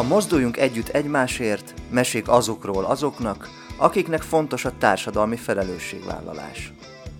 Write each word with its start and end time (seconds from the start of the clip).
A 0.00 0.02
Mozduljunk 0.02 0.56
Együtt 0.56 0.88
Egymásért 0.88 1.74
mesék 1.90 2.28
azokról 2.28 2.84
azoknak, 2.84 3.48
akiknek 3.76 4.22
fontos 4.22 4.64
a 4.64 4.72
társadalmi 4.78 5.36
felelősségvállalás. 5.36 6.72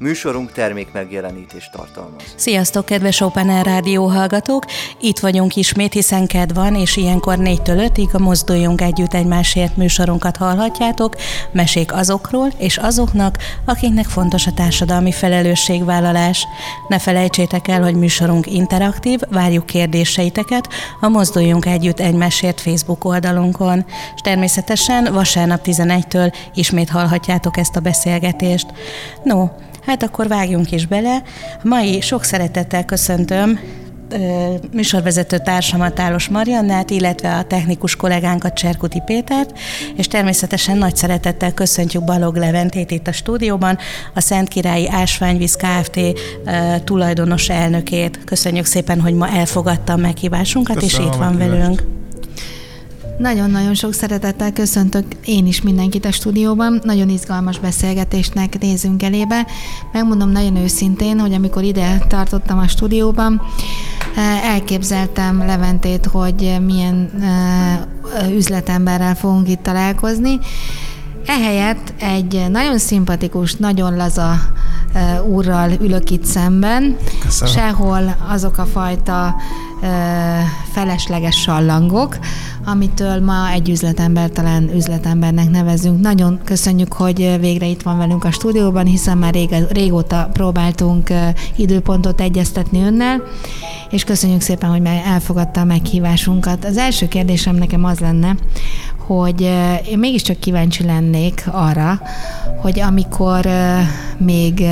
Műsorunk 0.03 0.53
termék 0.53 0.93
megjelenítést 0.93 1.73
tartalmaz. 1.73 2.23
Sziasztok, 2.37 2.85
kedves 2.85 3.21
Open 3.21 3.49
Air 3.49 3.65
Rádió 3.65 4.07
hallgatók! 4.07 4.65
Itt 5.01 5.19
vagyunk 5.19 5.57
ismét, 5.57 5.93
hiszen 5.93 6.27
kedv 6.27 6.55
van, 6.55 6.75
és 6.75 6.97
ilyenkor 6.97 7.37
4-től 7.39 7.91
5-ig 7.95 8.13
a 8.13 8.19
Mozduljunk 8.19 8.81
Együtt 8.81 9.15
Egymásért 9.15 9.77
műsorunkat 9.77 10.37
hallhatjátok, 10.37 11.17
mesék 11.53 11.93
azokról 11.93 12.53
és 12.59 12.77
azoknak, 12.77 13.37
akiknek 13.65 14.05
fontos 14.05 14.47
a 14.47 14.53
társadalmi 14.53 15.13
felelősségvállalás. 15.13 16.47
Ne 16.89 16.99
felejtsétek 16.99 17.69
el, 17.69 17.83
hogy 17.83 17.95
műsorunk 17.95 18.47
interaktív, 18.47 19.21
várjuk 19.29 19.67
kérdéseiteket 19.67 20.69
a 21.01 21.09
Mozduljunk 21.09 21.67
Együtt 21.67 22.01
Egymásért 22.01 22.61
Facebook 22.61 23.05
oldalunkon. 23.05 23.85
És 24.15 24.21
természetesen 24.21 25.13
vasárnap 25.13 25.61
11-től 25.65 26.35
ismét 26.55 26.91
hallhatjátok 26.91 27.57
ezt 27.57 27.77
a 27.77 27.81
beszélgetést. 27.81 28.67
No, 29.23 29.49
Hát 29.87 30.03
akkor 30.03 30.29
vágjunk 30.29 30.73
is 30.73 30.87
bele. 30.87 31.23
Mai 31.63 32.01
sok 32.01 32.25
szeretettel 32.25 32.85
köszöntöm 32.85 33.59
műsorvezető 34.73 35.39
társamat 35.39 36.01
Álos 36.01 36.29
Mariannát, 36.29 36.91
illetve 36.91 37.37
a 37.37 37.45
technikus 37.45 37.97
kollégánkat 37.97 38.55
Cserkuti 38.55 39.03
Pétert, 39.05 39.59
és 39.97 40.07
természetesen 40.07 40.79
nagy 40.79 40.97
szeretettel 40.97 41.53
köszöntjük 41.53 42.05
Balog 42.05 42.37
Leventét 42.37 42.91
itt 42.91 43.07
a 43.07 43.13
stúdióban, 43.13 43.79
a 44.15 44.21
Szentkirályi 44.21 44.89
Ásványvíz 44.89 45.57
Kft. 45.57 46.01
tulajdonos 46.85 47.49
elnökét. 47.49 48.25
Köszönjük 48.25 48.65
szépen, 48.65 49.01
hogy 49.01 49.15
ma 49.15 49.29
elfogadta 49.29 49.93
a 49.93 49.97
meghívásunkat, 49.97 50.79
Köszönöm 50.79 51.07
és 51.07 51.13
itt 51.13 51.19
van 51.19 51.39
velünk. 51.39 51.83
Nagyon-nagyon 53.21 53.75
sok 53.75 53.93
szeretettel 53.93 54.53
köszöntök 54.53 55.05
én 55.25 55.47
is 55.47 55.63
mindenkit 55.63 56.05
a 56.05 56.13
stúdióban. 56.13 56.81
Nagyon 56.85 57.09
izgalmas 57.09 57.59
beszélgetésnek 57.59 58.59
nézünk 58.59 59.03
elébe. 59.03 59.47
Megmondom 59.93 60.31
nagyon 60.31 60.57
őszintén, 60.57 61.19
hogy 61.19 61.33
amikor 61.33 61.63
ide 61.63 61.99
tartottam 62.09 62.59
a 62.59 62.69
stúdióban, 62.69 63.43
eh, 64.17 64.53
elképzeltem 64.53 65.39
Leventét, 65.39 66.07
hogy 66.07 66.57
milyen 66.67 67.11
eh, 67.21 68.31
üzletemberrel 68.33 69.15
fogunk 69.15 69.49
itt 69.49 69.63
találkozni. 69.63 70.39
Ehelyett 71.27 71.93
egy 71.99 72.47
nagyon 72.51 72.79
szimpatikus, 72.79 73.55
nagyon 73.55 73.97
laza 73.97 74.41
eh, 74.93 75.27
úrral 75.27 75.71
ülök 75.81 76.11
itt 76.11 76.25
szemben. 76.25 76.97
Köszönöm. 77.21 77.55
Sehol 77.55 78.17
azok 78.29 78.59
a 78.59 78.65
fajta 78.65 79.35
felesleges 80.73 81.41
sallangok, 81.41 82.19
amitől 82.65 83.25
ma 83.25 83.51
egy 83.51 83.69
üzletember 83.69 84.31
talán 84.31 84.71
üzletembernek 84.75 85.51
nevezünk. 85.51 86.01
Nagyon 86.01 86.41
köszönjük, 86.45 86.93
hogy 86.93 87.37
végre 87.41 87.67
itt 87.67 87.83
van 87.83 87.99
velünk 87.99 88.25
a 88.25 88.31
stúdióban, 88.31 88.87
hiszen 88.87 89.19
már 89.19 89.35
rég, 89.35 89.55
régóta 89.71 90.29
próbáltunk 90.33 91.13
időpontot 91.57 92.21
egyeztetni 92.21 92.83
önnel, 92.83 93.23
és 93.91 94.05
köszönjük 94.05 94.41
szépen, 94.41 94.71
hogy 94.71 94.83
elfogadta 95.05 95.61
a 95.61 95.65
meghívásunkat. 95.65 96.65
Az 96.65 96.77
első 96.77 97.09
kérdésem 97.09 97.57
nekem 97.57 97.85
az 97.85 97.99
lenne, 97.99 98.37
hogy 98.97 99.41
én 99.89 99.99
mégiscsak 99.99 100.39
kíváncsi 100.39 100.85
lennék 100.85 101.45
arra, 101.51 102.01
hogy 102.57 102.81
amikor 102.81 103.49
még 104.19 104.65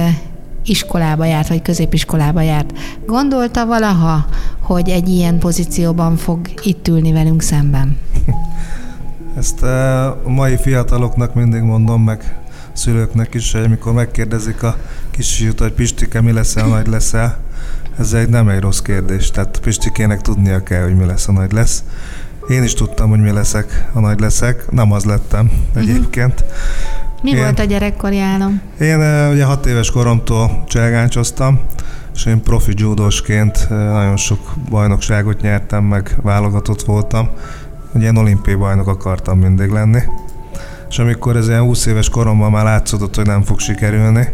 iskolába 0.65 1.25
járt, 1.25 1.49
vagy 1.49 1.63
középiskolába 1.63 2.41
járt, 2.41 2.79
gondolta 3.07 3.67
valaha, 3.67 4.27
hogy 4.61 4.89
egy 4.89 5.09
ilyen 5.09 5.39
pozícióban 5.39 6.17
fog 6.17 6.41
itt 6.63 6.89
ülni 6.89 7.13
velünk 7.13 7.43
szemben? 7.43 7.97
Ezt 9.39 9.63
eh, 9.63 10.07
a 10.07 10.29
mai 10.29 10.57
fiataloknak 10.57 11.35
mindig 11.35 11.63
mondom 11.63 12.03
meg, 12.03 12.37
szülőknek 12.73 13.35
is, 13.35 13.53
hogy 13.53 13.65
amikor 13.65 13.93
megkérdezik 13.93 14.63
a 14.63 14.77
kisfiút, 15.11 15.59
hogy 15.61 15.73
Pistike, 15.73 16.21
mi 16.21 16.33
leszel, 16.33 16.67
nagy 16.67 16.87
leszel, 16.87 17.39
ez 17.99 18.13
egy 18.13 18.29
nem 18.29 18.49
egy 18.49 18.61
rossz 18.61 18.79
kérdés. 18.79 19.31
Tehát 19.31 19.61
Pistikének 19.61 20.21
tudnia 20.21 20.63
kell, 20.63 20.83
hogy 20.83 20.97
mi 20.97 21.05
lesz, 21.05 21.29
a 21.29 21.33
nagy 21.33 21.53
lesz. 21.53 21.83
Én 22.49 22.63
is 22.63 22.75
tudtam, 22.75 23.09
hogy 23.09 23.21
mi 23.21 23.31
leszek, 23.31 23.89
a 23.93 24.01
nagy 24.01 24.21
leszek. 24.21 24.71
Nem 24.71 24.93
az 24.93 25.05
lettem 25.05 25.51
uh-huh. 25.75 26.07
Mi 27.23 27.31
én, 27.31 27.37
volt 27.37 27.59
a 27.59 27.65
gyerekkori 27.65 28.19
álom? 28.19 28.61
Én 28.81 28.99
ugye 29.31 29.45
hat 29.45 29.67
éves 29.67 29.91
koromtól 29.91 30.65
cselgáncsoztam, 30.69 31.61
és 32.15 32.27
én 32.27 32.43
profi 32.43 32.73
judósként 32.77 33.69
nagyon 33.69 34.17
sok 34.17 34.55
bajnokságot 34.71 35.41
nyertem, 35.41 35.85
meg 35.85 36.17
válogatott 36.23 36.83
voltam. 36.83 37.29
Ugye 37.95 38.07
én 38.07 38.17
olimpiai 38.17 38.57
bajnok 38.57 38.87
akartam 38.87 39.39
mindig 39.39 39.71
lenni. 39.71 40.01
És 40.89 40.99
amikor 40.99 41.37
ez 41.37 41.49
ilyen 41.49 41.63
20 41.63 41.87
éves 41.87 42.09
koromban 42.09 42.51
már 42.51 42.65
látszódott, 42.65 43.15
hogy 43.15 43.27
nem 43.27 43.43
fog 43.43 43.59
sikerülni, 43.59 44.29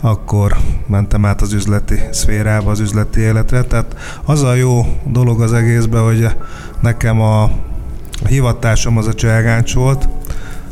akkor 0.00 0.56
mentem 0.86 1.24
át 1.24 1.40
az 1.40 1.52
üzleti 1.52 2.00
szférába, 2.10 2.70
az 2.70 2.80
üzleti 2.80 3.20
életre. 3.20 3.62
Tehát 3.62 3.96
az 4.24 4.42
a 4.42 4.54
jó 4.54 4.86
dolog 5.04 5.40
az 5.40 5.52
egészben, 5.52 6.02
hogy 6.02 6.28
nekem 6.80 7.20
a, 7.20 7.42
a 7.42 8.26
hivatásom 8.28 8.96
az 8.96 9.06
a 9.06 9.14
cselgáncs 9.14 9.74
volt, 9.74 10.08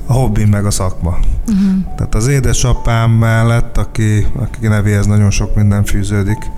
a 0.06 0.12
hobbi 0.12 0.44
meg 0.44 0.64
a 0.64 0.70
szakma. 0.70 1.18
Uh-huh. 1.48 1.94
Tehát 1.96 2.14
az 2.14 2.26
édesapám 2.26 3.10
mellett, 3.10 3.78
aki, 3.78 4.26
aki 4.36 4.66
nevéhez 4.66 5.06
nagyon 5.06 5.30
sok 5.30 5.54
minden 5.54 5.84
fűződik, 5.84 6.50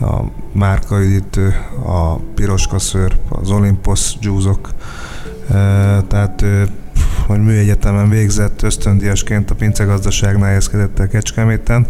a 0.00 0.22
márkaüdítő, 0.52 1.54
a 1.86 2.14
piroska 2.14 2.78
szőr, 2.78 3.16
az 3.28 3.50
Olympus 3.50 4.16
dzsúzok, 4.20 4.70
tehát 6.08 6.42
ő, 6.42 6.68
hogy 7.26 7.42
műegyetemen 7.42 8.08
végzett 8.08 8.62
ösztöndiasként 8.62 9.50
a 9.50 9.54
pincegazdaságnál 9.54 10.46
helyezkedett 10.46 10.98
el 10.98 11.08
Kecskeméten, 11.08 11.86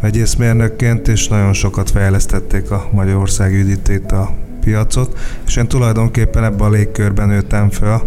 vegyészmérnökként, 0.00 1.08
és 1.08 1.28
nagyon 1.28 1.52
sokat 1.52 1.90
fejlesztették 1.90 2.70
a 2.70 2.88
Magyarország 2.92 3.52
üdítét 3.52 4.12
a 4.12 4.34
piacot, 4.60 5.18
és 5.46 5.56
én 5.56 5.68
tulajdonképpen 5.68 6.44
ebben 6.44 6.66
a 6.66 6.70
légkörben 6.70 7.28
nőttem 7.28 7.70
fel, 7.70 8.02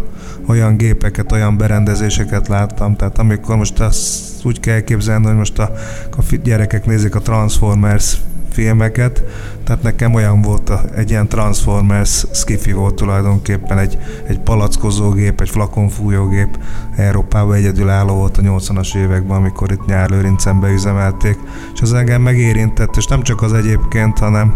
olyan 0.48 0.78
gépeket, 0.78 1.32
olyan 1.32 1.58
berendezéseket 1.58 2.48
láttam, 2.48 2.96
tehát 2.96 3.18
amikor 3.18 3.56
most 3.56 3.80
azt 3.80 4.46
úgy 4.46 4.60
kell 4.60 4.80
képzelni, 4.80 5.26
hogy 5.26 5.36
most 5.36 5.60
a, 5.60 5.72
a 6.18 6.36
gyerekek 6.44 6.86
nézik 6.86 7.16
a 7.16 7.20
Transformers 7.20 8.18
filmeket, 8.58 9.24
tehát 9.64 9.82
nekem 9.82 10.14
olyan 10.14 10.42
volt 10.42 10.70
a, 10.70 10.82
egy 10.96 11.10
ilyen 11.10 11.28
Transformers 11.28 12.26
skifi 12.34 12.72
volt 12.72 12.96
tulajdonképpen, 12.96 13.78
egy, 13.78 13.98
egy 14.28 14.40
palackozógép, 14.40 15.42
egy 15.42 15.50
flakonfújógép, 15.50 16.60
Európában 16.96 17.56
egyedülálló 17.56 18.16
volt 18.16 18.38
a 18.38 18.42
80-as 18.42 18.96
években, 18.96 19.38
amikor 19.38 19.72
itt 19.72 19.86
nyárlőrincen 19.86 20.60
beüzemelték, 20.60 21.38
és 21.74 21.82
az 21.82 21.94
engem 21.94 22.22
megérintett, 22.22 22.96
és 22.96 23.06
nem 23.06 23.22
csak 23.22 23.42
az 23.42 23.54
egyébként, 23.54 24.20
hanem 24.20 24.54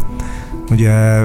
ugye 0.69 1.23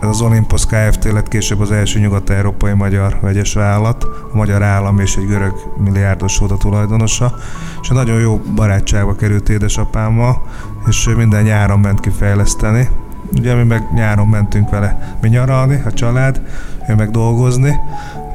ez 0.00 0.08
az 0.08 0.20
Olympus 0.20 0.66
Kft. 0.66 1.04
lett 1.04 1.28
később 1.28 1.60
az 1.60 1.70
első 1.70 1.98
nyugat-európai 1.98 2.72
magyar 2.72 3.18
vegyes 3.20 3.54
vállalat, 3.54 4.04
a 4.04 4.36
magyar 4.36 4.62
állam 4.62 4.98
és 5.00 5.16
egy 5.16 5.26
görög 5.26 5.52
milliárdos 5.76 6.38
volt 6.38 6.50
a 6.50 6.56
tulajdonosa, 6.56 7.34
és 7.82 7.88
nagyon 7.88 8.20
jó 8.20 8.40
barátságba 8.54 9.14
került 9.14 9.48
édesapámmal, 9.48 10.42
és 10.88 11.08
minden 11.16 11.42
nyáron 11.42 11.80
ment 11.80 12.00
kifejleszteni. 12.00 12.88
Ugye 13.36 13.54
mi 13.54 13.62
meg 13.62 13.82
nyáron 13.94 14.28
mentünk 14.28 14.70
vele 14.70 15.16
mi 15.20 15.28
nyaralni, 15.28 15.82
a 15.84 15.92
család, 15.92 16.40
ő 16.88 16.94
meg 16.94 17.10
dolgozni, 17.10 17.76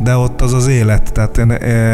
de 0.03 0.15
ott 0.15 0.41
az 0.41 0.53
az 0.53 0.67
élet, 0.67 1.11
tehát 1.13 1.37
én, 1.37 1.49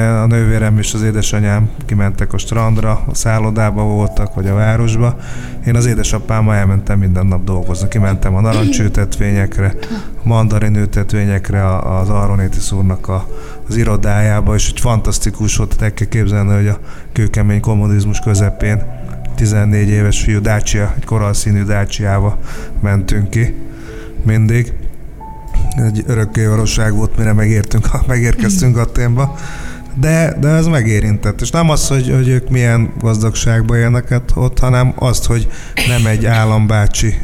a 0.07 0.25
nővérem 0.25 0.78
és 0.78 0.94
az 0.94 1.01
édesanyám 1.01 1.69
kimentek 1.85 2.34
a 2.34 2.38
strandra, 2.38 3.03
a 3.07 3.16
szállodába 3.16 3.84
voltak, 3.84 4.34
vagy 4.34 4.47
a 4.47 4.53
városba. 4.53 5.17
Én 5.66 5.76
az 5.76 5.85
édesapámmal 5.85 6.55
elmentem 6.55 6.99
minden 6.99 7.26
nap 7.26 7.43
dolgozni. 7.43 7.87
Kimentem 7.87 8.35
a 8.35 8.41
narancsültetvényekre, 8.41 9.73
mandarinültetvényekre, 10.23 11.78
az 11.78 12.09
Aronéti 12.09 12.59
szúrnak 12.59 13.08
a, 13.08 13.28
az 13.67 13.76
irodájába, 13.76 14.55
és 14.55 14.70
egy 14.70 14.79
fantasztikus 14.79 15.55
volt, 15.55 15.81
el 15.81 15.93
kell 15.93 16.08
képzelni, 16.08 16.55
hogy 16.55 16.67
a 16.67 16.79
kőkemény 17.14 17.61
kommunizmus 17.61 18.20
közepén 18.20 18.84
14 19.35 19.90
éves 19.90 20.22
fiú 20.22 20.41
Dacia, 20.41 20.93
egy 20.97 21.05
koralszínű 21.05 21.64
Dacia-ba 21.64 22.37
mentünk 22.81 23.29
ki 23.29 23.55
mindig 24.23 24.73
egy 25.78 26.03
örökké 26.08 26.46
valóság 26.46 26.94
volt, 26.94 27.18
mire 27.18 27.34
megértünk, 27.34 28.08
megérkeztünk 28.08 28.78
Aténba. 28.78 29.35
De, 30.00 30.38
de 30.40 30.47
ez 30.47 30.68
megérintett. 30.68 31.41
És 31.41 31.50
nem 31.50 31.70
az, 31.70 31.88
hogy, 31.88 32.12
hogy 32.16 32.28
ők 32.28 32.50
milyen 32.50 32.94
gazdagságban 33.00 33.78
élnek 33.78 34.22
ott, 34.35 34.59
hanem 34.59 34.94
azt, 34.96 35.26
hogy 35.26 35.47
nem 35.88 36.06
egy 36.06 36.26
állambácsi 36.26 37.22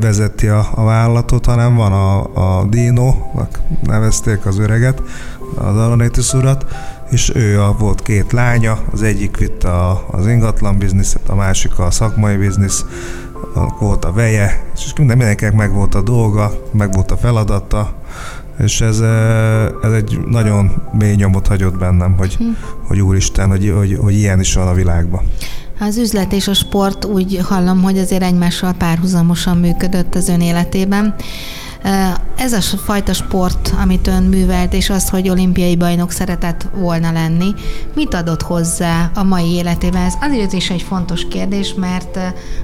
vezeti 0.00 0.46
a, 0.46 0.68
a 0.74 0.84
vállalatot, 0.84 1.46
hanem 1.46 1.74
van 1.74 1.92
a, 1.92 2.58
a 2.58 2.64
Dino, 2.64 3.14
nevezték 3.82 4.46
az 4.46 4.58
öreget, 4.58 5.02
az 5.54 5.76
Aronétis 5.76 6.32
urat, 6.32 6.64
és 7.10 7.32
ő 7.34 7.60
a, 7.60 7.76
volt 7.78 8.02
két 8.02 8.32
lánya, 8.32 8.78
az 8.92 9.02
egyik 9.02 9.36
vitte 9.36 9.68
a, 9.68 10.06
az 10.10 10.26
ingatlan 10.26 10.78
bizniszet, 10.78 11.28
a 11.28 11.34
másik 11.34 11.78
a 11.78 11.90
szakmai 11.90 12.36
biznisz, 12.36 12.84
volt 13.80 14.04
a 14.04 14.12
veje, 14.12 14.64
és 14.74 14.92
minden, 14.96 15.16
mindenkinek 15.16 15.54
meg 15.54 15.72
volt 15.72 15.94
a 15.94 16.02
dolga, 16.02 16.52
meg 16.72 16.92
volt 16.92 17.10
a 17.10 17.16
feladata, 17.16 17.94
És 18.58 18.80
ez, 18.80 19.00
ez 19.82 19.92
egy 19.92 20.20
nagyon 20.26 20.82
mély 20.92 21.14
nyomot 21.14 21.46
hagyott 21.46 21.78
bennem, 21.78 22.14
hogy, 22.18 22.34
hm. 22.34 22.44
hogy 22.86 23.00
úristen, 23.00 23.48
hogy, 23.48 23.72
hogy, 23.76 23.98
hogy 24.00 24.14
ilyen 24.14 24.40
is 24.40 24.54
van 24.54 24.68
a 24.68 24.72
világban. 24.72 25.20
Az 25.80 25.96
üzlet 25.96 26.32
és 26.32 26.48
a 26.48 26.54
sport 26.54 27.04
úgy 27.04 27.40
hallom, 27.42 27.82
hogy 27.82 27.98
azért 27.98 28.22
egymással 28.22 28.72
párhuzamosan 28.72 29.56
működött 29.56 30.14
az 30.14 30.28
ön 30.28 30.40
életében. 30.40 31.14
Ez 32.36 32.52
a 32.52 32.60
fajta 32.60 33.12
sport, 33.12 33.74
amit 33.82 34.06
ön 34.06 34.22
művelt, 34.22 34.72
és 34.72 34.90
az, 34.90 35.08
hogy 35.08 35.28
olimpiai 35.28 35.76
bajnok 35.76 36.10
szeretett 36.10 36.66
volna 36.74 37.12
lenni, 37.12 37.54
mit 37.94 38.14
adott 38.14 38.42
hozzá 38.42 39.10
a 39.14 39.22
mai 39.22 39.52
életében? 39.52 40.02
Ez 40.02 40.14
azért 40.20 40.52
is 40.52 40.70
egy 40.70 40.82
fontos 40.82 41.28
kérdés, 41.28 41.74
mert 41.74 42.18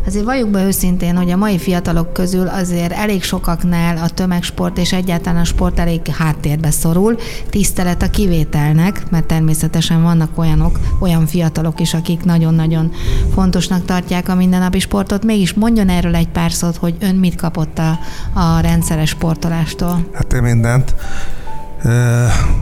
azért 0.06 0.24
valljuk 0.24 0.50
be 0.50 0.64
őszintén, 0.64 1.16
hogy 1.16 1.30
a 1.30 1.36
mai 1.36 1.58
fiatalok 1.58 2.12
közül 2.12 2.48
azért 2.48 2.92
elég 2.92 3.22
sokaknál 3.22 3.96
a 3.96 4.08
tömegsport 4.08 4.78
és 4.78 4.92
egyáltalán 4.92 5.40
a 5.40 5.44
sport 5.44 5.78
elég 5.78 6.06
háttérbe 6.06 6.70
szorul. 6.70 7.16
Tisztelet 7.50 8.02
a 8.02 8.10
kivételnek, 8.10 9.10
mert 9.10 9.26
természetesen 9.26 10.02
vannak 10.02 10.38
olyanok, 10.38 10.78
olyan 11.00 11.26
fiatalok 11.26 11.80
is, 11.80 11.94
akik 11.94 12.24
nagyon-nagyon 12.24 12.92
fontosnak 13.34 13.84
tartják 13.84 14.28
a 14.28 14.34
mindennapi 14.34 14.78
sportot. 14.78 15.24
Mégis 15.24 15.52
mondjon 15.52 15.88
erről 15.88 16.14
egy 16.14 16.28
pár 16.28 16.52
szót, 16.52 16.76
hogy 16.76 16.94
ön 17.00 17.14
mit 17.14 17.34
kapott 17.34 17.78
a, 17.78 17.98
a 18.40 18.60
rendszeres 18.60 19.11
sportolástól? 19.12 20.06
Hát 20.12 20.32
én 20.32 20.42
mindent. 20.42 20.94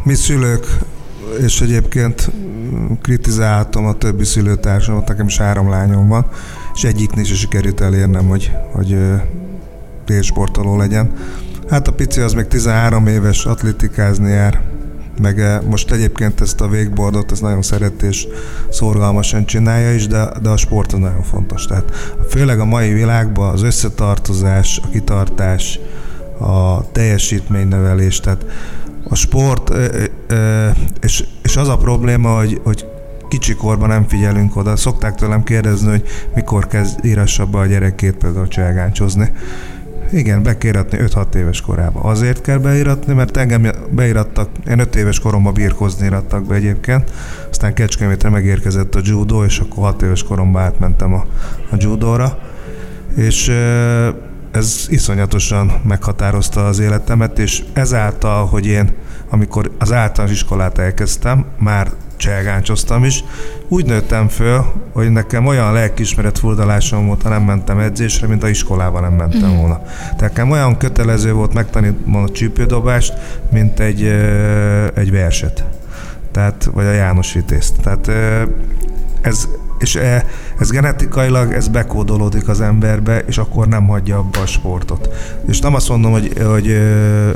Mi 0.02 0.14
szülők, 0.14 0.66
és 1.42 1.60
egyébként 1.60 2.30
kritizáltam 3.02 3.86
a 3.86 3.92
többi 3.92 4.24
szülőtársamat, 4.24 5.08
nekem 5.08 5.26
is 5.26 5.38
három 5.38 5.70
lányom 5.70 6.08
van, 6.08 6.26
és 6.74 6.84
egyiknél 6.84 7.24
is 7.24 7.38
sikerült 7.38 7.80
elérnem, 7.80 8.28
hogy, 8.28 8.52
hogy 8.72 8.96
sportoló 10.22 10.76
legyen. 10.76 11.12
Hát 11.68 11.88
a 11.88 11.92
pici 11.92 12.20
az 12.20 12.32
még 12.32 12.46
13 12.46 13.06
éves, 13.06 13.44
atlétikázni 13.44 14.30
jár, 14.30 14.60
meg 15.20 15.62
most 15.68 15.90
egyébként 15.90 16.40
ezt 16.40 16.60
a 16.60 16.68
végbordot, 16.68 17.32
ez 17.32 17.40
nagyon 17.40 17.62
szeret 17.62 18.02
és 18.02 18.26
szorgalmasan 18.70 19.46
csinálja 19.46 19.94
is, 19.94 20.06
de, 20.06 20.28
de 20.42 20.48
a 20.48 20.56
sport 20.56 20.92
az 20.92 20.98
nagyon 20.98 21.22
fontos. 21.22 21.66
Tehát 21.66 22.14
főleg 22.28 22.60
a 22.60 22.64
mai 22.64 22.92
világban 22.92 23.52
az 23.52 23.62
összetartozás, 23.62 24.80
a 24.84 24.88
kitartás, 24.88 25.78
a 26.40 26.90
teljesítménynevelés, 26.92 28.20
tehát 28.20 28.44
a 29.08 29.14
sport, 29.14 29.72
és, 31.00 31.24
és 31.42 31.56
az 31.56 31.68
a 31.68 31.76
probléma, 31.76 32.36
hogy, 32.36 32.60
hogy 32.64 32.86
kicsikorban 33.28 33.88
nem 33.88 34.08
figyelünk 34.08 34.56
oda. 34.56 34.76
Szokták 34.76 35.14
tőlem 35.14 35.42
kérdezni, 35.42 35.90
hogy 35.90 36.04
mikor 36.34 36.66
kezd 36.66 37.04
írassa 37.04 37.46
be 37.46 37.58
a 37.58 37.66
gyerekét 37.66 38.14
például 38.14 38.48
cselgáncsozni. 38.48 39.32
Igen, 40.12 40.42
be 40.42 40.58
kell 40.58 40.70
iratni 40.70 40.98
5-6 41.00 41.34
éves 41.34 41.60
korában. 41.60 42.02
Azért 42.02 42.40
kell 42.40 42.58
beiratni, 42.58 43.14
mert 43.14 43.36
engem 43.36 43.66
beirattak, 43.90 44.48
én 44.68 44.78
5 44.78 44.96
éves 44.96 45.18
koromban 45.18 45.52
birkozni 45.52 46.06
irattak 46.06 46.46
be 46.46 46.54
egyébként, 46.54 47.10
aztán 47.50 47.74
Kecskemétre 47.74 48.28
megérkezett 48.28 48.94
a 48.94 49.00
judo, 49.02 49.44
és 49.44 49.58
akkor 49.58 49.84
6 49.84 50.02
éves 50.02 50.22
koromban 50.22 50.62
átmentem 50.62 51.14
a, 51.14 51.26
a 51.70 51.76
judóra. 51.78 52.38
És 53.16 53.52
ez 54.50 54.86
iszonyatosan 54.88 55.80
meghatározta 55.84 56.66
az 56.66 56.78
életemet, 56.78 57.38
és 57.38 57.62
ezáltal, 57.72 58.46
hogy 58.46 58.66
én, 58.66 58.92
amikor 59.30 59.70
az 59.78 59.92
általános 59.92 60.36
iskolát 60.36 60.78
elkezdtem, 60.78 61.44
már 61.58 61.90
cselgáncsoztam 62.16 63.04
is, 63.04 63.24
úgy 63.68 63.86
nőttem 63.86 64.28
föl, 64.28 64.64
hogy 64.92 65.10
nekem 65.10 65.46
olyan 65.46 65.72
lelkismeret 65.72 66.38
furdalásom 66.38 67.06
volt, 67.06 67.22
ha 67.22 67.28
nem 67.28 67.42
mentem 67.42 67.78
edzésre, 67.78 68.26
mint 68.26 68.42
a 68.42 68.48
iskolában 68.48 69.02
nem 69.02 69.12
mentem 69.12 69.50
mhm. 69.50 69.58
volna. 69.58 69.82
Tehát 69.82 70.20
nekem 70.20 70.50
olyan 70.50 70.76
kötelező 70.76 71.32
volt 71.32 71.54
megtanítani 71.54 72.16
a 72.24 72.30
csípődobást, 72.30 73.14
mint 73.50 73.80
egy, 73.80 74.02
egy 74.94 75.10
verset. 75.10 75.64
Tehát, 76.32 76.70
vagy 76.72 76.86
a 76.86 76.92
János 76.92 77.32
Vitézt. 77.32 77.80
Tehát 77.82 78.10
ez, 79.20 79.48
és 79.80 79.94
e, 79.94 80.24
ez 80.58 80.70
genetikailag, 80.70 81.52
ez 81.52 81.68
bekódolódik 81.68 82.48
az 82.48 82.60
emberbe, 82.60 83.18
és 83.18 83.38
akkor 83.38 83.68
nem 83.68 83.86
hagyja 83.86 84.18
abba 84.18 84.40
a 84.40 84.46
sportot. 84.46 85.08
És 85.46 85.60
nem 85.60 85.74
azt 85.74 85.88
mondom, 85.88 86.12
hogy, 86.12 86.32
hogy, 86.44 86.78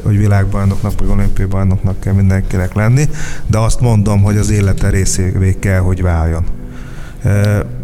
hogy 0.02 0.19
világbajnoknak, 0.19 0.93
vagy 0.99 1.08
olimpiai 1.08 1.49
bajnoknak 1.49 2.00
kell 2.00 2.12
mindenkinek 2.12 2.75
lenni, 2.75 3.05
de 3.46 3.58
azt 3.58 3.81
mondom, 3.81 4.23
hogy 4.23 4.37
az 4.37 4.50
élete 4.50 4.91
részévé 4.91 5.56
kell, 5.58 5.81
hogy 5.81 6.02
váljon. 6.02 6.44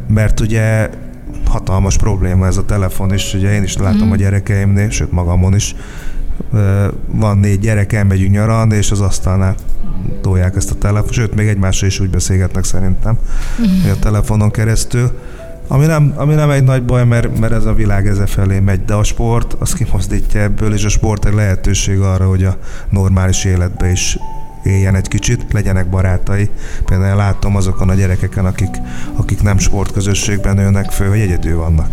Mert 0.09 0.41
ugye 0.41 0.91
hatalmas 1.47 1.97
probléma 1.97 2.47
ez 2.47 2.57
a 2.57 2.65
telefon, 2.65 3.13
és 3.13 3.35
ugye 3.35 3.55
én 3.55 3.63
is 3.63 3.77
látom 3.77 4.09
mm. 4.09 4.11
a 4.11 4.17
gyerekeimnél, 4.17 4.91
sőt 4.91 5.13
magamon 5.13 5.55
is, 5.55 5.75
van 7.07 7.39
négy 7.39 7.59
gyerek, 7.59 7.93
elmegyünk 7.93 8.33
nyaralni, 8.33 8.77
és 8.77 8.91
az 8.91 9.01
asztalnál 9.01 9.55
tolják 10.21 10.57
ezt 10.57 10.71
a 10.71 10.75
telefon, 10.75 11.13
sőt, 11.13 11.35
még 11.35 11.49
egymással 11.49 11.89
is 11.89 12.01
úgy 12.01 12.11
beszélgetnek 12.11 12.65
szerintem, 12.65 13.19
uh-huh. 13.59 13.93
a 13.93 13.99
telefonon 13.99 14.51
keresztül. 14.51 15.11
Ami 15.69 15.87
nem, 15.87 16.13
ami 16.17 16.35
nem 16.35 16.51
egy 16.51 16.65
nagy 16.65 16.85
baj, 16.85 17.05
mert, 17.05 17.39
mert 17.39 17.53
ez 17.53 17.65
a 17.65 17.75
világ 17.75 18.07
ezen 18.07 18.27
felé 18.27 18.59
megy, 18.59 18.85
de 18.85 18.95
a 18.95 19.03
sport 19.03 19.57
az 19.59 19.73
kimozdítja 19.73 20.41
ebből, 20.41 20.75
és 20.75 20.85
a 20.85 20.89
sport 20.89 21.25
egy 21.25 21.35
lehetőség 21.35 22.01
arra, 22.01 22.29
hogy 22.29 22.45
a 22.45 22.57
normális 22.89 23.45
életbe 23.45 23.91
is 23.91 24.19
éljen 24.65 24.95
egy 24.95 25.09
kicsit, 25.09 25.53
legyenek 25.53 25.91
barátai. 25.91 26.49
Például 26.85 27.17
látom 27.17 27.57
azokon 27.57 27.89
a 27.89 27.95
gyerekeken, 27.95 28.45
akik, 28.45 28.77
akik 29.17 29.43
nem 29.43 29.59
sportközösségben 29.59 30.55
nőnek 30.55 30.91
föl, 30.91 31.09
hogy 31.09 31.21
egyedül 31.21 31.57
vannak. 31.57 31.89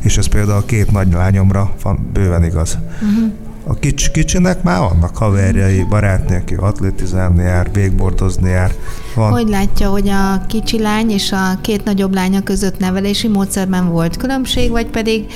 És 0.00 0.18
ez 0.18 0.26
például 0.26 0.58
a 0.58 0.64
két 0.64 0.90
nagy 0.90 1.12
lányomra 1.12 1.72
van 1.82 2.10
bőven 2.12 2.44
igaz. 2.44 2.78
Uh-huh. 3.02 3.32
A 3.68 3.74
kics, 3.74 4.10
kicsinek 4.10 4.62
már 4.62 4.80
vannak 4.80 5.16
haverjai, 5.16 5.82
barátnők, 5.82 6.40
aki 6.40 6.54
atlétizálni 6.54 7.42
jár, 7.42 7.72
végbordozni 7.72 8.50
jár. 8.50 8.74
Van. 9.14 9.30
Hogy 9.30 9.48
látja, 9.48 9.88
hogy 9.88 10.08
a 10.08 10.46
kicsi 10.46 10.80
lány 10.80 11.10
és 11.10 11.32
a 11.32 11.60
két 11.60 11.84
nagyobb 11.84 12.14
lánya 12.14 12.42
között 12.42 12.78
nevelési 12.78 13.28
módszerben 13.28 13.88
volt 13.88 14.16
különbség, 14.16 14.70
vagy 14.70 14.86
pedig 14.86 15.26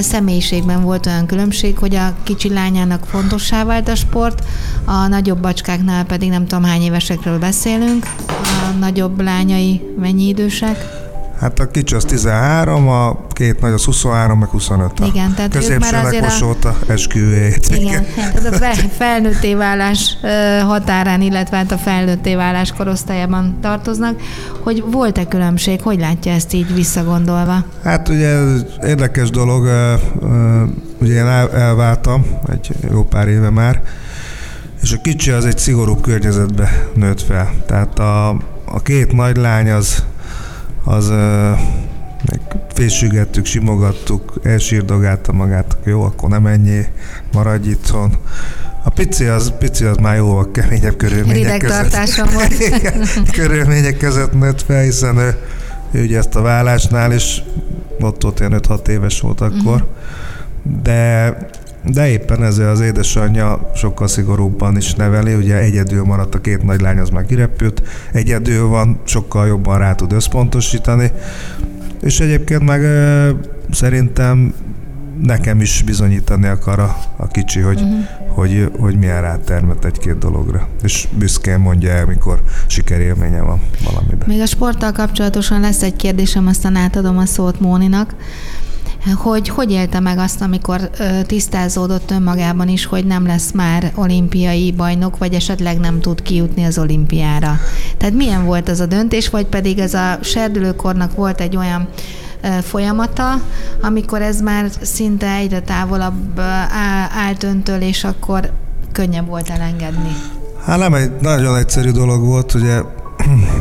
személyiségben 0.00 0.82
volt 0.82 1.06
olyan 1.06 1.26
különbség, 1.26 1.78
hogy 1.78 1.94
a 1.94 2.14
kicsi 2.22 2.52
lányának 2.52 3.04
fontossá 3.06 3.64
vált 3.64 3.88
a 3.88 3.94
sport, 3.94 4.44
a 4.84 5.06
nagyobb 5.06 5.38
bacskáknál 5.38 6.04
pedig 6.04 6.28
nem 6.30 6.46
tudom 6.46 6.64
hány 6.64 6.82
évesekről 6.82 7.38
beszélünk, 7.38 8.06
a 8.28 8.76
nagyobb 8.78 9.20
lányai 9.20 9.80
mennyi 9.98 10.28
idősek? 10.28 11.03
Hát 11.44 11.58
a 11.58 11.66
kicsi 11.66 11.94
az 11.94 12.04
13, 12.04 12.88
a 12.88 13.26
két 13.28 13.60
nagy 13.60 13.72
az 13.72 13.84
23, 13.84 14.38
meg 14.38 14.48
25. 14.48 14.90
Igen, 15.04 15.34
tehát 15.34 15.78
már 15.78 16.04
azért 16.04 16.64
a... 16.64 16.76
esküvét. 16.86 17.66
Igen, 17.68 18.06
tehát 18.14 18.82
a 18.82 18.88
felnőtté 18.96 19.54
válás 19.54 20.16
határán, 20.66 21.20
illetve 21.20 21.56
hát 21.56 21.72
a 21.72 21.76
felnőtté 21.76 22.34
válás 22.34 22.72
korosztályában 22.72 23.58
tartoznak. 23.60 24.20
Hogy 24.62 24.84
volt-e 24.90 25.24
különbség? 25.24 25.82
Hogy 25.82 25.98
látja 25.98 26.32
ezt 26.32 26.52
így 26.52 26.74
visszagondolva? 26.74 27.64
Hát 27.82 28.08
ugye 28.08 28.38
érdekes 28.82 29.30
dolog, 29.30 29.68
ugye 31.00 31.14
én 31.14 31.26
elváltam 31.54 32.26
egy 32.52 32.70
jó 32.90 33.02
pár 33.02 33.28
éve 33.28 33.50
már, 33.50 33.82
és 34.82 34.92
a 34.92 35.00
kicsi 35.02 35.30
az 35.30 35.44
egy 35.44 35.58
szigorúbb 35.58 36.00
környezetbe 36.00 36.88
nőtt 36.94 37.22
fel. 37.22 37.50
Tehát 37.66 37.98
a, 37.98 38.28
a 38.64 38.82
két 38.82 39.12
nagy 39.12 39.36
lány 39.36 39.70
az 39.70 40.04
az 40.84 41.12
fésügettük, 42.74 43.44
simogattuk, 43.44 44.40
elsírdogálta 44.42 45.32
magát, 45.32 45.76
jó, 45.84 46.02
akkor 46.02 46.28
nem 46.28 46.46
ennyi, 46.46 46.86
maradj 47.32 47.68
itthon. 47.68 48.16
A 48.82 48.90
pici 48.90 49.24
az, 49.24 49.52
pici 49.58 49.84
az 49.84 49.96
már 49.96 50.16
jóval 50.16 50.50
keményebb 50.50 50.96
körülmények 50.96 51.58
között. 51.58 51.94
volt. 52.32 53.30
körülmények 53.32 53.96
között 53.96 54.32
nőtt 54.32 54.62
fel, 54.62 54.82
hiszen 54.82 55.16
ő, 55.16 55.36
ő 55.90 56.02
ugye 56.02 56.18
ezt 56.18 56.34
a 56.34 56.42
vállásnál 56.42 57.12
is, 57.12 57.42
ott 58.00 58.22
volt 58.22 58.40
ilyen 58.40 58.60
5-6 58.68 58.88
éves 58.88 59.20
volt 59.20 59.40
akkor, 59.40 59.74
uh-huh. 59.74 60.82
de 60.82 61.36
de 61.86 62.08
éppen 62.08 62.44
ezzel 62.44 62.70
az 62.70 62.80
édesanyja 62.80 63.70
sokkal 63.74 64.08
szigorúbban 64.08 64.76
is 64.76 64.94
neveli, 64.94 65.34
ugye 65.34 65.58
egyedül 65.58 66.04
maradt 66.04 66.34
a 66.34 66.40
két 66.40 66.62
nagy 66.62 66.80
lány, 66.80 66.98
az 66.98 67.08
már 67.08 67.26
kirepült, 67.26 67.82
egyedül 68.12 68.66
van, 68.66 69.00
sokkal 69.04 69.46
jobban 69.46 69.78
rá 69.78 69.94
tud 69.94 70.12
összpontosítani, 70.12 71.10
és 72.00 72.20
egyébként 72.20 72.64
meg 72.64 72.82
szerintem 73.70 74.54
nekem 75.22 75.60
is 75.60 75.82
bizonyítani 75.82 76.46
akar 76.46 76.78
a, 76.78 76.96
a 77.16 77.26
kicsi, 77.26 77.60
hogy, 77.60 77.80
uh-huh. 77.80 78.04
hogy, 78.28 78.70
hogy 78.78 78.98
milyen 78.98 79.20
rátermet 79.20 79.84
egy-két 79.84 80.18
dologra. 80.18 80.68
És 80.82 81.08
büszkén 81.18 81.58
mondja 81.58 81.90
el, 81.90 82.06
mikor 82.06 82.42
sikerélménye 82.66 83.40
van 83.40 83.60
valamiben. 83.84 84.28
Még 84.28 84.40
a 84.40 84.46
sporttal 84.46 84.92
kapcsolatosan 84.92 85.60
lesz 85.60 85.82
egy 85.82 85.96
kérdésem, 85.96 86.46
aztán 86.46 86.76
átadom 86.76 87.18
a 87.18 87.26
szót 87.26 87.60
Móninak 87.60 88.14
hogy 89.12 89.48
hogy 89.48 89.70
élte 89.70 90.00
meg 90.00 90.18
azt, 90.18 90.40
amikor 90.40 90.90
tisztázódott 91.26 92.10
önmagában 92.10 92.68
is, 92.68 92.86
hogy 92.86 93.04
nem 93.06 93.26
lesz 93.26 93.52
már 93.52 93.92
olimpiai 93.94 94.72
bajnok, 94.72 95.18
vagy 95.18 95.34
esetleg 95.34 95.78
nem 95.78 96.00
tud 96.00 96.22
kijutni 96.22 96.64
az 96.64 96.78
olimpiára. 96.78 97.58
Tehát 97.96 98.14
milyen 98.14 98.44
volt 98.44 98.68
az 98.68 98.80
a 98.80 98.86
döntés, 98.86 99.28
vagy 99.28 99.46
pedig 99.46 99.78
ez 99.78 99.94
a 99.94 100.18
serdülőkornak 100.22 101.14
volt 101.14 101.40
egy 101.40 101.56
olyan 101.56 101.88
folyamata, 102.62 103.40
amikor 103.82 104.22
ez 104.22 104.40
már 104.40 104.70
szinte 104.80 105.34
egyre 105.34 105.60
távolabb 105.60 106.40
állt 107.16 107.42
öntől, 107.42 107.80
és 107.80 108.04
akkor 108.04 108.52
könnyebb 108.92 109.26
volt 109.26 109.48
elengedni? 109.48 110.16
Hát 110.64 110.78
nem 110.78 110.94
egy 110.94 111.10
nagyon 111.20 111.56
egyszerű 111.56 111.90
dolog 111.90 112.24
volt, 112.24 112.54
ugye 112.54 112.80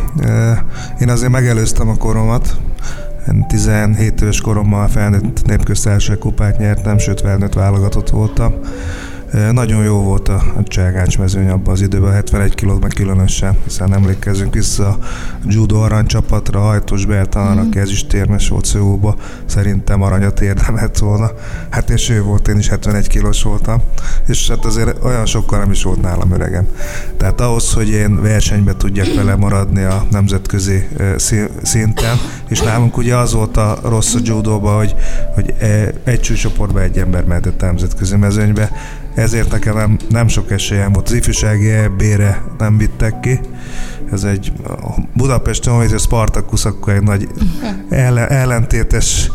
én 1.02 1.10
azért 1.10 1.32
megelőztem 1.32 1.90
a 1.90 1.96
koromat, 1.96 2.58
17 3.48 4.22
éves 4.22 4.42
korommal 4.42 4.88
felnőtt 4.88 5.46
népköztársaság 5.46 6.18
kupát 6.18 6.58
nyertem, 6.58 6.98
sőt 6.98 7.22
felnőtt 7.22 7.54
válogatott 7.54 8.10
voltam. 8.10 8.54
Nagyon 9.52 9.84
jó 9.84 10.02
volt 10.02 10.28
a, 10.28 10.44
cselgács 10.64 11.18
mezőny 11.18 11.50
abban 11.50 11.74
az 11.74 11.82
időben, 11.82 12.12
71 12.12 12.56
kilót 12.56 12.82
meg 12.82 12.92
különösen, 12.96 13.58
hiszen 13.64 13.94
emlékezzünk 13.94 14.54
vissza 14.54 14.88
a 14.88 14.98
judo 15.48 15.80
aranycsapatra, 15.80 16.60
Hajtos 16.60 17.06
Bertalan, 17.06 17.56
mm. 17.56 17.68
aki 17.68 17.80
ezüstérmes 17.80 18.50
volt 18.50 18.66
Szóba, 18.66 19.16
szerintem 19.46 20.02
aranyat 20.02 20.42
érdemelt 20.42 20.98
volna. 20.98 21.32
Hát 21.70 21.90
és 21.90 22.10
ő 22.10 22.22
volt, 22.22 22.48
én 22.48 22.58
is 22.58 22.68
71 22.68 23.08
kilós 23.08 23.44
voltam, 23.44 23.82
és 24.28 24.50
hát 24.50 24.66
azért 24.66 25.04
olyan 25.04 25.26
sokkal 25.26 25.60
nem 25.60 25.72
is 25.72 25.84
volt 25.84 26.02
nálam 26.02 26.32
öregem. 26.32 26.68
Tehát 27.18 27.42
ahhoz, 27.42 27.74
hogy 27.74 27.90
én 27.90 28.22
versenybe 28.22 28.74
tudjak 28.74 29.16
vele 29.16 29.36
maradni 29.36 29.84
a 29.84 30.06
nemzetközi 30.12 30.88
szinten, 31.62 32.18
és 32.48 32.62
nálunk 32.62 32.98
ugye 32.98 33.16
az 33.16 33.34
volt 33.34 33.58
a 33.58 33.80
rossz 33.84 34.14
a 34.14 34.20
judóba, 34.24 34.78
hogy, 34.78 34.96
hogy 35.34 35.54
egy 36.04 36.20
csúcsoportba 36.20 36.82
egy 36.82 36.98
ember 36.98 37.24
mehetett 37.24 37.62
a 37.62 37.66
nemzetközi 37.66 38.16
mezőnybe, 38.16 38.72
ezért 39.16 39.52
nekem 39.52 39.76
nem, 39.76 39.98
nem 40.10 40.28
sok 40.28 40.52
esélyem 40.52 40.92
volt. 40.92 41.08
Az 41.08 41.14
ifjúsági 41.14 41.70
EB-re 41.70 42.44
nem 42.58 42.78
vittek 42.78 43.20
ki. 43.20 43.40
Ez 44.12 44.24
egy 44.24 44.52
Budapesten, 45.14 45.74
hogy 45.74 45.94
a 45.94 45.98
Spartacus 45.98 46.66
akkor 46.66 46.94
egy 46.94 47.04
nagy 47.04 47.28
ellen, 47.90 48.30
ellentétes 48.30 49.32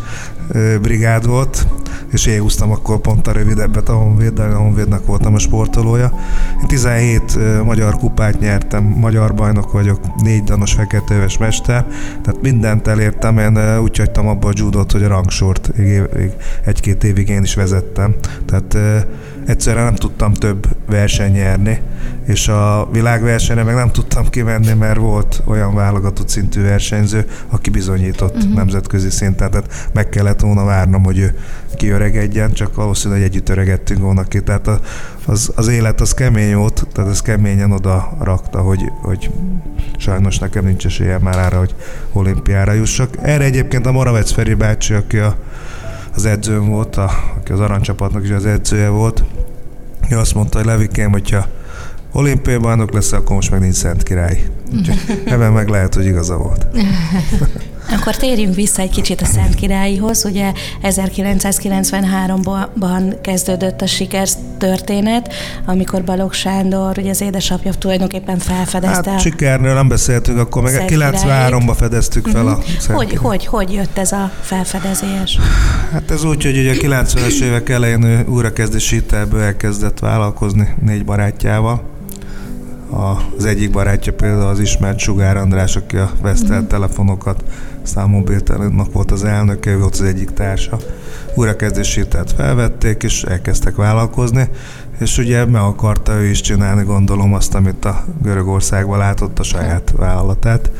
brigád 0.83 1.27
volt, 1.27 1.67
és 2.13 2.27
én 2.27 2.41
húztam 2.41 2.71
akkor 2.71 2.99
pont 2.99 3.27
a 3.27 3.33
rövidebbet 3.33 3.89
a 3.89 3.93
Honvéddel, 3.93 4.53
a 4.53 4.59
Honvédnek 4.59 5.07
voltam 5.07 5.35
a 5.35 5.39
sportolója. 5.39 6.13
Én 6.61 6.67
17 6.67 7.39
magyar 7.65 7.97
kupát 7.97 8.41
nyertem, 8.41 8.85
magyar 8.85 9.35
bajnok 9.35 9.73
vagyok, 9.73 10.01
négy 10.23 10.45
danos 10.45 10.73
feketeöves 10.73 11.39
mester, 11.39 11.87
tehát 12.23 12.43
mindent 12.43 12.87
elértem, 12.87 13.39
én 13.39 13.79
úgy 13.81 13.97
hagytam 13.99 14.29
abba 14.29 14.49
a 14.49 14.53
judot, 14.55 14.93
hogy 14.93 15.03
a 15.03 15.09
rangsort 15.09 15.71
egy-két 16.65 17.05
évig 17.05 17.29
én 17.29 17.43
is 17.43 17.55
vezettem. 17.55 18.15
Tehát 18.47 19.05
egyszerűen 19.47 19.85
nem 19.85 19.95
tudtam 19.95 20.33
több 20.33 20.67
verseny 20.87 21.33
nyerni, 21.33 21.81
és 22.27 22.49
a 22.49 22.89
világversenyre 22.93 23.63
meg 23.63 23.75
nem 23.75 23.91
tudtam 23.91 24.29
kivenni, 24.29 24.73
mert 24.73 24.99
volt 24.99 25.43
olyan 25.45 25.75
válogatott 25.75 26.29
szintű 26.29 26.63
versenyző, 26.63 27.27
aki 27.49 27.71
bizonyított 27.71 28.37
uh-huh. 28.37 28.55
nemzetközi 28.55 29.11
szinten, 29.11 29.51
tehát 29.51 29.91
meg 29.93 30.09
kellett 30.09 30.41
volna 30.41 30.65
várnom, 30.65 31.05
hogy 31.05 31.19
ő 31.19 31.35
kiöregedjen, 31.89 32.53
csak 32.53 32.75
valószínűleg 32.75 33.23
együtt 33.23 33.49
öregettünk 33.49 34.01
volna 34.01 34.23
ki. 34.23 34.41
Tehát 34.41 34.71
az, 35.27 35.53
az 35.55 35.69
élet 35.69 36.01
az 36.01 36.15
kemény 36.15 36.55
volt, 36.55 36.87
tehát 36.93 37.11
ez 37.11 37.23
keményen 37.23 37.73
oda 37.73 38.17
rakta, 38.21 38.61
hogy, 38.61 38.93
hogy 39.03 39.31
sajnos 39.97 40.39
nekem 40.39 40.65
nincs 40.65 40.87
esélyem 40.87 41.21
már 41.23 41.39
arra, 41.39 41.59
hogy 41.59 41.75
olimpiára 42.13 42.73
jussak. 42.73 43.15
Erre 43.23 43.45
egyébként 43.45 43.87
a 43.87 43.93
Moravec 43.93 44.31
Feri 44.33 44.55
bácsi, 44.55 44.95
aki 44.95 45.19
a, 45.19 45.37
az 46.15 46.25
edzőm 46.25 46.69
volt, 46.69 46.97
a, 46.97 47.11
aki 47.37 47.53
az 47.53 47.61
aranycsapatnak 47.61 48.25
is 48.25 48.31
az 48.31 48.47
edzője 48.47 48.89
volt, 48.89 49.25
ő 50.11 50.19
azt 50.19 50.35
mondta, 50.35 50.59
hogy 50.59 50.67
Levikém, 50.67 51.11
hogyha 51.11 51.47
olimpiai 52.13 52.57
bajnok 52.59 52.93
lesz, 52.93 53.13
akkor 53.13 53.35
most 53.35 53.51
meg 53.51 53.61
nincs 53.61 53.75
Szent 53.75 54.03
Király. 54.03 54.43
Úgyhogy 54.73 55.23
ebben 55.33 55.53
meg 55.53 55.69
lehet, 55.69 55.95
hogy 55.95 56.07
igaza 56.07 56.37
volt. 56.37 56.67
Akkor 57.91 58.17
térjünk 58.17 58.55
vissza 58.55 58.83
egy 58.83 58.91
kicsit 58.91 59.21
a 59.21 59.25
Szent 59.25 59.55
Királyihoz. 59.55 60.25
Ugye 60.25 60.53
1993-ban 60.83 63.17
kezdődött 63.23 63.81
a 63.81 63.87
sikertörténet, 63.87 65.35
amikor 65.67 66.05
Balogh 66.05 66.35
Sándor, 66.35 66.99
ugye 66.99 67.11
az 67.11 67.21
édesapja 67.21 67.73
tulajdonképpen 67.73 68.39
felfedezte. 68.39 69.11
Hát 69.11 69.21
sikerről 69.21 69.75
nem 69.75 69.89
beszéltünk, 69.89 70.39
akkor 70.39 70.63
meg 70.63 70.85
93-ban 70.87 71.75
fedeztük 71.77 72.27
fel 72.27 72.45
uh-huh. 72.45 72.59
a 72.59 72.63
mhm. 72.63 72.79
Szent 72.79 72.99
hogy, 72.99 73.17
hogy, 73.17 73.47
hogy 73.47 73.73
jött 73.73 73.99
ez 73.99 74.13
a 74.13 74.31
felfedezés? 74.41 75.39
Hát 75.93 76.11
ez 76.11 76.25
úgy, 76.25 76.45
hogy 76.45 76.59
ugye 76.59 76.73
a 76.73 76.75
90-es 76.75 77.41
évek 77.41 77.69
elején 77.69 78.03
ő 78.03 78.25
újrakezdési 78.29 78.95
hitelből 78.95 79.41
elkezdett 79.41 79.99
vállalkozni 79.99 80.75
négy 80.85 81.05
barátjával 81.05 81.97
az 83.37 83.45
egyik 83.45 83.71
barátja 83.71 84.13
például 84.13 84.49
az 84.49 84.61
ismert 84.61 84.99
Sugár 84.99 85.37
András, 85.37 85.77
aki 85.77 85.97
a 85.97 86.11
Vestel 86.23 86.61
mm. 86.61 86.67
telefonokat 86.67 87.45
számmobiltelennak 87.89 88.93
volt 88.93 89.11
az 89.11 89.25
elnöke, 89.25 89.77
volt 89.77 89.93
az 89.93 90.03
egyik 90.03 90.31
társa. 90.31 90.79
Újrakezdési 91.35 92.09
tehát 92.09 92.33
felvették, 92.33 93.03
és 93.03 93.23
elkezdtek 93.23 93.77
vállalkozni, 93.77 94.49
és 95.01 95.19
ugye 95.19 95.45
meg 95.45 95.63
akarta 95.63 96.13
ő 96.13 96.25
is 96.25 96.41
csinálni, 96.41 96.85
gondolom 96.85 97.35
azt, 97.35 97.55
amit 97.55 97.85
a 97.85 98.05
Görögországban 98.23 98.99
látott 98.99 99.39
a 99.39 99.43
saját 99.43 99.93
vállalatát. 99.97 100.71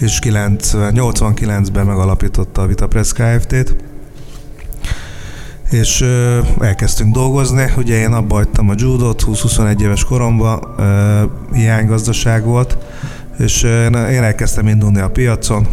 És 0.00 0.18
89-ben 0.22 1.86
megalapította 1.86 2.62
a 2.62 2.66
Vitapress 2.66 3.12
Kft-t, 3.12 3.74
és 5.70 6.00
ö, 6.00 6.38
elkezdtünk 6.60 7.14
dolgozni. 7.14 7.72
Ugye 7.76 7.96
én 7.96 8.12
abba 8.12 8.34
hagytam 8.34 8.68
a 8.68 8.74
judot, 8.76 9.22
20-21 9.26 9.80
éves 9.80 10.04
koromban, 10.04 10.74
ö, 10.78 11.22
hiánygazdaság 11.52 12.44
volt, 12.44 12.76
és 13.38 13.62
én, 13.62 13.94
elkezdtem 13.94 14.68
indulni 14.68 15.00
a 15.00 15.10
piacon, 15.10 15.66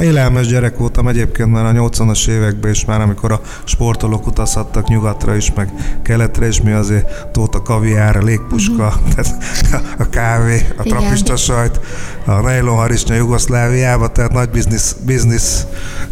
Élelmes 0.00 0.46
gyerek 0.46 0.76
voltam 0.76 1.08
egyébként 1.08 1.50
már 1.50 1.64
a 1.64 1.72
80-as 1.72 2.28
években 2.28 2.70
is, 2.70 2.84
már 2.84 3.00
amikor 3.00 3.32
a 3.32 3.40
sportolók 3.64 4.26
utazhattak 4.26 4.88
nyugatra 4.88 5.34
is, 5.36 5.52
meg 5.54 5.72
keletre 6.02 6.46
is, 6.46 6.60
mi 6.60 6.72
azért 6.72 7.26
volt 7.32 7.54
a 7.54 7.62
kaviár, 7.62 8.16
a 8.16 8.22
légpuska, 8.22 8.86
uh-huh. 9.08 9.80
a 9.98 10.08
kávé, 10.08 10.66
a 10.76 10.82
trapista 10.82 11.36
sajt, 11.36 11.80
a 12.24 12.32
nejlonharisnya 12.32 13.14
Jugoszláviába, 13.14 14.08
tehát 14.08 14.32
nagy 14.32 14.50
biznisz, 14.50 14.96
biznisz 15.04 15.66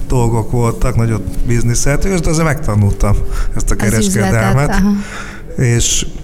dolgok 0.08 0.50
voltak, 0.50 0.96
nagyobb 0.96 1.24
bizniszet, 1.46 2.04
és 2.04 2.20
azért 2.20 2.44
megtanultam 2.44 3.16
ezt 3.56 3.70
a 3.70 3.76
kereskedelmet. 3.76 4.82
És 5.56 6.06
ez 6.20 6.21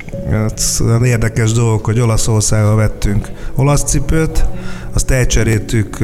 érdekes 1.05 1.53
dolgok, 1.53 1.85
hogy 1.85 2.01
Olaszországba 2.01 2.75
vettünk 2.75 3.29
olasz 3.55 3.83
cipőt, 3.83 4.45
azt 4.93 5.11
elcseréltük 5.11 5.99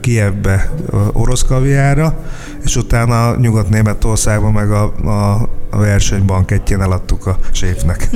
Kievbe 0.00 0.70
orosz 1.12 1.42
kaviára, 1.42 2.18
és 2.64 2.76
utána 2.76 3.36
Nyugat-Németországban 3.36 4.52
meg 4.52 4.70
a, 4.70 4.94
a, 5.04 5.48
a 5.70 5.78
versenybankettjén 5.78 6.80
eladtuk 6.80 7.26
a 7.26 7.38
séfnek. 7.52 8.08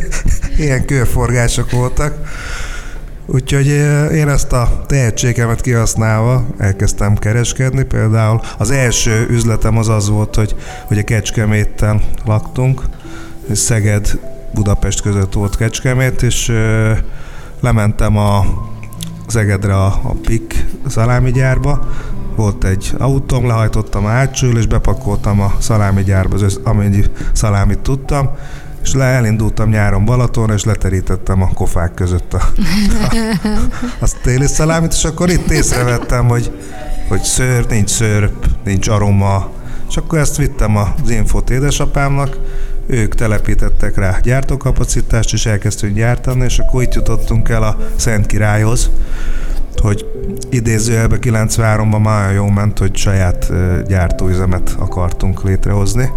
Ilyen 0.58 0.84
körforgások 0.84 1.70
voltak. 1.70 2.14
Úgyhogy 3.26 3.66
én 4.14 4.28
ezt 4.28 4.52
a 4.52 4.84
tehetségemet 4.86 5.60
kihasználva 5.60 6.46
elkezdtem 6.58 7.14
kereskedni. 7.14 7.82
Például 7.82 8.40
az 8.58 8.70
első 8.70 9.26
üzletem 9.30 9.78
az 9.78 9.88
az 9.88 10.08
volt, 10.08 10.34
hogy, 10.34 10.54
hogy 10.86 10.98
a 10.98 11.04
Kecskeméten 11.04 12.02
laktunk, 12.24 12.82
Szeged, 13.52 14.18
Budapest 14.54 15.00
között 15.00 15.32
volt 15.32 15.56
Kecskemét, 15.56 16.22
és 16.22 16.52
lementem 17.60 18.16
a 18.16 18.44
Zegedre 19.28 19.74
a, 19.76 19.86
a 19.86 20.14
PIK 20.22 20.66
szalámi 20.88 21.30
gyárba, 21.30 21.88
volt 22.36 22.64
egy 22.64 22.94
autóm, 22.98 23.46
lehajtottam 23.46 24.04
a 24.04 24.08
hátsó 24.08 24.50
és 24.50 24.66
bepakoltam 24.66 25.40
a 25.40 25.52
szalámi 25.58 26.02
gyárba, 26.02 26.44
az 26.44 26.60
amennyi 26.64 27.04
szalámit 27.32 27.78
tudtam, 27.78 28.30
és 28.82 28.94
le 28.94 29.04
elindultam 29.04 29.68
nyáron 29.68 30.04
Balatonra, 30.04 30.54
és 30.54 30.64
leterítettem 30.64 31.42
a 31.42 31.48
kofák 31.54 31.94
között 31.94 32.34
a, 32.34 32.42
a, 33.10 33.16
a 34.00 34.08
téli 34.22 34.46
szalámit, 34.46 34.92
és 34.92 35.04
akkor 35.04 35.30
itt 35.30 35.50
észrevettem, 35.50 36.28
hogy, 36.28 36.58
hogy 37.08 37.22
szőr, 37.22 37.66
nincs 37.66 37.90
szőrp, 37.90 38.46
nincs 38.64 38.88
aroma, 38.88 39.50
és 39.88 39.96
akkor 39.96 40.18
ezt 40.18 40.36
vittem 40.36 40.76
az 40.76 41.10
infót 41.10 41.50
édesapámnak, 41.50 42.38
ők 42.86 43.14
telepítettek 43.14 43.96
rá 43.96 44.18
gyártókapacitást, 44.22 45.32
és 45.32 45.46
elkezdtünk 45.46 45.94
gyártani, 45.94 46.44
és 46.44 46.58
akkor 46.58 46.82
itt 46.82 46.94
jutottunk 46.94 47.48
el 47.48 47.62
a 47.62 47.76
Szent 47.96 48.26
Királyhoz, 48.26 48.90
hogy 49.76 50.06
idézőjelben 50.50 51.18
93-ban 51.22 52.02
már 52.02 52.32
jó 52.34 52.48
ment, 52.48 52.78
hogy 52.78 52.96
saját 52.96 53.52
gyártóüzemet 53.86 54.74
akartunk 54.78 55.42
létrehozni, 55.42 56.10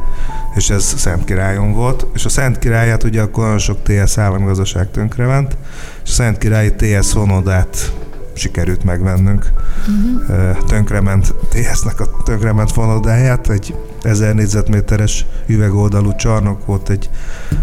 és 0.55 0.69
ez 0.69 0.83
Szent 0.83 1.23
Királyon 1.23 1.73
volt, 1.73 2.05
és 2.13 2.25
a 2.25 2.29
Szent 2.29 2.59
Királyát 2.59 3.03
ugye 3.03 3.21
akkor 3.21 3.43
nagyon 3.43 3.59
sok 3.59 3.77
TS 3.83 4.17
államgazdaság 4.17 4.91
tönkrement, 4.91 5.57
és 6.03 6.09
a 6.09 6.13
Szent 6.13 6.37
Királyi 6.37 6.73
TS 6.73 7.13
vonodát 7.13 7.93
sikerült 8.37 8.83
megvennünk. 8.83 9.51
Uh-huh. 9.87 10.57
Tönkrement 10.65 11.33
TS-nek 11.49 11.99
a 11.99 12.07
tönkrement 12.23 12.71
fonodáját, 12.71 13.49
egy 13.49 13.75
1000 14.01 14.35
négyzetméteres 14.35 15.25
üvegoldalú 15.45 16.15
csarnok 16.15 16.65
volt 16.65 16.89
egy 16.89 17.09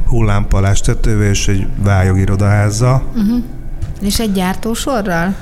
hullámpalás 0.07 0.81
tetővel 0.81 1.29
és 1.29 1.49
egy 1.49 1.67
vályogirodaházzal. 1.83 3.03
Uh-huh. 3.15 3.43
És 4.01 4.19
egy 4.19 4.33
gyártósorral? 4.33 5.35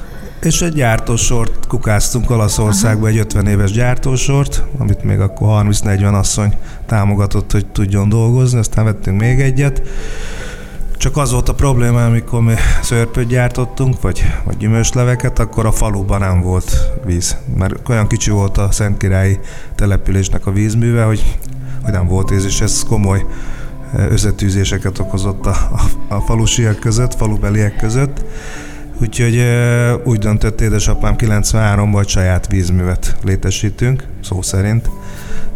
És 0.43 0.63
egy 0.63 0.73
gyártósort 0.73 1.67
kukáztunk 1.67 2.31
Olaszországba, 2.31 3.07
egy 3.07 3.19
50 3.19 3.47
éves 3.47 3.71
gyártósort, 3.71 4.65
amit 4.79 5.03
még 5.05 5.21
akkor 5.21 5.65
30-40 5.67 6.19
asszony 6.19 6.55
támogatott, 6.87 7.53
hogy 7.53 7.67
tudjon 7.67 8.09
dolgozni, 8.09 8.59
aztán 8.59 8.85
vettünk 8.85 9.21
még 9.21 9.41
egyet. 9.41 9.83
Csak 11.03 11.17
az 11.17 11.33
volt 11.33 11.49
a 11.49 11.55
probléma, 11.55 12.05
amikor 12.05 12.41
mi 12.41 12.55
szörpöt 12.83 13.27
gyártottunk, 13.27 14.01
vagy, 14.01 14.23
vagy 14.45 14.57
gyümölcsleveket, 14.57 15.39
akkor 15.39 15.67
a 15.67 15.73
faluban 15.73 16.21
nem 16.21 16.41
volt 16.41 16.77
víz. 17.05 17.37
Mert 17.57 17.89
olyan 17.89 18.07
kicsi 18.07 18.31
volt 18.31 18.59
a 18.59 18.71
Szentkirályi 18.71 19.39
településnek 19.75 20.47
a 20.47 20.53
vízműve, 20.53 21.05
hogy, 21.05 21.39
hogy 21.83 21.93
nem 21.93 22.07
volt 22.07 22.29
víz, 22.29 22.45
és 22.45 22.61
ez 22.61 22.85
komoly 22.89 23.27
összetűzéseket 24.09 24.99
okozott 24.99 25.47
a, 25.47 25.51
a, 26.09 26.15
a 26.15 26.21
falusiak 26.21 26.79
között, 26.79 27.15
falubeliek 27.15 27.77
között. 27.77 28.25
Úgyhogy 29.03 29.45
úgy 30.05 30.19
döntött 30.19 30.61
édesapám 30.61 31.17
93 31.17 31.91
vagy 31.91 32.09
saját 32.09 32.47
vízművet 32.47 33.17
létesítünk, 33.25 34.05
szó 34.23 34.43
szerint. 34.43 34.91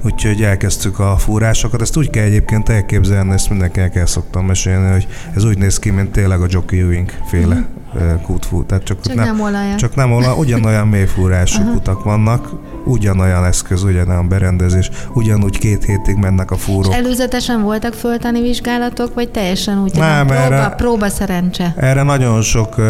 Úgyhogy 0.03 0.43
elkezdtük 0.43 0.99
a 0.99 1.17
fúrásokat. 1.17 1.81
Ezt 1.81 1.97
úgy 1.97 2.11
kell 2.11 2.25
egyébként 2.25 2.69
elképzelni, 2.69 3.33
ezt 3.33 3.51
mindenkinek 3.51 3.97
el 3.97 4.07
szoktam 4.07 4.47
mesélni, 4.47 4.91
hogy 4.91 5.07
ez 5.35 5.45
úgy 5.45 5.59
néz 5.59 5.79
ki, 5.79 5.91
mint 5.91 6.13
tényleg 6.13 6.41
a 6.41 6.47
Jockey 6.49 6.81
Ewing 6.81 7.11
féle 7.29 7.55
mm. 7.55 7.86
Kútfú. 8.23 8.65
Tehát 8.65 8.85
csak, 8.85 9.01
csak 9.01 9.15
nem, 9.15 9.25
nem 9.25 9.41
olaj. 9.41 9.75
Csak 9.77 9.95
nem 9.95 10.13
olaj, 10.13 10.35
ugyanolyan 10.39 10.89
mélyfúrású 10.89 11.63
kutak 11.73 12.05
vannak, 12.05 12.51
ugyanolyan 12.85 13.45
eszköz, 13.45 13.83
ugyanolyan 13.83 14.29
berendezés, 14.29 14.91
ugyanúgy 15.13 15.59
két 15.59 15.85
hétig 15.85 16.17
mennek 16.17 16.51
a 16.51 16.57
fúrók. 16.57 16.93
És 16.93 16.99
előzetesen 16.99 17.63
voltak 17.63 17.95
föltani 17.95 18.41
vizsgálatok, 18.41 19.15
vagy 19.15 19.31
teljesen 19.31 19.83
úgy, 19.83 19.95
nem, 19.95 20.27
próba, 20.27 20.43
erre, 20.43 20.69
próba 20.69 21.09
szerencse? 21.09 21.75
Erre 21.77 22.03
nagyon 22.03 22.43
sok 22.43 22.79
uh, 22.79 22.85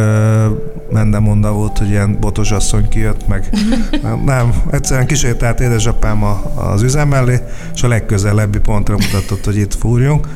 mendemonda 0.93 1.53
volt, 1.53 1.79
hogy 1.79 1.89
ilyen 1.89 2.17
botos 2.21 2.51
asszony 2.51 2.89
kijött 2.89 3.29
meg. 3.29 3.49
nem, 4.03 4.23
nem, 4.25 4.53
egyszerűen 4.71 5.07
kísértált 5.07 5.61
édesapám 5.61 6.25
a, 6.25 6.41
az 6.55 6.83
üzem 6.83 7.09
mellé, 7.09 7.41
és 7.75 7.83
a 7.83 7.89
legközelebbi 7.89 8.59
pontra 8.59 8.97
mutatott, 8.97 9.45
hogy 9.45 9.57
itt 9.57 9.75
fúrjunk. 9.75 10.29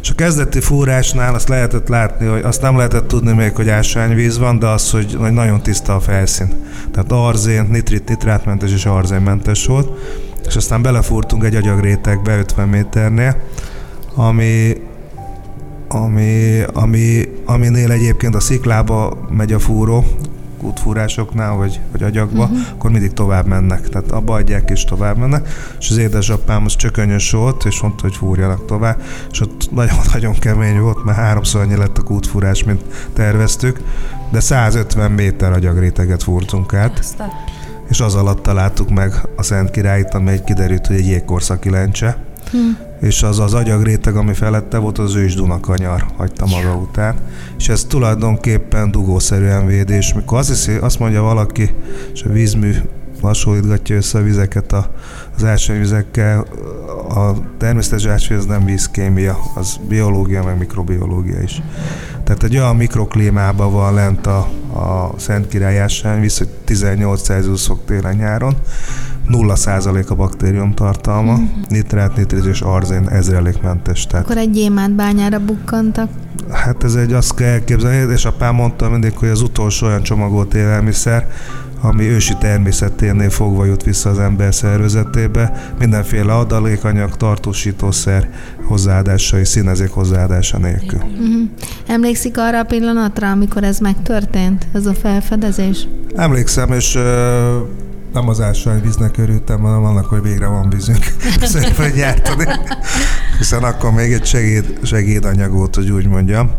És 0.00 0.10
a 0.10 0.14
kezdeti 0.14 0.60
fúrásnál 0.60 1.34
azt 1.34 1.48
lehetett 1.48 1.88
látni, 1.88 2.26
hogy 2.26 2.42
azt 2.42 2.62
nem 2.62 2.76
lehetett 2.76 3.08
tudni 3.08 3.32
még, 3.32 3.54
hogy 3.54 3.68
ásványvíz 3.68 4.38
van, 4.38 4.58
de 4.58 4.66
az, 4.66 4.90
hogy, 4.90 5.16
nagyon 5.18 5.62
tiszta 5.62 5.94
a 5.94 6.00
felszín. 6.00 6.48
Tehát 6.92 7.12
arzén, 7.12 7.66
nitrit, 7.70 8.08
nitrátmentes 8.08 8.72
és 8.72 8.86
arzénmentes 8.86 9.66
volt. 9.66 9.90
És 10.46 10.56
aztán 10.56 10.82
belefúrtunk 10.82 11.44
egy 11.44 11.54
agyagrétegbe 11.54 12.38
50 12.38 12.68
méternél, 12.68 13.36
ami, 14.14 14.72
ami, 15.88 16.62
ami, 16.72 17.28
aminél 17.44 17.90
egyébként 17.90 18.34
a 18.34 18.40
sziklába 18.40 19.26
megy 19.30 19.52
a 19.52 19.58
fúró, 19.58 20.04
útfúrásoknál, 20.62 21.56
vagy, 21.56 21.80
vagy 21.92 22.02
agyagba, 22.02 22.42
uh-huh. 22.42 22.58
akkor 22.72 22.90
mindig 22.90 23.12
tovább 23.12 23.46
mennek. 23.46 23.88
Tehát 23.88 24.10
abba 24.10 24.34
adják 24.34 24.70
és 24.70 24.84
tovább 24.84 25.16
mennek. 25.16 25.48
És 25.78 25.90
az 25.90 25.96
édesapám 25.96 26.64
az 26.64 26.76
csökönyös 26.76 27.30
volt, 27.30 27.64
és 27.64 27.80
mondta, 27.80 28.02
hogy 28.02 28.16
fúrjanak 28.16 28.64
tovább. 28.64 29.02
És 29.30 29.40
ott 29.40 29.70
nagyon-nagyon 29.70 30.38
kemény 30.44 30.80
volt, 30.80 31.04
mert 31.04 31.18
háromszor 31.18 31.60
annyi 31.60 31.76
lett 31.76 31.98
a 31.98 32.02
kútfúrás, 32.02 32.64
mint 32.64 32.82
terveztük. 33.12 33.80
De 34.30 34.40
150 34.40 35.10
méter 35.10 35.52
agyagréteget 35.52 36.22
fúrtunk 36.22 36.74
át. 36.74 36.98
Aztán. 36.98 37.30
És 37.88 38.00
az 38.00 38.14
alatt 38.14 38.42
találtuk 38.42 38.88
meg 38.88 39.12
a 39.36 39.42
Szent 39.42 39.70
Királyt, 39.70 40.14
amely 40.14 40.40
kiderült, 40.44 40.86
hogy 40.86 40.96
egy 40.96 41.06
jégkorszaki 41.06 41.70
lencse. 41.70 42.16
Hmm 42.50 42.87
és 43.00 43.22
az 43.22 43.38
az 43.38 43.54
agyagréteg, 43.54 44.16
ami 44.16 44.32
felette 44.32 44.78
volt, 44.78 44.98
az 44.98 45.14
ős 45.14 45.34
Dunakanyar 45.34 46.06
hagyta 46.16 46.46
maga 46.46 46.74
után. 46.74 47.16
És 47.58 47.68
ez 47.68 47.84
tulajdonképpen 47.84 48.90
dugószerűen 48.90 49.66
védés. 49.66 50.14
Mikor 50.14 50.38
azt, 50.38 50.48
hiszi, 50.48 50.72
azt 50.72 50.98
mondja 50.98 51.22
valaki, 51.22 51.74
és 52.12 52.22
a 52.22 52.32
vízmű 52.32 52.74
hasonlítgatja 53.22 53.96
össze 53.96 54.18
a 54.18 54.22
vizeket 54.22 54.72
a, 54.72 54.90
az 55.36 55.44
ásványvizekkel, 55.44 56.46
a 57.08 57.32
természetes 57.58 58.06
ásvány 58.06 58.42
nem 58.48 58.64
vízkémia, 58.64 59.38
az 59.54 59.76
biológia, 59.88 60.42
meg 60.42 60.58
mikrobiológia 60.58 61.40
is. 61.42 61.62
Tehát 62.24 62.42
egy 62.42 62.56
olyan 62.56 62.76
mikroklímában 62.76 63.72
van 63.72 63.94
lent 63.94 64.26
a, 64.26 64.38
a 64.72 65.14
Szent 65.16 65.48
Király 65.48 65.80
ásványvíz, 65.80 66.38
hogy 66.38 66.48
18 66.48 67.22
Celsius 67.22 67.66
fok 67.66 67.84
télen-nyáron, 67.84 68.56
0% 69.30 70.08
a 70.08 70.14
baktérium 70.14 70.74
tartalma, 70.74 71.36
mm. 71.36 71.44
nitrát, 71.68 72.16
nitrit 72.16 72.44
és 72.44 72.60
arzén 72.60 73.08
ezrelékmentes. 73.08 74.06
Tehát... 74.06 74.24
Akkor 74.24 74.36
egy 74.36 74.50
gyémánt 74.50 74.94
bányára 74.94 75.38
bukkantak? 75.38 76.10
Hát 76.50 76.84
ez 76.84 76.94
egy, 76.94 77.12
azt 77.12 77.34
kell 77.34 77.48
elképzelni, 77.48 78.12
és 78.12 78.24
apám 78.24 78.54
mondta 78.54 78.88
mindig, 78.88 79.16
hogy 79.16 79.28
az 79.28 79.42
utolsó 79.42 79.86
olyan 79.86 80.02
csomagolt 80.02 80.54
élelmiszer, 80.54 81.26
ami 81.80 82.04
ősi 82.04 82.34
természeténél 82.36 83.30
fogva 83.30 83.64
jut 83.64 83.82
vissza 83.82 84.10
az 84.10 84.18
ember 84.18 84.54
szervezetébe, 84.54 85.72
mindenféle 85.78 86.34
adalékanyag, 86.34 87.16
tartósítószer 87.16 88.28
hozzáadásai, 88.64 89.44
színezék 89.44 89.90
hozzáadása 89.90 90.58
nélkül. 90.58 90.98
Uh-huh. 90.98 91.48
Emlékszik 91.86 92.38
arra 92.38 92.58
a 92.58 92.64
pillanatra, 92.64 93.30
amikor 93.30 93.64
ez 93.64 93.78
megtörtént, 93.78 94.66
ez 94.72 94.86
a 94.86 94.94
felfedezés? 94.94 95.88
Emlékszem, 96.16 96.72
és 96.72 96.98
nem 98.12 98.28
az 98.28 98.40
ásványvíznek 98.40 99.18
örültem, 99.18 99.60
hanem 99.60 99.84
annak, 99.84 100.06
hogy 100.06 100.22
végre 100.22 100.46
van 100.46 100.70
vízünk 100.70 101.04
szépen 101.40 101.92
gyártani. 101.92 102.44
Hiszen 103.38 103.64
akkor 103.64 103.92
még 103.92 104.12
egy 104.12 104.26
segéd, 104.26 104.78
segédanyag 104.82 105.52
volt, 105.52 105.74
hogy 105.74 105.90
úgy 105.90 106.06
mondjam. 106.06 106.50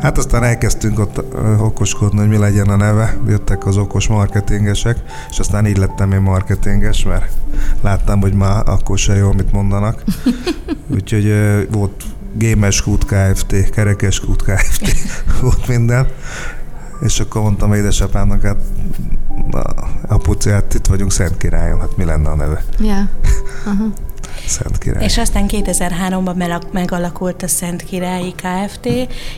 Hát 0.00 0.18
aztán 0.18 0.42
elkezdtünk 0.42 0.98
ott 0.98 1.24
okoskodni, 1.58 2.18
hogy 2.18 2.28
mi 2.28 2.36
legyen 2.36 2.68
a 2.68 2.76
neve. 2.76 3.16
Jöttek 3.28 3.66
az 3.66 3.76
okos 3.76 4.08
marketingesek, 4.08 4.96
és 5.30 5.38
aztán 5.38 5.66
így 5.66 5.76
lettem 5.76 6.12
én 6.12 6.20
marketinges, 6.20 7.04
mert 7.04 7.32
láttam, 7.80 8.20
hogy 8.20 8.32
már 8.32 8.68
akkor 8.68 8.98
se 8.98 9.14
jó, 9.14 9.30
amit 9.30 9.52
mondanak. 9.52 10.02
Úgyhogy 10.94 11.34
volt 11.70 12.02
Gémes 12.34 12.82
Kft., 13.06 13.70
Kerekes 13.70 14.20
Kft., 14.20 14.96
volt 15.42 15.68
minden. 15.68 16.06
És 17.00 17.20
akkor 17.20 17.42
mondtam 17.42 17.72
édesapámnak, 17.72 18.42
hát 18.42 18.56
apuci, 20.08 20.50
hát 20.50 20.74
itt 20.74 20.86
vagyunk 20.86 21.12
Szent 21.12 21.36
Királyon, 21.36 21.80
hát 21.80 21.96
mi 21.96 22.04
lenne 22.04 22.30
a 22.30 22.34
neve? 22.34 22.64
Ja. 22.78 23.08
Uh-huh. 23.66 23.92
Szent 24.46 24.78
Király. 24.78 25.04
És 25.04 25.18
aztán 25.18 25.44
2003-ban 25.48 26.62
megalakult 26.72 27.42
a 27.42 27.48
Szent 27.48 27.82
Királyi 27.82 28.34
Kft., 28.34 28.88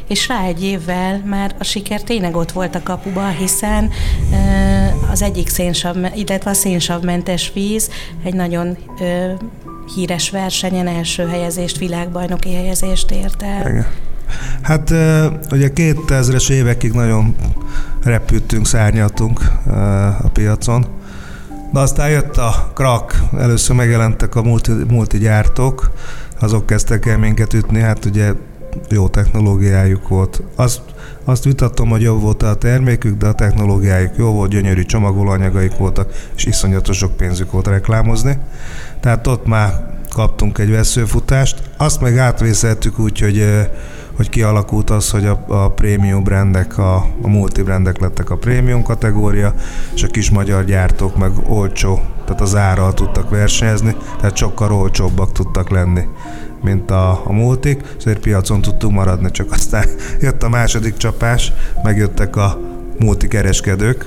és 0.09 0.29
rá 0.29 0.45
egy 0.45 0.65
évvel 0.65 1.23
már 1.25 1.55
a 1.59 1.65
siker 1.65 2.03
tényleg 2.03 2.37
ott 2.37 2.53
volt 2.53 2.75
a 2.75 2.83
kapuba, 2.83 3.29
hiszen 3.29 3.91
az 5.11 5.23
egyik 5.23 5.49
szénsav, 5.49 5.97
illetve 6.15 6.51
a 6.51 6.55
szénsavmentes 6.55 7.53
víz 7.55 7.91
egy 8.25 8.35
nagyon 8.35 8.77
híres 9.95 10.31
versenyen 10.31 10.87
első 10.87 11.27
helyezést, 11.27 11.79
világbajnoki 11.79 12.55
helyezést 12.55 13.11
ért 13.11 13.43
el. 13.43 13.69
Igen. 13.69 13.87
Hát 14.63 14.91
ugye 15.51 15.71
2000-es 15.75 16.51
évekig 16.51 16.93
nagyon 16.93 17.37
repültünk, 18.03 18.67
szárnyaltunk 18.67 19.41
a 20.23 20.29
piacon, 20.33 20.87
de 21.73 21.81
aztán 21.81 22.11
jött 22.11 22.37
a 22.37 22.71
krak, 22.75 23.23
először 23.39 23.77
megjelentek 23.77 24.35
a 24.35 24.43
multi, 24.43 24.73
multi 24.89 25.19
gyártók, 25.19 25.91
azok 26.41 26.67
kezdtek 26.67 27.07
el 27.07 27.19
minket 27.19 27.53
ütni, 27.55 27.81
hát 27.81 28.05
ugye 28.05 28.33
jó 28.91 29.09
technológiájuk 29.09 30.09
volt. 30.09 30.43
Azt, 30.57 30.81
azt 31.25 31.45
vitatom, 31.45 31.89
hogy 31.89 32.03
jobb 32.03 32.21
volt 32.21 32.43
a 32.43 32.55
termékük, 32.55 33.19
de 33.19 33.27
a 33.27 33.33
technológiájuk 33.33 34.17
jó 34.17 34.33
volt, 34.33 34.51
gyönyörű 34.51 34.83
csomagolóanyagaik 34.83 35.77
voltak, 35.77 36.13
és 36.37 36.45
iszonyatos 36.45 36.97
sok 36.97 37.17
pénzük 37.17 37.51
volt 37.51 37.67
reklámozni. 37.67 38.39
Tehát 39.01 39.27
ott 39.27 39.47
már 39.47 39.91
kaptunk 40.11 40.59
egy 40.59 40.71
veszőfutást. 40.71 41.63
Azt 41.77 42.01
meg 42.01 42.19
átvészeltük 42.19 42.99
úgy, 42.99 43.21
hogy 43.21 43.69
hogy 44.23 44.31
kialakult 44.31 44.91
az, 44.91 45.11
hogy 45.11 45.27
a, 45.27 45.45
a 45.49 45.71
prémium 45.71 46.23
brandek, 46.23 46.79
a, 46.79 46.95
a 47.23 47.29
multi 47.29 47.63
brandek 47.63 48.01
lettek 48.01 48.31
a 48.31 48.37
prémium 48.37 48.83
kategória, 48.83 49.55
és 49.95 50.03
a 50.03 50.07
kis 50.07 50.31
magyar 50.31 50.65
gyártók 50.65 51.17
meg 51.17 51.33
olcsó, 51.49 52.01
tehát 52.25 52.41
az 52.41 52.57
árral 52.57 52.95
tudtak 52.95 53.31
versenyezni, 53.31 53.97
tehát 54.21 54.37
sokkal 54.37 54.73
olcsóbbak 54.73 55.33
tudtak 55.33 55.71
lenni 55.71 56.03
mint 56.63 56.91
a, 56.91 57.27
a 57.27 57.33
multik, 57.33 57.83
ezért 57.99 58.19
piacon 58.19 58.61
tudtunk 58.61 58.95
maradni, 58.95 59.31
csak 59.31 59.53
aztán 59.53 59.85
jött 60.21 60.43
a 60.43 60.49
második 60.49 60.97
csapás, 60.97 61.53
megjöttek 61.83 62.37
a 62.37 62.61
multi 62.99 63.29
kereskedők, 63.29 64.07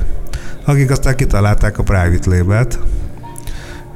akik 0.66 0.92
aztán 0.92 1.16
kitalálták 1.16 1.78
a 1.78 1.84
private 1.84 2.38
label-t, 2.38 2.80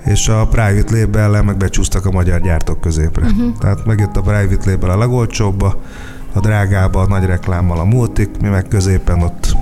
és 0.05 0.27
a 0.27 0.47
private 0.47 0.99
label 0.99 1.41
meg 1.43 1.57
becsúsztak 1.57 2.05
a 2.05 2.11
magyar 2.11 2.41
gyártók 2.41 2.81
középre. 2.81 3.25
Uh-huh. 3.25 3.57
Tehát 3.59 3.85
megjött 3.85 4.15
a 4.15 4.21
private 4.21 4.71
label 4.71 4.89
a 4.89 4.97
legolcsóbba, 4.97 5.81
a 6.33 6.39
drágába, 6.39 7.01
a 7.01 7.07
nagy 7.07 7.25
reklámmal 7.25 7.79
a 7.79 7.83
multik, 7.83 8.29
mi 8.41 8.47
meg 8.47 8.67
középen 8.67 9.21
ott 9.21 9.55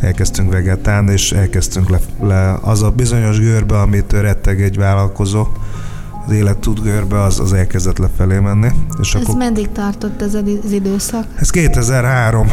elkezdtünk 0.00 0.52
vegetálni, 0.52 1.12
és 1.12 1.32
elkezdtünk 1.32 1.88
le, 1.90 1.98
le 2.20 2.58
az 2.62 2.82
a 2.82 2.90
bizonyos 2.90 3.40
görbe, 3.40 3.80
amit 3.80 4.12
retteg 4.12 4.62
egy 4.62 4.76
vállalkozó, 4.76 5.46
az 6.28 6.56
tud 6.60 6.80
görbe, 6.82 7.22
az, 7.22 7.40
az 7.40 7.52
elkezdett 7.52 7.98
lefelé 7.98 8.38
menni. 8.38 8.68
És 9.00 9.14
ez 9.14 9.22
akkor, 9.22 9.36
meddig 9.36 9.72
tartott 9.72 10.22
ez 10.22 10.34
az 10.34 10.72
időszak? 10.72 11.24
Ez 11.36 11.50
2003, 11.50 12.50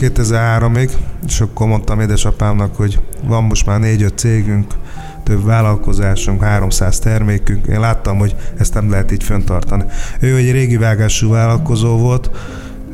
2003-ig, 0.00 0.90
és 1.26 1.40
akkor 1.40 1.66
mondtam 1.66 2.00
édesapámnak, 2.00 2.76
hogy 2.76 3.00
van 3.24 3.44
most 3.44 3.66
már 3.66 3.80
négy-öt 3.80 4.18
cégünk, 4.18 4.74
több 5.22 5.44
vállalkozásunk, 5.44 6.42
300 6.42 6.98
termékünk. 6.98 7.66
Én 7.66 7.80
láttam, 7.80 8.18
hogy 8.18 8.34
ezt 8.58 8.74
nem 8.74 8.90
lehet 8.90 9.12
így 9.12 9.22
föntartani. 9.22 9.84
Ő 10.20 10.36
egy 10.36 10.50
régi 10.50 10.76
vágású 10.76 11.30
vállalkozó 11.30 11.96
volt, 11.96 12.30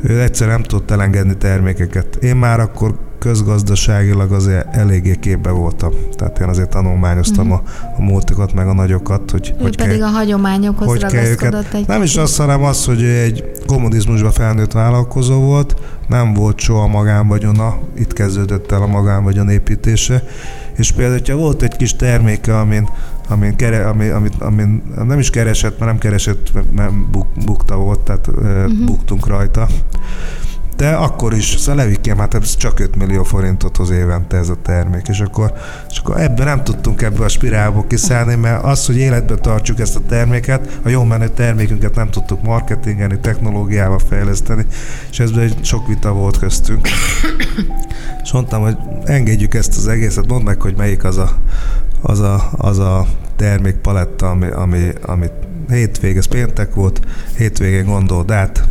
ő 0.03 0.21
egyszer 0.21 0.47
nem 0.47 0.63
tudott 0.63 0.91
elengedni 0.91 1.37
termékeket. 1.37 2.15
Én 2.15 2.35
már 2.35 2.59
akkor 2.59 2.95
közgazdaságilag 3.19 4.31
azért 4.31 4.75
eléggé 4.75 5.15
képbe 5.15 5.49
voltam. 5.49 5.91
Tehát 6.15 6.39
én 6.39 6.47
azért 6.47 6.69
tanulmányoztam 6.69 7.51
uh-huh. 7.51 7.67
a, 7.83 7.93
a 7.97 8.01
multikat, 8.01 8.53
meg 8.53 8.67
a 8.67 8.73
nagyokat, 8.73 9.31
hogy 9.31 9.53
ő 9.59 9.61
hogy 9.61 9.77
pedig 9.77 9.97
kell, 9.97 10.07
a 10.07 10.11
hagyományokhoz 10.11 10.87
hogy 10.87 11.05
kell 11.05 11.25
őket. 11.25 11.73
Egy 11.73 11.87
Nem 11.87 12.01
is 12.01 12.15
azt, 12.15 12.37
hanem 12.37 12.63
az, 12.63 12.85
hogy 12.85 13.03
egy 13.03 13.51
kommunizmusban 13.65 14.31
felnőtt 14.31 14.71
vállalkozó 14.71 15.39
volt, 15.39 15.75
nem 16.07 16.33
volt 16.33 16.59
soha 16.59 16.87
magánvagyona, 16.87 17.77
itt 17.97 18.13
kezdődött 18.13 18.71
el 18.71 18.81
a 18.81 18.87
magánvagyon 18.87 19.49
építése, 19.49 20.23
és 20.75 20.91
például, 20.91 21.17
hogyha 21.17 21.35
volt 21.35 21.61
egy 21.61 21.75
kis 21.75 21.95
terméke, 21.95 22.59
amin, 22.59 22.89
amin, 23.29 23.55
kere, 23.55 23.87
amin, 23.87 24.11
amin, 24.11 24.31
amin 24.39 24.83
nem 25.07 25.19
is 25.19 25.29
keresett, 25.29 25.79
mert 25.79 25.91
nem 25.91 25.97
keresett, 25.97 26.51
mert 26.71 27.09
buk, 27.09 27.27
bukta 27.45 27.75
volt, 27.75 27.99
tehát 27.99 28.27
uh-huh. 28.27 28.85
buktunk 28.85 29.27
rajta, 29.27 29.67
de 30.75 30.89
akkor 30.89 31.33
is, 31.33 31.55
szóval 31.57 31.75
levikém, 31.75 32.17
hát 32.17 32.33
ez 32.33 32.55
csak 32.55 32.79
5 32.79 32.95
millió 32.95 33.23
forintot 33.23 33.77
hoz 33.77 33.89
évente 33.89 34.37
ez 34.37 34.49
a 34.49 34.55
termék, 34.61 35.07
és 35.07 35.19
akkor, 35.19 35.53
és 35.89 35.97
akkor 35.97 36.21
ebben 36.21 36.45
nem 36.45 36.63
tudtunk 36.63 37.01
ebből 37.01 37.25
a 37.25 37.27
spirálból 37.27 37.87
kiszállni, 37.87 38.35
mert 38.35 38.63
az, 38.63 38.85
hogy 38.85 38.97
életbe 38.97 39.35
tartsuk 39.35 39.79
ezt 39.79 39.95
a 39.95 40.01
terméket, 40.07 40.79
a 40.83 40.89
jó 40.89 41.03
menő 41.03 41.27
termékünket 41.29 41.95
nem 41.95 42.09
tudtuk 42.09 42.41
marketingelni, 42.41 43.19
technológiával 43.19 43.99
fejleszteni, 43.99 44.65
és 45.11 45.19
ezben 45.19 45.43
egy 45.43 45.65
sok 45.65 45.87
vita 45.87 46.13
volt 46.13 46.37
köztünk. 46.37 46.87
És 48.23 48.31
mondtam, 48.31 48.61
hogy 48.61 48.77
engedjük 49.05 49.53
ezt 49.53 49.77
az 49.77 49.87
egészet, 49.87 50.27
mondd 50.27 50.43
meg, 50.43 50.61
hogy 50.61 50.75
melyik 50.77 51.03
az 51.03 51.17
a, 51.17 51.29
az 52.01 52.19
a, 52.19 52.49
az 52.57 52.79
a 52.79 53.07
termékpaletta, 53.35 54.29
ami, 54.29 54.47
ami, 54.49 54.89
ami 55.01 55.25
hétvég, 55.69 56.17
ez 56.17 56.25
péntek 56.25 56.73
volt, 56.73 56.99
hétvégén 57.37 57.85
gondold 57.85 58.31
át, 58.31 58.67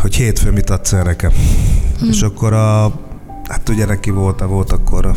hogy 0.00 0.14
hétfőn 0.14 0.52
mit 0.52 0.70
adsz 0.70 0.92
el 0.92 1.02
nekem. 1.02 1.30
Hmm. 1.98 2.08
És 2.08 2.22
akkor 2.22 2.52
a, 2.52 2.92
hát 3.48 3.68
ugye 3.68 3.86
neki 3.86 4.10
volt, 4.10 4.40
volt 4.40 4.72
akkor 4.72 5.10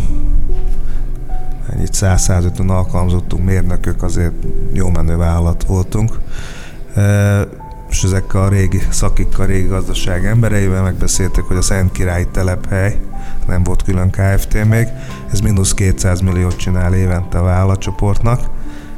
ennyit 1.73 1.91
100-150 1.93 2.67
alkalmazottunk, 2.67 3.45
mérnökök, 3.45 4.03
azért 4.03 4.33
jó 4.73 4.89
menő 4.89 5.17
vállalat 5.17 5.63
voltunk. 5.63 6.19
E, 6.95 7.41
és 7.89 8.03
ezek 8.03 8.33
a 8.33 8.47
régi 8.47 8.81
szakikkal, 8.89 9.45
régi 9.45 9.67
gazdaság 9.67 10.25
embereivel 10.25 10.83
megbeszéltek, 10.83 11.43
hogy 11.43 11.57
a 11.57 11.61
Szent 11.61 11.91
Király 11.91 12.27
telephely, 12.31 12.99
nem 13.47 13.63
volt 13.63 13.83
külön 13.83 14.09
KFT 14.09 14.65
még, 14.65 14.87
ez 15.31 15.39
mínusz 15.39 15.73
200 15.73 16.19
milliót 16.19 16.55
csinál 16.55 16.93
évente 16.93 17.37
a 17.37 17.43
vállalatcsoportnak, 17.43 18.49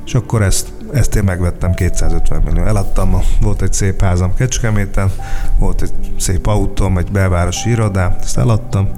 és 0.06 0.14
akkor 0.14 0.42
ezt 0.42 0.68
ezt 0.94 1.16
én 1.16 1.24
megvettem 1.24 1.74
250 1.74 2.42
millió. 2.42 2.64
Eladtam, 2.64 3.22
volt 3.42 3.62
egy 3.62 3.74
szép 3.74 4.02
házam 4.02 4.34
Kecskeméten, 4.34 5.12
volt 5.60 5.82
egy 5.82 5.92
szép 6.18 6.48
autóm, 6.48 6.98
egy 6.98 7.12
belvárosi 7.12 7.70
irodám, 7.70 8.16
ezt 8.22 8.38
eladtam, 8.38 8.90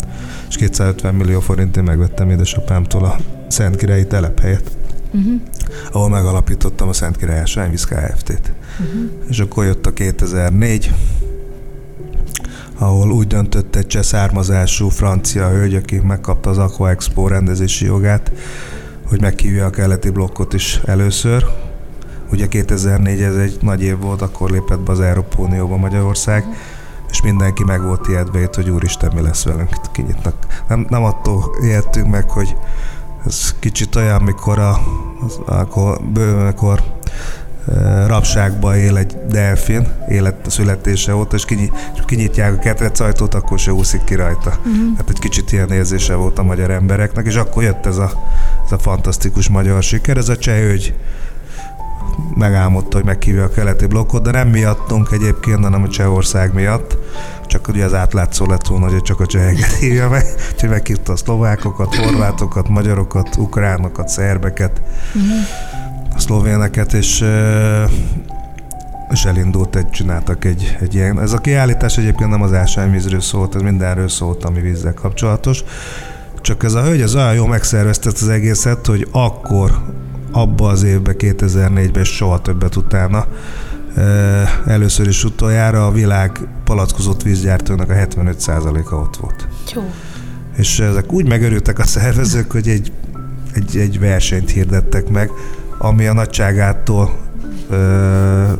és 0.50 0.56
250 0.56 1.16
millió 1.16 1.40
forintért 1.40 1.86
megvettem 1.86 2.30
édesapámtól 2.30 3.06
a 3.06 3.16
Szentkirályi 3.48 4.08
telephelyet, 4.08 4.72
uh-huh. 5.12 5.34
ahol 5.92 6.10
megalapítottam 6.10 6.88
a 6.88 6.94
Szentkirályi 6.94 7.40
Ásványvíz 7.40 7.86
Kft-t. 7.86 8.52
Uh-huh. 8.80 9.12
És 9.30 9.40
akkor 9.40 9.66
jött 9.66 9.86
a 9.86 9.94
2004, 9.94 10.94
ahol 12.78 13.12
úgy 13.12 13.28
döntött 13.28 13.76
egy 13.76 13.88
cseh 13.88 14.04
származású 14.04 14.90
francia 14.90 15.50
hölgy, 15.50 15.76
aki 15.76 16.00
megkapta 16.04 16.50
az 16.50 16.58
Aqua 16.58 16.90
Expo 16.90 17.28
rendezési 17.28 17.86
jogát, 17.86 18.32
hogy 19.04 19.22
meghívja 19.22 19.66
a 19.66 19.70
keleti 19.70 20.10
blokkot 20.10 20.54
is 20.54 20.80
először, 20.86 21.46
Ugye 22.34 22.48
2004 22.48 23.22
ez 23.22 23.36
egy 23.36 23.58
nagy 23.62 23.84
év 23.84 24.00
volt, 24.00 24.22
akkor 24.22 24.50
lépett 24.50 24.80
be 24.80 24.92
az 24.92 25.00
Európa 25.00 25.42
Unióba 25.42 25.78
Magyarország, 25.78 26.46
és 27.10 27.22
mindenki 27.22 27.64
meg 27.64 27.84
volt 27.84 28.08
ijedve 28.08 28.42
itt, 28.42 28.56
hogy 28.56 28.70
úristen, 28.70 29.12
mi 29.16 29.22
lesz 29.22 29.44
velünk, 29.44 29.70
kinyitnak. 29.92 30.36
Nem, 30.68 30.86
nem 30.90 31.04
attól 31.04 31.44
ijedtünk 31.62 32.08
meg, 32.08 32.30
hogy 32.30 32.56
ez 33.26 33.56
kicsit 33.60 33.96
olyan, 33.96 34.22
mikor 34.22 34.60
a, 34.60 34.70
az, 35.26 35.40
akkor, 35.46 36.02
bő, 36.14 36.38
amikor 36.38 36.84
e, 37.76 38.08
rabságba 38.08 38.78
él 38.78 38.98
egy 38.98 39.18
delfin, 39.30 39.88
élet 40.10 40.50
születése 40.50 41.16
óta, 41.16 41.36
és, 41.36 41.46
kinyit, 41.46 41.74
és 41.96 42.02
kinyitják 42.06 42.54
a 42.54 42.60
ketrec 42.60 43.00
ajtót, 43.00 43.34
akkor 43.34 43.60
se 43.60 43.74
úszik 43.74 44.04
ki 44.04 44.16
rajta. 44.16 44.50
Uh-huh. 44.58 44.98
Hát 44.98 45.10
egy 45.10 45.20
kicsit 45.20 45.52
ilyen 45.52 45.72
érzése 45.72 46.16
volt 46.16 46.40
a 46.40 46.44
magyar 46.44 46.72
embereknek, 46.72 47.26
és 47.26 47.36
akkor 47.36 47.64
jött 47.64 47.86
ez 47.86 47.98
a, 47.98 48.12
ez 48.66 48.72
a 48.72 48.78
fantasztikus 48.78 49.50
magyar 49.50 49.84
siker, 49.84 50.18
ez 50.18 50.30
a 50.30 50.38
cseh 50.38 50.70
hogy 50.70 50.94
megálmodta, 52.36 52.98
hogy 52.98 53.06
meghívja 53.06 53.44
a 53.44 53.50
keleti 53.50 53.86
blokkot, 53.86 54.24
de 54.24 54.32
nem 54.32 54.48
miattunk 54.48 55.10
egyébként, 55.12 55.64
hanem 55.64 55.84
a 55.84 55.88
Csehország 55.88 56.54
miatt. 56.54 56.98
Csak 57.46 57.68
ugye 57.68 57.86
az 57.86 57.94
átlátszó 57.94 58.46
lett 58.46 58.68
volna, 58.68 58.90
hogy 58.90 59.02
csak 59.02 59.20
a 59.20 59.26
cseheket 59.26 59.74
hívja 59.80 60.10
meg, 60.10 60.26
úgyhogy 60.52 60.70
meghívta 60.70 61.12
a 61.12 61.16
szlovákokat, 61.16 61.96
horvátokat, 61.96 62.70
magyarokat, 62.70 63.36
ukránokat, 63.36 64.08
szerbeket, 64.08 64.82
a 66.16 66.20
szlovéneket, 66.20 66.94
és 66.94 67.26
és 69.14 69.26
elindult, 69.26 69.76
egy, 69.76 69.90
csináltak 69.90 70.46
egy, 70.46 70.78
egy 70.82 70.96
ilyen. 70.96 71.22
Ez 71.22 71.34
a 71.34 71.38
kiállítás 71.38 71.98
egyébként 71.98 72.30
nem 72.30 72.42
az 72.42 72.54
ásványvízről 72.54 73.22
szólt, 73.22 73.56
ez 73.56 73.62
mindenről 73.62 74.10
szólt, 74.10 74.46
ami 74.46 74.62
vízzel 74.62 74.94
kapcsolatos. 74.94 75.64
Csak 76.42 76.64
ez 76.64 76.74
a 76.74 76.84
hölgy 76.84 77.02
az 77.02 77.16
olyan 77.16 77.34
jó 77.34 77.46
megszervezte 77.46 78.10
az 78.10 78.30
egészet, 78.30 78.86
hogy 78.86 79.08
akkor 79.12 79.72
abba 80.34 80.68
az 80.68 80.84
évben, 80.84 81.16
2004-ben 81.18 82.02
és 82.02 82.16
soha 82.16 82.42
többet 82.42 82.76
utána 82.76 83.26
először 84.66 85.08
is 85.08 85.24
utoljára 85.24 85.86
a 85.86 85.92
világ 85.92 86.40
palackozott 86.64 87.24
vízgyártónak 87.24 87.90
a 87.90 87.94
75%-a 87.94 88.96
ott 88.96 89.16
volt. 89.16 89.48
Jó. 89.74 89.92
És 90.58 90.80
ezek 90.80 91.12
úgy 91.12 91.28
megörültek 91.28 91.80
a 91.80 91.86
szervezők, 91.86 92.52
hogy 92.52 92.68
egy, 92.68 92.92
egy, 93.54 93.78
egy 93.78 94.00
versenyt 94.00 94.52
hirdettek 94.52 95.10
meg, 95.10 95.30
ami 95.78 96.06
a 96.06 96.14
nagyságától 96.14 97.18
ö, 97.70 98.52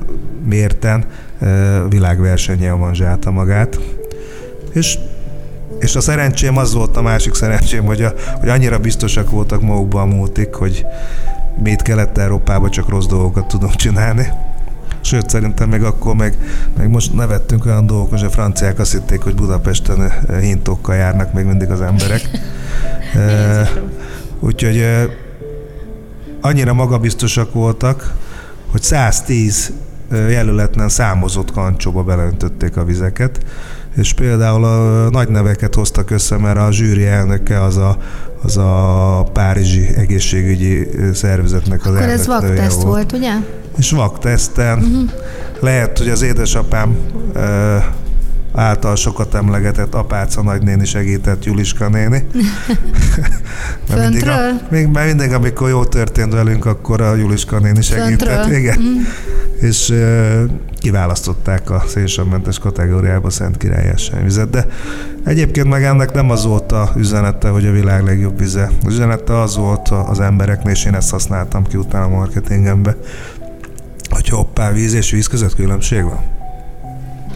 mérten 0.46 1.06
ö, 1.40 1.80
világversenye 1.90 2.72
avanzsálta 2.72 3.32
magát. 3.32 3.80
És 4.74 4.98
és 5.80 5.96
a 5.96 6.02
szerencsém 6.02 6.58
az 6.58 6.74
volt 6.74 6.98
a 6.98 7.02
másik 7.02 7.34
szerencsém, 7.34 7.86
hogy, 7.86 8.02
a, 8.02 8.14
hogy 8.40 8.50
annyira 8.50 8.80
biztosak 8.80 9.30
voltak 9.30 9.62
magukban 9.62 10.12
a 10.12 10.16
múltik, 10.16 10.54
hogy 10.54 10.86
itt 11.64 11.82
Kelet-Európában 11.82 12.70
csak 12.70 12.90
rossz 12.90 13.06
dolgokat 13.06 13.48
tudunk 13.48 13.76
csinálni. 13.76 14.28
Sőt, 15.02 15.30
szerintem 15.30 15.70
még 15.70 15.84
akkor, 15.84 16.16
meg, 16.16 16.38
meg 16.78 16.90
most 16.90 17.14
nevettünk 17.14 17.66
olyan 17.66 17.86
dolgok, 17.86 18.10
hogy 18.10 18.24
a 18.24 18.30
franciák 18.30 18.80
azt 18.80 18.92
hitték, 18.92 19.22
hogy 19.22 19.36
Budapesten 19.36 20.02
eh, 20.02 20.40
hintókkal 20.42 20.96
járnak 20.96 21.34
még 21.34 21.46
mindig 21.46 21.70
az 21.70 21.82
emberek. 21.82 22.30
e, 23.16 23.70
úgyhogy 24.40 24.78
e, 24.78 25.06
annyira 26.42 26.74
magabiztosak 26.74 27.54
voltak, 27.54 28.14
hogy 28.72 28.82
110 28.82 29.74
jelöletlen 30.12 30.90
számozott 30.90 31.52
kancsóba 31.52 32.04
beleöntötték 32.04 32.78
a 32.78 32.84
vizeket, 32.84 33.46
és 33.96 34.14
például 34.14 34.64
a 34.64 35.10
nagy 35.10 35.30
neveket 35.30 35.76
hoztak 35.76 36.12
össze, 36.12 36.38
mert 36.38 36.58
a 36.58 36.72
zsűri 36.72 37.06
elnöke 37.06 37.64
az 37.64 37.78
a, 37.78 37.98
az 38.44 38.58
a 38.58 39.30
Párizsi 39.34 39.88
egészségügyi 39.96 40.90
szervezetnek 41.14 41.86
az 41.86 41.96
Akkor 41.96 42.08
ez 42.08 42.28
vakteszt 42.28 42.82
volt. 42.82 42.88
volt, 42.88 43.12
ugye? 43.12 43.34
És 43.78 43.92
vakteszten. 43.92 44.78
Uh-huh. 44.78 45.10
Lehet, 45.60 45.98
hogy 45.98 46.10
az 46.10 46.22
édesapám 46.22 46.98
által 48.54 48.96
sokat 48.96 49.36
emlegetett 49.36 49.94
apáca 49.94 50.42
nagynéni 50.42 50.86
segített 50.86 51.46
Juliska 51.46 51.90
néni. 51.90 52.26
mert 53.90 54.02
mindig, 54.02 54.28
a, 54.28 54.38
még, 54.70 54.88
mert 54.88 55.08
mindig, 55.08 55.32
amikor 55.32 55.70
jó 55.70 55.86
történt 55.86 56.34
velünk, 56.34 56.66
akkor 56.66 57.02
a 57.02 57.16
Juliska 57.16 57.60
néni 57.60 57.82
segített. 57.82 58.30
Föntről. 58.30 58.58
Igen. 58.58 58.80
Mm. 58.80 59.02
És 59.60 59.90
uh, 59.90 60.44
kiválasztották 60.84 61.70
a 61.70 61.84
szénsavmentes 61.88 62.60
kategóriába 62.60 63.30
Szent 63.30 63.58
Király 63.58 63.94
vizet, 64.24 64.50
de 64.50 64.68
egyébként 65.26 65.70
meg 65.70 65.84
ennek 65.84 66.14
nem 66.14 66.30
az 66.30 66.46
volt 66.46 66.72
a 66.72 66.92
üzenete, 66.96 67.50
hogy 67.50 67.66
a 67.66 67.72
világ 67.72 68.04
legjobb 68.04 68.40
vize. 68.40 68.72
Az 68.86 68.94
üzenete 68.94 69.40
az 69.40 69.58
volt 69.58 69.90
az 69.90 70.20
embereknél, 70.20 70.74
és 70.74 70.86
én 70.86 70.96
ezt 70.96 71.10
használtam 71.10 71.64
ki 71.64 71.78
utána 71.78 72.06
a 72.06 72.10
marketingembe, 72.10 72.96
hogy 74.10 74.30
hoppá, 74.30 74.72
víz 74.72 74.94
és 74.94 75.12
víz 75.12 75.28
között 75.28 75.56
különbség 75.56 76.04
van 76.04 76.20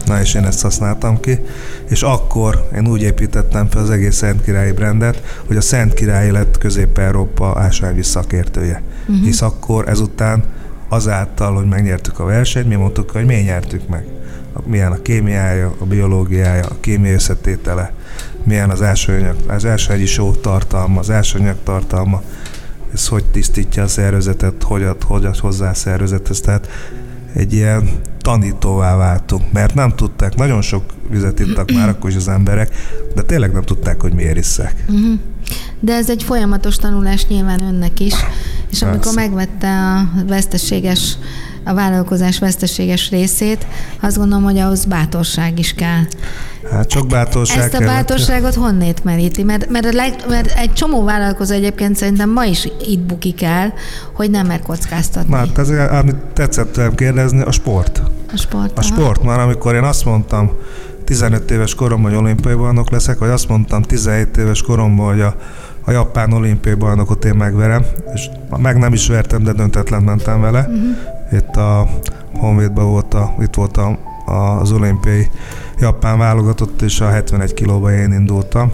Na 0.06 0.20
és 0.20 0.34
én 0.34 0.44
ezt 0.44 0.62
használtam 0.62 1.20
ki, 1.20 1.38
és 1.88 2.02
akkor 2.02 2.68
én 2.74 2.88
úgy 2.88 3.02
építettem 3.02 3.68
fel 3.68 3.82
az 3.82 3.90
egész 3.90 4.16
Szent 4.16 4.42
Királyi 4.42 4.72
brandet, 4.72 5.22
hogy 5.46 5.56
a 5.56 5.60
Szent 5.60 5.94
Király 5.94 6.30
lett 6.30 6.58
Közép-Európa 6.58 7.52
ásványvíz 7.56 8.06
szakértője. 8.06 8.82
Uh-huh. 9.00 9.24
Hisz 9.24 9.42
akkor 9.42 9.88
ezután 9.88 10.44
azáltal, 10.88 11.54
hogy 11.54 11.66
megnyertük 11.66 12.18
a 12.18 12.24
versenyt, 12.24 12.68
mi 12.68 12.74
mondtuk, 12.74 13.10
hogy 13.10 13.24
mi 13.24 13.34
nyertük 13.34 13.88
meg. 13.88 14.06
Milyen 14.64 14.92
a 14.92 15.02
kémiája, 15.02 15.74
a 15.78 15.84
biológiája, 15.84 16.64
a 16.64 16.80
kémiai 16.80 17.14
összetétele, 17.14 17.92
milyen 18.44 18.70
az 18.70 18.82
ásványanyag, 18.82 19.36
az 19.46 19.66
ásványi 19.66 20.06
só 20.06 20.32
tartalma, 20.32 21.00
az 21.00 21.10
ásványanyag 21.10 21.56
tartalma, 21.64 22.22
ez 22.92 23.06
hogy 23.08 23.24
tisztítja 23.24 23.82
a 23.82 23.88
szervezetet, 23.88 24.62
hogy 24.62 24.82
ad, 24.82 25.02
hogy 25.02 25.24
ad 25.24 25.36
hozzá 25.36 25.70
a 25.70 25.74
szervezethez. 25.74 26.40
Tehát 26.40 26.68
egy 27.34 27.52
ilyen 27.52 27.88
tanítóvá 28.20 28.96
váltunk, 28.96 29.52
mert 29.52 29.74
nem 29.74 29.90
tudták, 29.90 30.34
nagyon 30.34 30.62
sok 30.62 30.82
vizet 31.10 31.38
ittak 31.38 31.72
már 31.72 31.88
akkor 31.88 32.10
is 32.10 32.16
az 32.16 32.28
emberek, 32.28 32.74
de 33.14 33.22
tényleg 33.22 33.52
nem 33.52 33.62
tudták, 33.62 34.00
hogy 34.00 34.12
miért 34.12 34.36
isszák. 34.36 34.84
Uh-huh. 34.88 35.18
De 35.80 35.94
ez 35.94 36.10
egy 36.10 36.22
folyamatos 36.22 36.76
tanulás 36.76 37.26
nyilván 37.26 37.62
önnek 37.62 38.00
is, 38.00 38.14
és 38.70 38.82
amikor 38.82 39.00
Persze. 39.00 39.20
megvette 39.20 39.68
a 39.68 40.08
veszteséges 40.26 41.16
a 41.68 41.74
vállalkozás 41.74 42.38
veszteséges 42.38 43.10
részét, 43.10 43.66
azt 44.00 44.16
gondolom, 44.16 44.44
hogy 44.44 44.58
ahhoz 44.58 44.84
bátorság 44.84 45.58
is 45.58 45.74
kell. 45.74 46.02
Hát 46.70 46.88
csak 46.88 47.06
bátorság 47.06 47.58
Ezt 47.58 47.74
a 47.74 47.84
bátorságot 47.84 48.54
honnét 48.54 49.04
meríti? 49.04 49.42
Mert, 49.42 49.70
mert, 49.70 49.86
a 49.86 49.92
leg, 49.92 50.14
mert 50.28 50.58
egy 50.58 50.72
csomó 50.72 51.04
vállalkozó 51.04 51.54
egyébként 51.54 51.96
szerintem 51.96 52.30
ma 52.30 52.44
is 52.44 52.68
itt 52.86 53.00
bukik 53.00 53.42
el, 53.42 53.72
hogy 54.12 54.30
nem 54.30 54.46
mer 54.46 54.62
kockáztatni. 54.62 55.34
Hát 55.34 55.58
ez, 55.58 55.68
amit 55.68 56.16
tetszett 56.16 56.94
kérdezni, 56.94 57.40
a 57.40 57.50
sport. 57.50 58.02
A 58.32 58.36
sport. 58.36 58.78
A 58.78 58.82
sport, 58.82 59.22
már 59.22 59.40
amikor 59.40 59.74
én 59.74 59.84
azt 59.84 60.04
mondtam, 60.04 60.50
15 61.04 61.50
éves 61.50 61.74
koromban, 61.74 62.10
hogy 62.10 62.20
olimpiai 62.20 62.54
bajnok 62.54 62.90
leszek, 62.90 63.18
vagy 63.18 63.30
azt 63.30 63.48
mondtam 63.48 63.82
17 63.82 64.36
éves 64.36 64.62
koromban, 64.62 65.06
hogy 65.06 65.20
a, 65.20 65.36
a 65.88 65.90
japán 65.90 66.32
olimpiai 66.32 66.74
bajnokot 66.74 67.24
én 67.24 67.34
megverem, 67.34 67.84
és 68.14 68.30
meg 68.56 68.78
nem 68.78 68.92
is 68.92 69.08
vertem, 69.08 69.42
de 69.42 69.52
döntetlen 69.52 70.02
mentem 70.02 70.40
vele. 70.40 70.60
Uh-huh. 70.60 71.40
Itt 71.40 71.56
a 71.56 71.88
Honvédban 72.38 72.90
volt, 72.90 73.14
a, 73.14 73.34
itt 73.40 73.54
volt 73.54 73.76
a, 73.76 73.98
a, 74.26 74.60
az 74.60 74.72
olimpiai 74.72 75.30
japán 75.78 76.18
válogatott, 76.18 76.82
és 76.82 77.00
a 77.00 77.08
71 77.08 77.54
kilóba 77.54 77.92
én 77.92 78.12
indultam, 78.12 78.72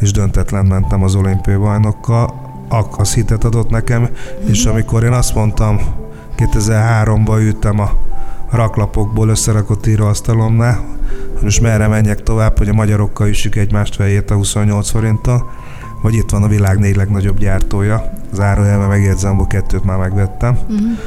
és 0.00 0.10
döntetlen 0.10 0.66
mentem 0.66 1.02
az 1.02 1.14
olimpiai 1.14 1.56
bajnokkal. 1.56 2.40
Az 2.96 3.14
hitet 3.14 3.44
adott 3.44 3.70
nekem, 3.70 4.02
uh-huh. 4.02 4.50
és 4.50 4.64
amikor 4.64 5.04
én 5.04 5.12
azt 5.12 5.34
mondtam, 5.34 5.80
2003-ban 6.36 7.40
ültem 7.40 7.80
a 7.80 7.90
raklapokból 8.50 9.28
összerakott 9.28 9.86
íróasztalomnál, 9.86 10.84
most 11.42 11.60
merre 11.60 11.86
menjek 11.86 12.22
tovább, 12.22 12.58
hogy 12.58 12.68
a 12.68 12.72
magyarokkal 12.72 13.28
üssük 13.28 13.56
egymást 13.56 13.94
fejét 13.94 14.30
a 14.30 14.34
28 14.34 14.90
forinttal, 14.90 15.50
vagy 16.02 16.14
itt 16.14 16.30
van 16.30 16.42
a 16.42 16.48
világ 16.48 16.78
négy 16.78 16.96
legnagyobb 16.96 17.38
gyártója, 17.38 18.12
zárójelben 18.32 18.88
megjegyzem, 18.88 19.36
hogy 19.36 19.46
kettőt 19.46 19.84
már 19.84 19.98
megvettem, 19.98 20.58
uh-huh. 20.62 20.98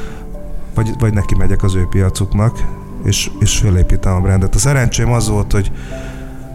vagy, 0.74 0.90
vagy 0.98 1.12
neki 1.12 1.34
megyek 1.34 1.62
az 1.62 1.74
ő 1.74 1.86
piacuknak, 1.90 2.64
és, 3.04 3.30
és 3.40 3.58
fölépítem 3.58 4.14
a 4.14 4.20
brandet. 4.20 4.54
A 4.54 4.58
szerencsém 4.58 5.12
az 5.12 5.28
volt, 5.28 5.52
hogy 5.52 5.72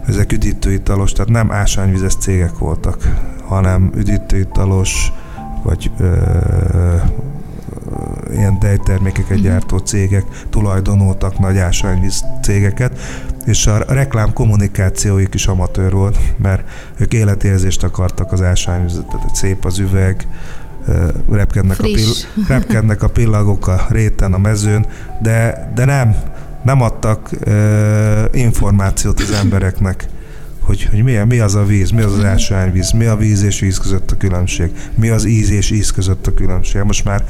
ezek 0.06 0.32
üdítőitalos, 0.32 1.12
tehát 1.12 1.30
nem 1.30 1.52
ásványvizes 1.52 2.14
cégek 2.14 2.58
voltak, 2.58 3.08
hanem 3.44 3.90
üdítőitalos, 3.94 5.12
vagy 5.62 5.90
ö, 5.98 6.16
ilyen 8.32 8.58
tejtermékeket 8.58 9.36
mhm. 9.36 9.46
gyártó 9.46 9.78
cégek 9.78 10.24
tulajdonoltak 10.50 11.38
nagy 11.38 11.58
ásványvíz 11.58 12.24
cégeket, 12.42 12.98
és 13.44 13.66
a 13.66 13.84
reklám 13.88 14.32
kommunikációik 14.32 15.34
is 15.34 15.46
amatőr 15.46 15.92
volt, 15.92 16.18
mert 16.36 16.68
ők 16.96 17.12
életérzést 17.12 17.82
akartak 17.82 18.32
az 18.32 18.42
ásványvizet, 18.42 19.06
tehát 19.06 19.34
szép 19.34 19.64
az 19.64 19.78
üveg, 19.78 20.26
repkednek 21.30 21.78
a, 21.78 21.82
pill- 21.82 22.26
repkednek 22.48 23.02
a 23.02 23.08
pillagok 23.08 23.66
a 23.68 23.86
réten, 23.88 24.32
a 24.32 24.38
mezőn, 24.38 24.86
de, 25.20 25.70
de 25.74 25.84
nem, 25.84 26.16
nem 26.62 26.82
adtak 26.82 27.30
uh, 27.46 28.24
információt 28.32 29.20
az 29.20 29.30
embereknek, 29.30 30.08
hogy, 30.64 30.82
hogy 30.90 31.02
mi, 31.02 31.12
mi 31.12 31.38
az 31.38 31.54
a 31.54 31.64
víz, 31.64 31.90
mi 31.90 32.02
az 32.02 32.12
az 32.12 32.24
ásványvíz, 32.24 32.90
mi 32.90 33.04
a 33.04 33.16
víz 33.16 33.42
és 33.42 33.60
víz 33.60 33.78
között 33.78 34.10
a 34.10 34.16
különbség, 34.16 34.70
mi 34.94 35.08
az 35.08 35.24
íz 35.24 35.50
és 35.50 35.70
íz 35.70 35.90
között 35.90 36.26
a 36.26 36.34
különbség. 36.34 36.82
Most 36.82 37.04
már 37.04 37.24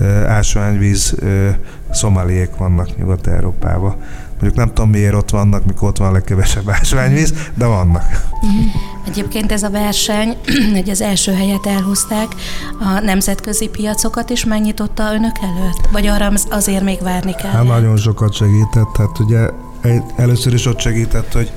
uh, 0.00 0.30
ásványvíz 0.30 1.14
uh, 1.22 1.48
szomaliék 1.90 2.50
vannak 2.56 2.96
Nyugat-Európában. 2.96 3.96
Mondjuk 4.30 4.54
nem 4.54 4.74
tudom 4.74 4.90
miért 4.90 5.14
ott 5.14 5.30
vannak, 5.30 5.64
mikor 5.64 5.88
ott 5.88 5.96
van 5.96 6.08
a 6.08 6.12
legkevesebb 6.12 6.70
ásványvíz, 6.70 7.34
de 7.54 7.66
vannak. 7.66 8.28
Mhm. 8.40 8.66
Egyébként 9.06 9.52
ez 9.52 9.62
a 9.62 9.70
verseny, 9.70 10.36
hogy 10.74 10.90
az 10.90 11.00
első 11.00 11.32
helyet 11.32 11.66
elhozták, 11.66 12.26
a 12.80 13.00
nemzetközi 13.00 13.68
piacokat 13.68 14.30
is 14.30 14.44
megnyitotta 14.44 15.14
önök 15.14 15.36
előtt? 15.42 15.88
Vagy 15.92 16.06
arra 16.06 16.32
azért 16.50 16.82
még 16.82 17.02
várni 17.02 17.34
kell? 17.34 17.50
Hát 17.50 17.64
nagyon 17.64 17.96
sokat 17.96 18.32
segített. 18.32 18.96
Hát 18.96 19.18
ugye 19.18 19.50
először 20.16 20.54
is 20.54 20.66
ott 20.66 20.80
segített, 20.80 21.32
hogy 21.32 21.52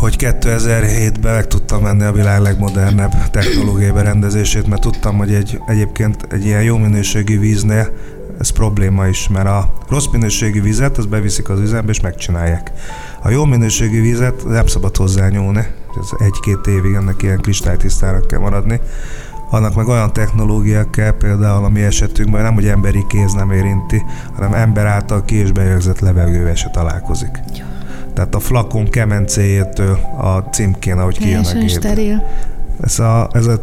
hogy 0.00 0.16
2007-ben 0.18 1.34
meg 1.34 1.46
tudtam 1.46 1.82
menni 1.82 2.02
a 2.04 2.12
világ 2.12 2.40
legmodernebb 2.40 3.30
technológiai 3.30 3.90
berendezését, 3.90 4.66
mert 4.66 4.80
tudtam, 4.80 5.16
hogy 5.16 5.34
egy, 5.34 5.60
egyébként 5.66 6.26
egy 6.30 6.44
ilyen 6.44 6.62
jó 6.62 6.76
minőségi 6.76 7.36
víznél 7.36 7.88
ez 8.38 8.50
probléma 8.50 9.06
is, 9.06 9.28
mert 9.28 9.46
a 9.46 9.72
rossz 9.88 10.06
minőségi 10.12 10.60
vizet, 10.60 10.98
az 10.98 11.06
beviszik 11.06 11.48
az 11.48 11.60
üzembe 11.60 11.90
és 11.90 12.00
megcsinálják. 12.00 12.72
A 13.22 13.30
jó 13.30 13.44
minőségi 13.44 14.00
vizet 14.00 14.44
nem 14.44 14.66
szabad 14.66 14.96
hozzányúlni, 14.96 15.66
ez 16.00 16.08
egy-két 16.18 16.66
évig 16.66 16.94
ennek 16.94 17.22
ilyen 17.22 17.40
kristálytisztának 17.40 18.26
kell 18.26 18.40
maradni. 18.40 18.80
Annak 19.50 19.74
meg 19.74 19.88
olyan 19.88 20.12
technológiák 20.12 20.90
kell, 20.90 21.12
például 21.12 21.64
a 21.64 21.68
mi 21.68 21.82
esetünkben 21.82 22.42
nem, 22.42 22.54
hogy 22.54 22.66
emberi 22.66 23.04
kéz 23.08 23.32
nem 23.32 23.50
érinti, 23.50 24.02
hanem 24.34 24.52
ember 24.52 24.86
által 24.86 25.24
ki 25.24 25.34
és 25.34 25.52
beérzett 25.52 26.00
levegővel 26.00 26.54
se 26.54 26.70
találkozik. 26.70 27.40
Tehát 28.14 28.34
a 28.34 28.38
flakon 28.38 28.88
kemencéjétől 28.88 29.98
a 30.18 30.38
címkén, 30.38 30.98
ahogy 30.98 31.18
kijön 31.18 31.44
a 31.44 31.58
gép. 31.58 31.84
Ez 32.80 32.98
a, 32.98 33.28
ez 33.32 33.46
a 33.46 33.60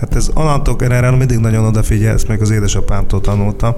Hát 0.00 0.14
ez 0.14 0.28
onnantól 0.34 0.76
erre 0.80 1.10
mindig 1.10 1.38
nagyon 1.38 1.64
odafigyel, 1.64 2.14
ezt 2.14 2.28
még 2.28 2.40
az 2.40 2.50
édesapámtól 2.50 3.20
tanultam. 3.20 3.74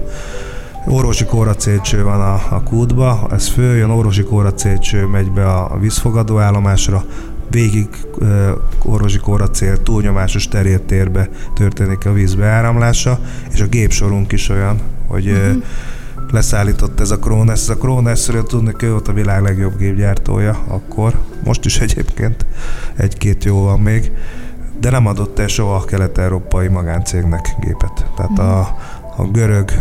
Orvosi 0.87 1.25
kóracécső 1.25 2.03
van 2.03 2.21
a, 2.21 2.33
a 2.33 2.63
kútba, 2.63 3.27
ez 3.31 3.47
följön, 3.47 3.89
orvosi 3.89 4.23
kóracécső 4.23 5.05
megy 5.05 5.31
be 5.31 5.45
a, 5.45 5.73
a 5.73 5.77
vízfogadó 5.79 6.39
állomásra, 6.39 7.03
végig 7.49 7.87
orvosi 8.83 9.17
kóracél 9.17 9.83
túlnyomásos 9.83 10.47
terjedtérbe 10.47 11.29
történik 11.55 12.05
a 12.05 12.13
víz 12.13 12.35
beáramlása, 12.35 13.19
és 13.53 13.61
a 13.61 13.65
gépsorunk 13.65 14.31
is 14.31 14.49
olyan, 14.49 14.79
hogy 15.07 15.27
uh-huh. 15.27 15.63
Leszállított 16.31 16.99
ez 16.99 17.11
a 17.11 17.19
Krones. 17.19 17.61
Ez 17.61 17.69
a 17.69 17.77
Krones-ről 17.77 18.43
tudni, 18.43 18.73
ő 18.81 18.91
volt 18.91 19.07
a 19.07 19.13
világ 19.13 19.41
legjobb 19.41 19.77
gépgyártója 19.77 20.59
akkor, 20.67 21.13
most 21.43 21.65
is 21.65 21.79
egyébként, 21.79 22.45
egy-két 22.95 23.43
jó 23.43 23.61
van 23.61 23.79
még 23.79 24.11
de 24.81 24.89
nem 24.89 25.07
adott 25.07 25.39
el 25.39 25.47
soha 25.47 25.75
a 25.75 25.85
kelet-európai 25.85 26.67
magáncégnek 26.67 27.55
gépet. 27.59 28.05
Tehát 28.15 28.39
a, 28.39 28.59
a 29.17 29.27
görög 29.31 29.71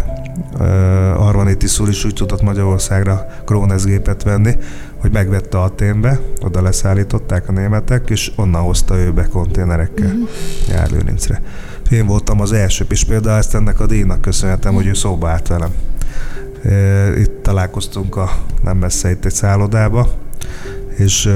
uh, 0.52 1.26
Arvanitiszul 1.26 1.88
is 1.88 2.04
úgy 2.04 2.14
tudott 2.14 2.42
Magyarországra 2.42 3.26
Krónez 3.44 3.84
gépet 3.84 4.22
venni, 4.22 4.56
hogy 5.00 5.12
megvette 5.12 5.58
Aténbe, 5.58 6.20
oda 6.40 6.62
leszállították 6.62 7.48
a 7.48 7.52
németek, 7.52 8.10
és 8.10 8.32
onnan 8.36 8.62
hozta 8.62 8.96
ő 8.96 9.12
be 9.12 9.28
konténerekkel 9.28 10.06
uh-huh. 10.06 10.28
Járlőrincre. 10.68 11.42
Én 11.90 12.06
voltam 12.06 12.40
az 12.40 12.52
első, 12.52 12.86
és 12.88 13.04
például 13.04 13.38
ezt 13.38 13.54
ennek 13.54 13.80
a 13.80 13.86
díjnak 13.86 14.20
köszönhetem, 14.20 14.74
hogy 14.74 14.86
ő 14.86 14.94
szóba 14.94 15.28
állt 15.28 15.48
velem. 15.48 15.70
Itt 17.18 17.42
találkoztunk 17.42 18.16
a 18.16 18.30
nem 18.62 18.76
messze 18.76 19.10
itt 19.10 19.24
egy 19.24 19.34
szállodába, 19.34 20.08
és 20.96 21.32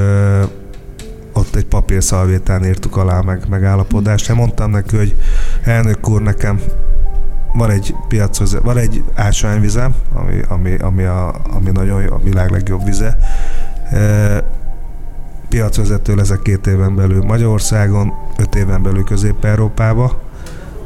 ott 1.33 1.55
egy 1.55 1.67
papírszalvétán 1.67 2.65
írtuk 2.65 2.97
alá 2.97 3.21
meg 3.21 3.47
megállapodást. 3.49 4.31
Én 4.31 4.37
mondtam 4.37 4.71
neki, 4.71 4.97
hogy 4.97 5.17
elnök 5.63 6.09
úr, 6.09 6.23
nekem 6.23 6.61
van 7.55 7.71
egy 7.71 7.95
piachoz, 8.09 8.59
van 8.63 8.77
egy 8.77 9.05
ásványvizem, 9.15 9.95
ami, 10.13 10.41
ami, 10.49 10.77
ami, 10.77 11.05
a, 11.05 11.35
ami 11.51 11.71
nagyon 11.71 12.03
jó, 12.03 12.13
a 12.13 12.21
világ 12.23 12.51
legjobb 12.51 12.85
vize. 12.85 13.17
E, 13.91 14.45
piacvezető 15.49 16.15
leszek 16.15 16.43
két 16.43 16.67
éven 16.67 16.97
belül 16.97 17.23
Magyarországon, 17.23 18.13
öt 18.39 18.55
éven 18.55 18.83
belül 18.83 19.05
Közép-Európába. 19.05 20.21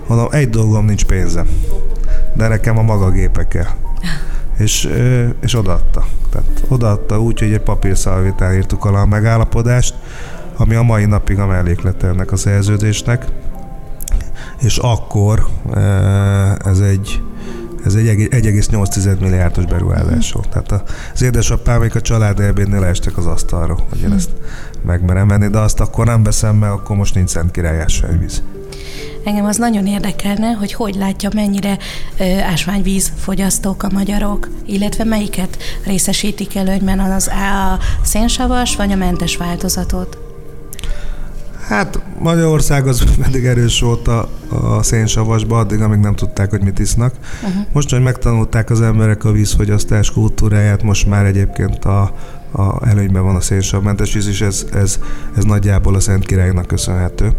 Mondom, 0.06 0.26
egy 0.30 0.50
dolgom 0.50 0.84
nincs 0.84 1.04
pénzem, 1.04 1.46
de 2.34 2.48
nekem 2.48 2.78
a 2.78 2.82
maga 2.82 3.10
gépe 3.10 3.48
kell. 3.48 3.68
És, 4.58 4.88
és 5.40 5.54
odaadta. 5.54 6.04
Tehát 6.30 6.64
odaadta 6.68 7.20
úgy, 7.20 7.38
hogy 7.38 7.52
egy 7.52 7.60
papírszalvétán 7.60 8.54
írtuk 8.54 8.84
alá 8.84 9.00
a 9.00 9.06
megállapodást, 9.06 9.94
ami 10.56 10.74
a 10.74 10.82
mai 10.82 11.04
napig 11.04 11.38
a 11.38 11.46
melléklete 11.46 12.06
ennek 12.06 12.32
a 12.32 12.36
szerződésnek, 12.36 13.26
és 14.58 14.78
akkor 14.78 15.46
ez 16.64 16.78
egy 16.78 17.22
Ez 17.84 17.94
egy 17.94 18.28
1,8 18.30 19.20
milliárdos 19.20 19.64
beruházás 19.64 20.32
volt. 20.32 20.48
Tehát 20.48 20.90
az 21.14 21.22
édesapám 21.22 21.80
még 21.80 21.96
a 21.96 22.00
család 22.00 22.40
elbénnél 22.40 22.84
estek 22.84 23.16
az 23.16 23.26
asztalra, 23.26 23.78
hogy 23.88 24.00
én 24.00 24.12
ezt 24.12 24.30
megmerem 24.86 25.26
menni, 25.26 25.48
de 25.48 25.58
azt 25.58 25.80
akkor 25.80 26.06
nem 26.06 26.22
veszem 26.22 26.56
meg, 26.56 26.70
akkor 26.70 26.96
most 26.96 27.14
nincs 27.14 27.30
Szent 27.30 27.50
Király 27.50 27.80
ásványvíz. 27.80 28.42
Engem 29.28 29.44
az 29.44 29.56
nagyon 29.56 29.86
érdekelne, 29.86 30.50
hogy 30.52 30.72
hogy 30.72 30.94
látja, 30.94 31.30
mennyire 31.34 31.78
ásványvíz 32.50 33.12
fogyasztók 33.16 33.82
a 33.82 33.88
magyarok, 33.92 34.48
illetve 34.66 35.04
melyiket 35.04 35.58
részesítik 35.84 36.56
előnyben 36.56 36.98
az 36.98 37.26
a 37.26 37.78
szénsavas 38.02 38.76
vagy 38.76 38.92
a 38.92 38.96
mentes 38.96 39.36
változatot? 39.36 40.18
Hát 41.66 42.00
Magyarország 42.18 42.86
az 42.86 43.04
eddig 43.26 43.44
erős 43.44 43.80
volt 43.80 44.08
a, 44.08 44.28
a 44.50 44.82
szénsavasba, 44.82 45.58
addig, 45.58 45.80
amíg 45.80 45.98
nem 45.98 46.14
tudták, 46.14 46.50
hogy 46.50 46.62
mit 46.62 46.78
isznak. 46.78 47.14
Uh-huh. 47.42 47.62
Most, 47.72 47.90
hogy 47.90 48.02
megtanulták 48.02 48.70
az 48.70 48.80
emberek 48.80 49.24
a 49.24 49.32
vízfogyasztás 49.32 50.12
kultúráját, 50.12 50.82
most 50.82 51.06
már 51.06 51.24
egyébként 51.24 51.84
a, 51.84 52.14
a 52.52 52.88
előnyben 52.88 53.22
van 53.22 53.36
a 53.36 53.40
szénsavmentes 53.40 54.14
víz, 54.14 54.28
és 54.28 54.40
ez, 54.40 54.66
ez, 54.72 54.98
ez 55.36 55.44
nagyjából 55.44 55.94
a 55.94 56.00
Szent 56.00 56.26
Királynak 56.26 56.66
köszönhető. 56.66 57.32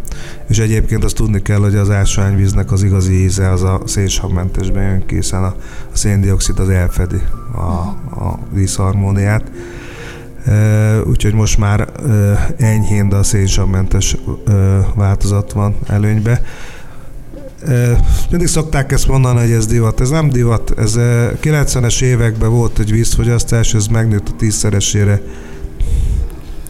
És 0.47 0.59
egyébként 0.59 1.03
azt 1.03 1.15
tudni 1.15 1.41
kell, 1.41 1.59
hogy 1.59 1.75
az 1.75 1.89
ásványvíznek 1.89 2.71
az 2.71 2.83
igazi 2.83 3.13
íze 3.13 3.49
az 3.49 3.63
a 3.63 3.81
szénsavmentesben 3.85 4.83
jön 4.83 5.05
ki, 5.05 5.15
hiszen 5.15 5.43
a, 5.43 5.55
a 5.93 5.97
széndiokszid 5.97 6.59
az 6.59 6.69
elfedi 6.69 7.21
a, 7.55 7.59
a 8.23 8.39
vízharmóniát 8.51 9.51
úgyhogy 11.05 11.33
most 11.33 11.57
már 11.57 11.87
enyhén, 12.57 13.09
de 13.09 13.15
a 13.15 13.23
szénsavmentes 13.23 14.17
változat 14.95 15.51
van 15.51 15.75
előnybe. 15.87 16.41
Mindig 18.29 18.47
szokták 18.47 18.91
ezt 18.91 19.07
mondani, 19.07 19.39
hogy 19.39 19.51
ez 19.51 19.67
divat. 19.67 20.01
Ez 20.01 20.09
nem 20.09 20.29
divat. 20.29 20.73
Ez 20.77 20.93
90-es 21.41 22.01
években 22.01 22.49
volt 22.49 22.79
egy 22.79 22.91
vízfogyasztás, 22.91 23.73
ez 23.73 23.87
megnőtt 23.87 24.29
a 24.29 24.35
tízszeresére 24.37 25.21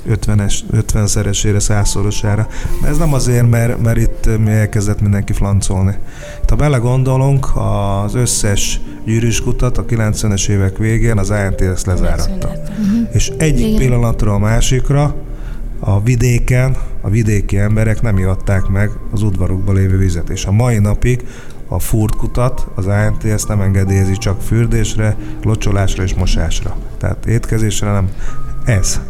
50-es, 0.10 0.54
50-szeresére, 0.74 1.60
százszorosára. 1.60 2.48
Ez 2.84 2.98
nem 2.98 3.14
azért, 3.14 3.50
mert, 3.50 3.82
mert 3.82 3.98
itt 3.98 4.30
mi 4.44 4.52
elkezdett 4.52 5.02
mindenki 5.02 5.34
flancolni. 5.34 5.96
Ha 6.48 6.56
belegondolunk, 6.56 7.48
az 7.56 8.16
összes 8.16 8.80
gyűrűskutat 9.06 9.78
a 9.78 9.86
90-es 9.86 10.50
évek 10.50 10.78
végén 10.78 11.18
az 11.18 11.30
ANTS 11.30 11.84
lezáratta. 11.86 12.48
Uh-huh. 12.48 13.10
És 13.14 13.32
egyik 13.38 13.68
Igen. 13.68 13.80
pillanatról 13.80 14.34
a 14.34 14.38
másikra 14.38 15.16
a 15.80 16.02
vidéken, 16.02 16.76
a 17.02 17.10
vidéki 17.10 17.58
emberek 17.58 18.02
nem 18.02 18.18
ihatták 18.18 18.68
meg 18.68 18.92
az 19.12 19.22
udvarukban 19.22 19.76
lévő 19.76 19.98
vizet. 19.98 20.30
És 20.30 20.46
a 20.46 20.52
mai 20.52 20.78
napig 20.78 21.28
a 21.68 21.80
furtkutat 21.80 22.68
az 22.76 22.88
ANTS 22.88 23.44
nem 23.44 23.62
engedélyezi 23.62 24.18
csak 24.18 24.42
fürdésre, 24.42 25.16
locsolásra 25.44 26.04
és 26.04 26.14
mosásra. 26.14 26.76
Tehát 26.98 27.26
étkezésre 27.26 27.92
nem. 27.92 28.10
Ez. 28.66 29.02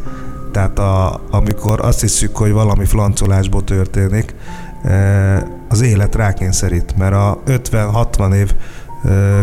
Tehát 0.52 0.80
a, 0.80 1.22
amikor 1.30 1.86
azt 1.86 2.02
hiszük, 2.02 2.38
hogy 2.38 2.52
valami 2.52 2.86
flancolásból 2.86 3.64
történik, 3.64 4.36
e, 4.84 5.48
az 5.70 5.82
élet 5.82 6.16
rákényszerít, 6.16 6.98
mert 6.98 7.14
a 7.14 7.42
50-60 7.46 8.34
év 8.34 8.54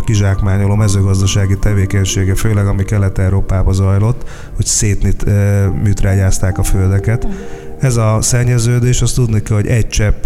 kizsákmányoló 0.05 0.75
mezőgazdasági 0.75 1.59
tevékenysége, 1.59 2.35
főleg 2.35 2.67
ami 2.67 2.85
Kelet-Európában 2.85 3.75
zajlott, 3.75 4.29
hogy 4.57 4.67
szétműtrágyázták 4.67 6.59
a 6.59 6.63
földeket. 6.63 7.27
Ez 7.81 7.97
a 7.97 8.19
szennyeződés, 8.21 9.03
azt 9.03 9.15
tudni 9.15 9.43
kell, 9.43 9.57
hogy 9.57 9.67
egy 9.67 9.89
csepp 9.89 10.25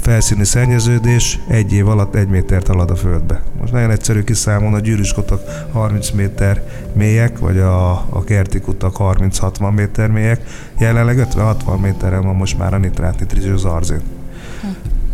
felszíni 0.00 0.44
szennyeződés 0.44 1.38
egy 1.48 1.72
év 1.72 1.88
alatt 1.88 2.14
egy 2.14 2.28
métert 2.28 2.66
halad 2.66 2.90
a 2.90 2.96
földbe. 2.96 3.42
Most 3.60 3.72
nagyon 3.72 3.90
egyszerű 3.90 4.22
kiszámolni, 4.22 4.76
a 4.76 4.80
gyűrűskotok 4.80 5.40
30 5.72 6.10
méter 6.10 6.62
mélyek, 6.92 7.38
vagy 7.38 7.58
a, 7.58 7.90
a 7.90 8.24
kerti 8.24 8.60
kutak 8.60 8.96
30-60 8.98 9.74
méter 9.74 10.10
mélyek. 10.10 10.40
Jelenleg 10.78 11.26
50-60 11.34 11.80
méteren 11.80 12.22
van 12.22 12.34
most 12.34 12.58
már 12.58 12.74
a 12.74 12.78
nitrát, 12.78 13.18
nitrizs, 13.18 13.46
az 13.46 13.64
arzén. 13.64 14.00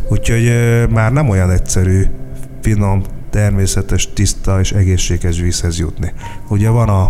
Úgyhogy 0.08 0.46
ö, 0.46 0.86
már 0.86 1.12
nem 1.12 1.28
olyan 1.28 1.50
egyszerű, 1.50 2.04
finom, 2.60 3.02
természetes, 3.38 4.08
tiszta 4.14 4.60
és 4.60 4.72
egészséges 4.72 5.40
vízhez 5.40 5.78
jutni. 5.78 6.12
Ugye 6.48 6.68
van 6.68 6.88
a 6.88 7.08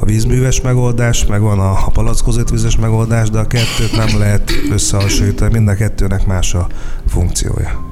a 0.00 0.04
vízműves 0.04 0.60
megoldás, 0.60 1.26
meg 1.26 1.40
van 1.40 1.58
a, 1.58 1.88
palackozott 1.92 2.50
vízes 2.50 2.76
megoldás, 2.76 3.30
de 3.30 3.38
a 3.38 3.46
kettőt 3.46 3.96
nem 3.96 4.18
lehet 4.18 4.52
összehasonlítani, 4.70 5.52
mind 5.52 5.68
a 5.68 5.74
kettőnek 5.74 6.26
más 6.26 6.54
a 6.54 6.66
funkciója. 7.06 7.91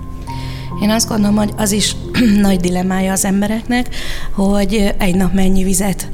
Én 0.80 0.90
azt 0.90 1.08
gondolom, 1.08 1.36
hogy 1.36 1.52
az 1.56 1.72
is 1.72 1.96
nagy 2.42 2.60
dilemmája 2.60 3.12
az 3.12 3.24
embereknek, 3.24 3.94
hogy 4.34 4.94
egy 4.98 5.14
nap 5.14 5.32
mennyi 5.32 5.64
vizet 5.64 6.08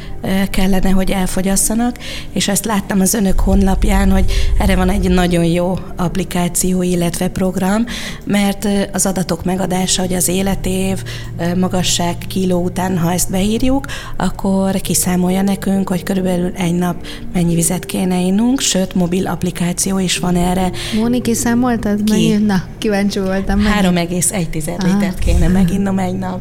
kellene, 0.50 0.90
hogy 0.90 1.10
elfogyasszanak, 1.10 1.98
és 2.32 2.48
ezt 2.48 2.64
láttam 2.64 3.00
az 3.00 3.14
önök 3.14 3.40
honlapján, 3.40 4.10
hogy 4.10 4.24
erre 4.58 4.76
van 4.76 4.88
egy 4.88 5.08
nagyon 5.08 5.44
jó 5.44 5.78
applikáció, 5.96 6.82
illetve 6.82 7.28
program, 7.28 7.84
mert 8.24 8.68
az 8.92 9.06
adatok 9.06 9.44
megadása, 9.44 10.02
hogy 10.02 10.14
az 10.14 10.28
életév, 10.28 11.02
magasság 11.56 12.16
kiló 12.28 12.62
után, 12.62 12.98
ha 12.98 13.12
ezt 13.12 13.30
beírjuk, 13.30 13.86
akkor 14.16 14.80
kiszámolja 14.80 15.42
nekünk, 15.42 15.88
hogy 15.88 16.02
körülbelül 16.02 16.52
egy 16.56 16.74
nap 16.74 17.06
mennyi 17.32 17.54
vizet 17.54 17.86
kéne 17.86 18.20
innunk, 18.20 18.60
sőt, 18.60 18.94
mobil 18.94 19.26
applikáció 19.26 19.98
is 19.98 20.18
van 20.18 20.36
erre. 20.36 20.70
Móni, 20.94 21.20
kiszámoltad? 21.20 22.04
Ki? 22.04 22.36
Na, 22.36 22.62
kíváncsi 22.78 23.18
voltam. 23.18 23.60
3,1 23.82 24.55
litert 24.64 25.18
kéne 25.18 25.48
meginnom 25.48 25.98
egy 25.98 26.18
nap. 26.18 26.40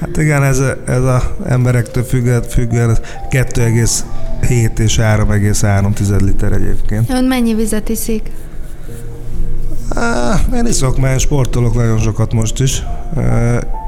Hát 0.00 0.16
igen, 0.16 0.42
ez, 0.42 0.62
ez 0.86 1.02
a 1.02 1.36
emberektől 1.46 2.02
függően, 2.02 2.42
függően 2.42 2.98
2,7 3.30 4.78
és 4.78 4.96
3,3 4.96 6.20
liter 6.20 6.52
egyébként. 6.52 7.10
Ön 7.10 7.24
mennyi 7.24 7.54
vizet 7.54 7.88
iszik? 7.88 8.30
Á, 9.94 10.40
én 10.54 10.66
iszok, 10.66 10.98
mert 10.98 11.20
sportolok 11.20 11.74
nagyon 11.74 11.98
sokat 11.98 12.32
most 12.32 12.60
is. 12.60 12.82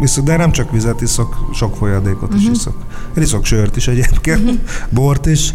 Iszok, 0.01 0.25
de 0.25 0.37
nem 0.37 0.53
csak 0.53 0.71
vizet 0.71 1.01
iszok, 1.01 1.49
sok 1.55 1.77
folyadékot 1.77 2.23
uh-huh. 2.23 2.41
is 2.41 2.45
mhm. 2.45 2.53
iszok. 2.53 2.77
Én 3.17 3.23
iszok 3.23 3.45
sört 3.45 3.77
is 3.77 3.88
egyébként, 3.88 4.41
uh-huh. 4.41 4.59
bort 4.91 5.27
is, 5.27 5.55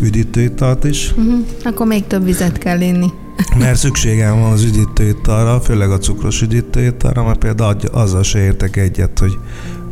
üdítőitalt 0.00 0.84
is. 0.84 1.14
Uh-huh. 1.16 1.46
Akkor 1.64 1.86
még 1.86 2.06
több 2.06 2.24
vizet 2.24 2.58
kell 2.58 2.80
inni. 2.80 3.12
Mert 3.58 3.76
szükségem 3.76 4.40
van 4.40 4.52
az 4.52 4.62
üdítőitalra, 4.62 5.60
főleg 5.60 5.90
a 5.90 5.98
cukros 5.98 6.42
üdítőitalra, 6.42 7.24
mert 7.24 7.38
például 7.38 7.76
azzal 7.92 8.22
se 8.22 8.38
értek 8.38 8.76
egyet, 8.76 9.18
hogy 9.18 9.38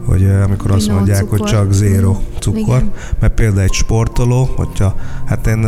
hogy 0.06 0.30
amikor 0.44 0.70
azt 0.70 0.82
Finom 0.82 0.96
mondják, 0.96 1.18
cukor. 1.18 1.38
hogy 1.38 1.48
csak 1.48 1.72
zéro 1.72 2.16
cukor, 2.40 2.60
Igen. 2.60 2.92
mert 3.20 3.34
például 3.34 3.60
egy 3.60 3.72
sportoló, 3.72 4.44
hogyha, 4.56 4.94
hát 5.24 5.46
én 5.46 5.66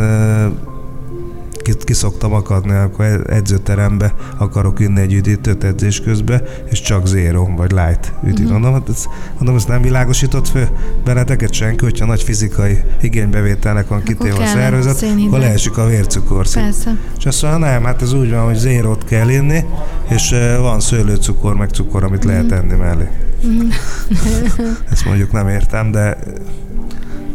kiszoktam 1.83 2.33
akadni, 2.33 2.75
akkor 2.75 3.23
edzőterembe 3.29 4.13
akarok 4.37 4.79
inni 4.79 5.01
egy 5.01 5.13
üdítőt 5.13 5.63
edzés 5.63 6.01
közben, 6.01 6.41
és 6.69 6.81
csak 6.81 7.07
zéro, 7.07 7.47
vagy 7.55 7.71
light 7.71 8.13
üdít. 8.23 8.39
Uh-huh. 8.39 8.51
Mondom, 8.51 8.73
hát 8.73 8.89
ez, 8.89 9.05
mondom, 9.37 9.55
ezt 9.55 9.67
nem 9.67 9.81
világosított 9.81 10.47
fő 10.47 10.67
benneteket 11.03 11.53
senki, 11.53 11.83
hogyha 11.83 12.05
nagy 12.05 12.23
fizikai 12.23 12.79
igénybevételnek 13.01 13.87
van 13.87 14.03
kitéve 14.03 14.43
a 14.43 14.45
szervezet, 14.45 15.05
akkor 15.27 15.39
leesik 15.39 15.77
a 15.77 15.85
vércukor. 15.85 16.47
Persze. 16.49 16.97
És 17.17 17.25
azt 17.25 17.41
mondja, 17.41 17.59
nem, 17.59 17.83
hát 17.83 18.01
ez 18.01 18.13
úgy 18.13 18.31
van, 18.31 18.45
hogy 18.45 18.55
zérót 18.55 19.03
kell 19.05 19.29
inni, 19.29 19.63
és 20.09 20.35
van 20.59 20.79
szőlőcukor, 20.79 21.55
meg 21.55 21.69
cukor, 21.69 22.03
amit 22.03 22.25
uh-huh. 22.25 22.47
lehet 22.47 22.63
enni 22.63 22.75
mellé. 22.75 23.07
Uh-huh. 23.43 23.73
ezt 24.91 25.05
mondjuk 25.05 25.31
nem 25.31 25.47
értem, 25.47 25.91
de 25.91 26.17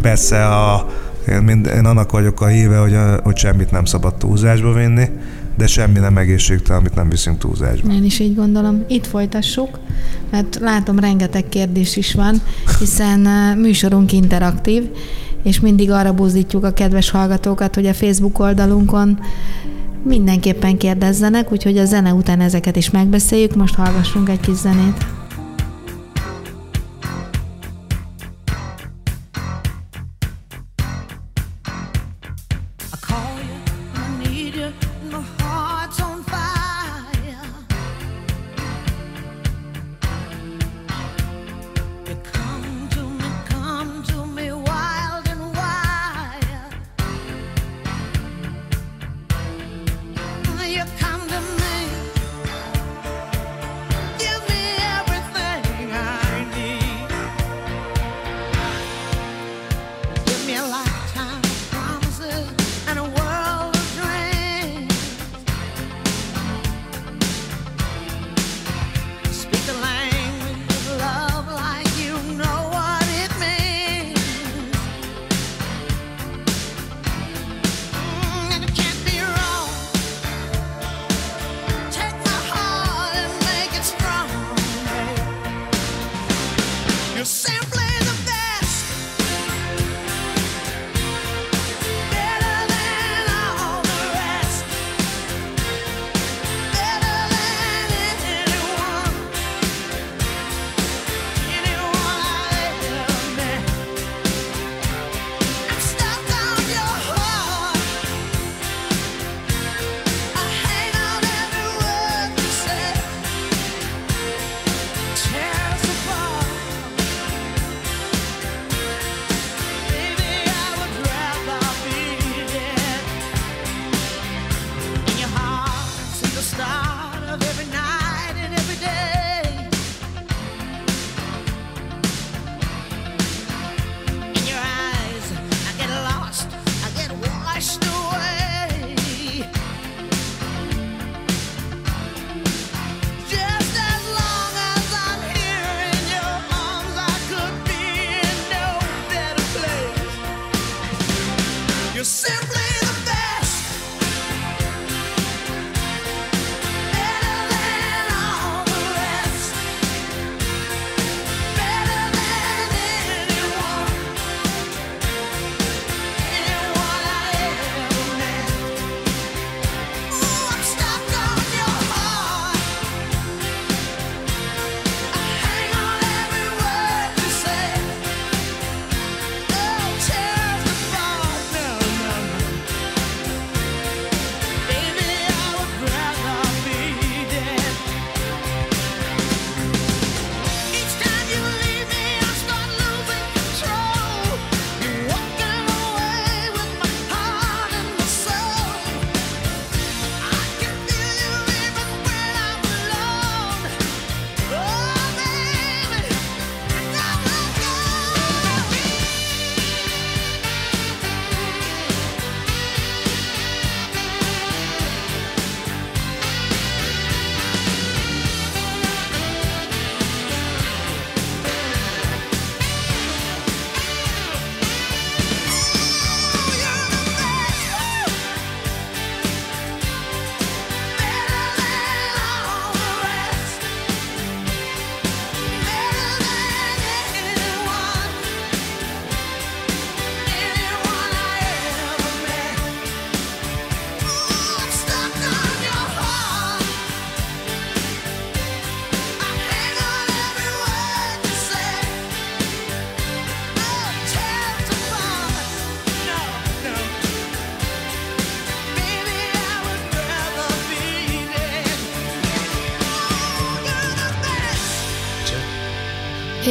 persze 0.00 0.46
a 0.46 0.86
én, 1.30 1.42
mind, 1.42 1.66
én 1.66 1.84
annak 1.84 2.10
vagyok 2.10 2.40
a 2.40 2.46
híve, 2.46 2.76
hogy, 2.76 2.94
a, 2.94 3.20
hogy 3.22 3.36
semmit 3.36 3.70
nem 3.70 3.84
szabad 3.84 4.14
túlzásba 4.14 4.72
vinni, 4.72 5.08
de 5.56 5.66
semmi 5.66 5.98
nem 5.98 6.16
egészségtelen, 6.16 6.80
amit 6.80 6.94
nem 6.94 7.08
viszünk 7.08 7.38
túlzásba. 7.38 7.92
Én 7.92 8.04
is 8.04 8.18
így 8.18 8.34
gondolom. 8.34 8.84
Itt 8.88 9.06
folytassuk, 9.06 9.78
mert 10.30 10.58
látom, 10.60 10.98
rengeteg 10.98 11.48
kérdés 11.48 11.96
is 11.96 12.14
van, 12.14 12.42
hiszen 12.78 13.20
műsorunk 13.58 14.12
interaktív, 14.12 14.88
és 15.42 15.60
mindig 15.60 15.90
arra 15.90 16.12
buzdítjuk 16.12 16.64
a 16.64 16.72
kedves 16.72 17.10
hallgatókat, 17.10 17.74
hogy 17.74 17.86
a 17.86 17.94
Facebook 17.94 18.38
oldalunkon 18.38 19.18
mindenképpen 20.04 20.76
kérdezzenek, 20.76 21.52
úgyhogy 21.52 21.78
a 21.78 21.84
zene 21.84 22.12
után 22.12 22.40
ezeket 22.40 22.76
is 22.76 22.90
megbeszéljük. 22.90 23.54
Most 23.54 23.74
hallgassunk 23.74 24.28
egy 24.28 24.40
kis 24.40 24.56
zenét. 24.56 25.19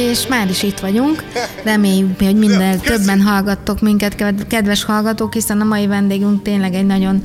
És 0.08 0.26
már 0.26 0.48
is 0.48 0.62
itt 0.62 0.78
vagyunk. 0.78 1.24
Reméljük, 1.64 2.18
hogy 2.18 2.36
minden 2.36 2.80
többen 2.80 3.20
hallgattok 3.20 3.80
minket, 3.80 4.14
kedves 4.48 4.84
hallgatók, 4.84 5.32
hiszen 5.32 5.60
a 5.60 5.64
mai 5.64 5.86
vendégünk 5.86 6.42
tényleg 6.42 6.74
egy 6.74 6.86
nagyon 6.86 7.22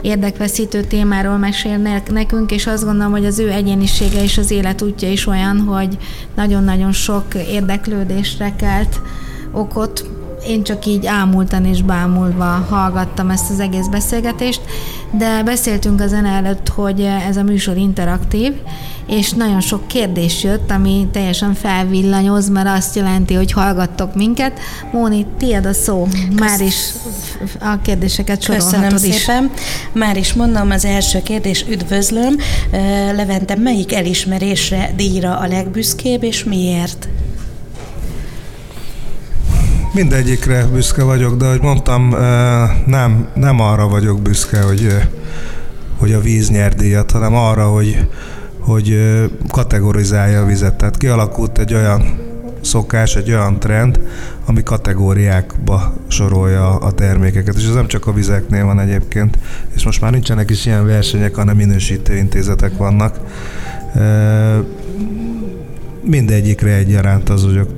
érdekveszítő 0.00 0.80
témáról 0.80 1.36
mesél 1.36 1.76
nekünk, 2.10 2.50
és 2.50 2.66
azt 2.66 2.84
gondolom, 2.84 3.12
hogy 3.12 3.24
az 3.26 3.38
ő 3.38 3.50
egyénisége 3.50 4.22
és 4.22 4.38
az 4.38 4.50
életútja 4.50 5.10
is 5.10 5.26
olyan, 5.26 5.60
hogy 5.60 5.96
nagyon-nagyon 6.36 6.92
sok 6.92 7.24
érdeklődésre 7.34 8.54
kelt 8.56 9.00
okot 9.52 10.04
én 10.48 10.62
csak 10.62 10.86
így 10.86 11.06
ámultan 11.06 11.64
és 11.64 11.82
bámulva 11.82 12.44
hallgattam 12.44 13.30
ezt 13.30 13.50
az 13.50 13.60
egész 13.60 13.86
beszélgetést, 13.86 14.60
de 15.10 15.42
beszéltünk 15.42 16.00
a 16.00 16.06
zene 16.06 16.28
előtt, 16.28 16.68
hogy 16.68 17.00
ez 17.28 17.36
a 17.36 17.42
műsor 17.42 17.76
interaktív, 17.76 18.52
és 19.06 19.30
nagyon 19.30 19.60
sok 19.60 19.86
kérdés 19.86 20.42
jött, 20.42 20.70
ami 20.70 21.08
teljesen 21.12 21.54
felvillanyoz, 21.54 22.48
mert 22.48 22.68
azt 22.68 22.96
jelenti, 22.96 23.34
hogy 23.34 23.52
hallgattok 23.52 24.14
minket. 24.14 24.58
Móni, 24.92 25.26
tiéd 25.38 25.66
a 25.66 25.72
szó. 25.72 26.08
Már 26.38 26.60
is 26.60 26.76
a 27.60 27.80
kérdéseket 27.82 28.42
sorolhatod 28.42 28.80
Köszönöm 28.80 28.96
is. 29.10 29.14
szépen. 29.14 29.50
Már 29.92 30.16
is 30.16 30.32
mondom, 30.32 30.70
az 30.70 30.84
első 30.84 31.22
kérdés, 31.22 31.64
üdvözlöm. 31.68 32.36
Levente, 33.14 33.56
melyik 33.56 33.94
elismerésre, 33.94 34.92
díjra 34.96 35.38
a 35.38 35.46
legbüszkébb, 35.46 36.22
és 36.22 36.44
miért? 36.44 37.08
Mindegyikre 39.94 40.66
büszke 40.72 41.02
vagyok, 41.02 41.36
de 41.36 41.44
ahogy 41.44 41.62
mondtam, 41.62 42.08
nem, 42.86 43.28
nem 43.34 43.60
arra 43.60 43.88
vagyok 43.88 44.22
büszke, 44.22 44.62
hogy, 44.62 44.88
hogy 45.98 46.12
a 46.12 46.20
víz 46.20 46.50
nyer 46.50 46.74
díjat, 46.74 47.10
hanem 47.10 47.34
arra, 47.34 47.68
hogy, 47.68 48.06
hogy 48.58 48.98
kategorizálja 49.50 50.42
a 50.42 50.46
vizet. 50.46 50.74
Tehát 50.74 50.96
kialakult 50.96 51.58
egy 51.58 51.74
olyan 51.74 52.18
szokás, 52.60 53.16
egy 53.16 53.30
olyan 53.30 53.58
trend, 53.58 54.00
ami 54.46 54.62
kategóriákba 54.62 55.94
sorolja 56.08 56.76
a 56.76 56.92
termékeket. 56.92 57.54
És 57.56 57.64
ez 57.64 57.74
nem 57.74 57.86
csak 57.86 58.06
a 58.06 58.12
vizeknél 58.12 58.64
van 58.64 58.80
egyébként, 58.80 59.38
és 59.74 59.84
most 59.84 60.00
már 60.00 60.10
nincsenek 60.10 60.50
is 60.50 60.66
ilyen 60.66 60.86
versenyek, 60.86 61.34
hanem 61.34 61.56
minősítő 61.56 62.16
intézetek 62.16 62.76
vannak. 62.76 63.18
Mindegyikre 66.06 66.74
egyaránt 66.74 67.28
az 67.28 67.44
vagyok 67.44 67.68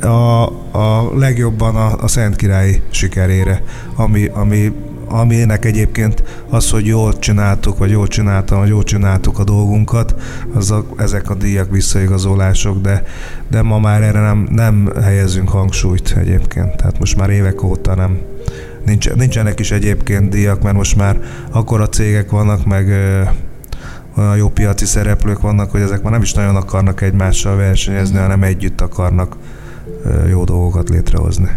a, 0.00 0.46
a 0.78 1.18
legjobban 1.18 1.76
a, 1.76 2.02
a 2.02 2.08
Szent 2.08 2.36
Király 2.36 2.82
sikerére, 2.90 3.62
ami, 3.94 4.26
ami, 4.26 4.72
aminek 5.08 5.64
egyébként 5.64 6.22
az, 6.50 6.70
hogy 6.70 6.86
jól 6.86 7.18
csináltuk, 7.18 7.78
vagy 7.78 7.90
jól 7.90 8.06
csináltam, 8.06 8.58
vagy 8.58 8.68
jól 8.68 8.82
csináltuk 8.82 9.38
a 9.38 9.44
dolgunkat, 9.44 10.14
az 10.54 10.70
a, 10.70 10.86
ezek 10.96 11.30
a 11.30 11.34
díjak 11.34 11.70
visszaigazolások, 11.70 12.80
de, 12.80 13.02
de 13.50 13.62
ma 13.62 13.78
már 13.78 14.02
erre 14.02 14.20
nem, 14.20 14.48
nem 14.50 14.92
helyezünk 15.02 15.48
hangsúlyt 15.48 16.14
egyébként. 16.18 16.76
Tehát 16.76 16.98
most 16.98 17.16
már 17.16 17.30
évek 17.30 17.62
óta 17.62 17.94
nem, 17.94 18.18
nincs, 18.84 19.10
nincsenek 19.14 19.60
is 19.60 19.70
egyébként 19.70 20.28
díjak, 20.28 20.62
mert 20.62 20.76
most 20.76 20.96
már 20.96 21.20
akkor 21.50 21.80
a 21.80 21.88
cégek 21.88 22.30
vannak, 22.30 22.66
meg 22.66 22.88
olyan 24.16 24.36
jó 24.36 24.48
piaci 24.48 24.84
szereplők 24.84 25.40
vannak, 25.40 25.70
hogy 25.70 25.80
ezek 25.80 26.02
már 26.02 26.12
nem 26.12 26.22
is 26.22 26.32
nagyon 26.32 26.56
akarnak 26.56 27.00
egymással 27.00 27.56
versenyezni, 27.56 28.18
hanem 28.18 28.42
együtt 28.42 28.80
akarnak 28.80 29.36
jó 30.28 30.44
dolgokat 30.44 30.88
létrehozni. 30.88 31.50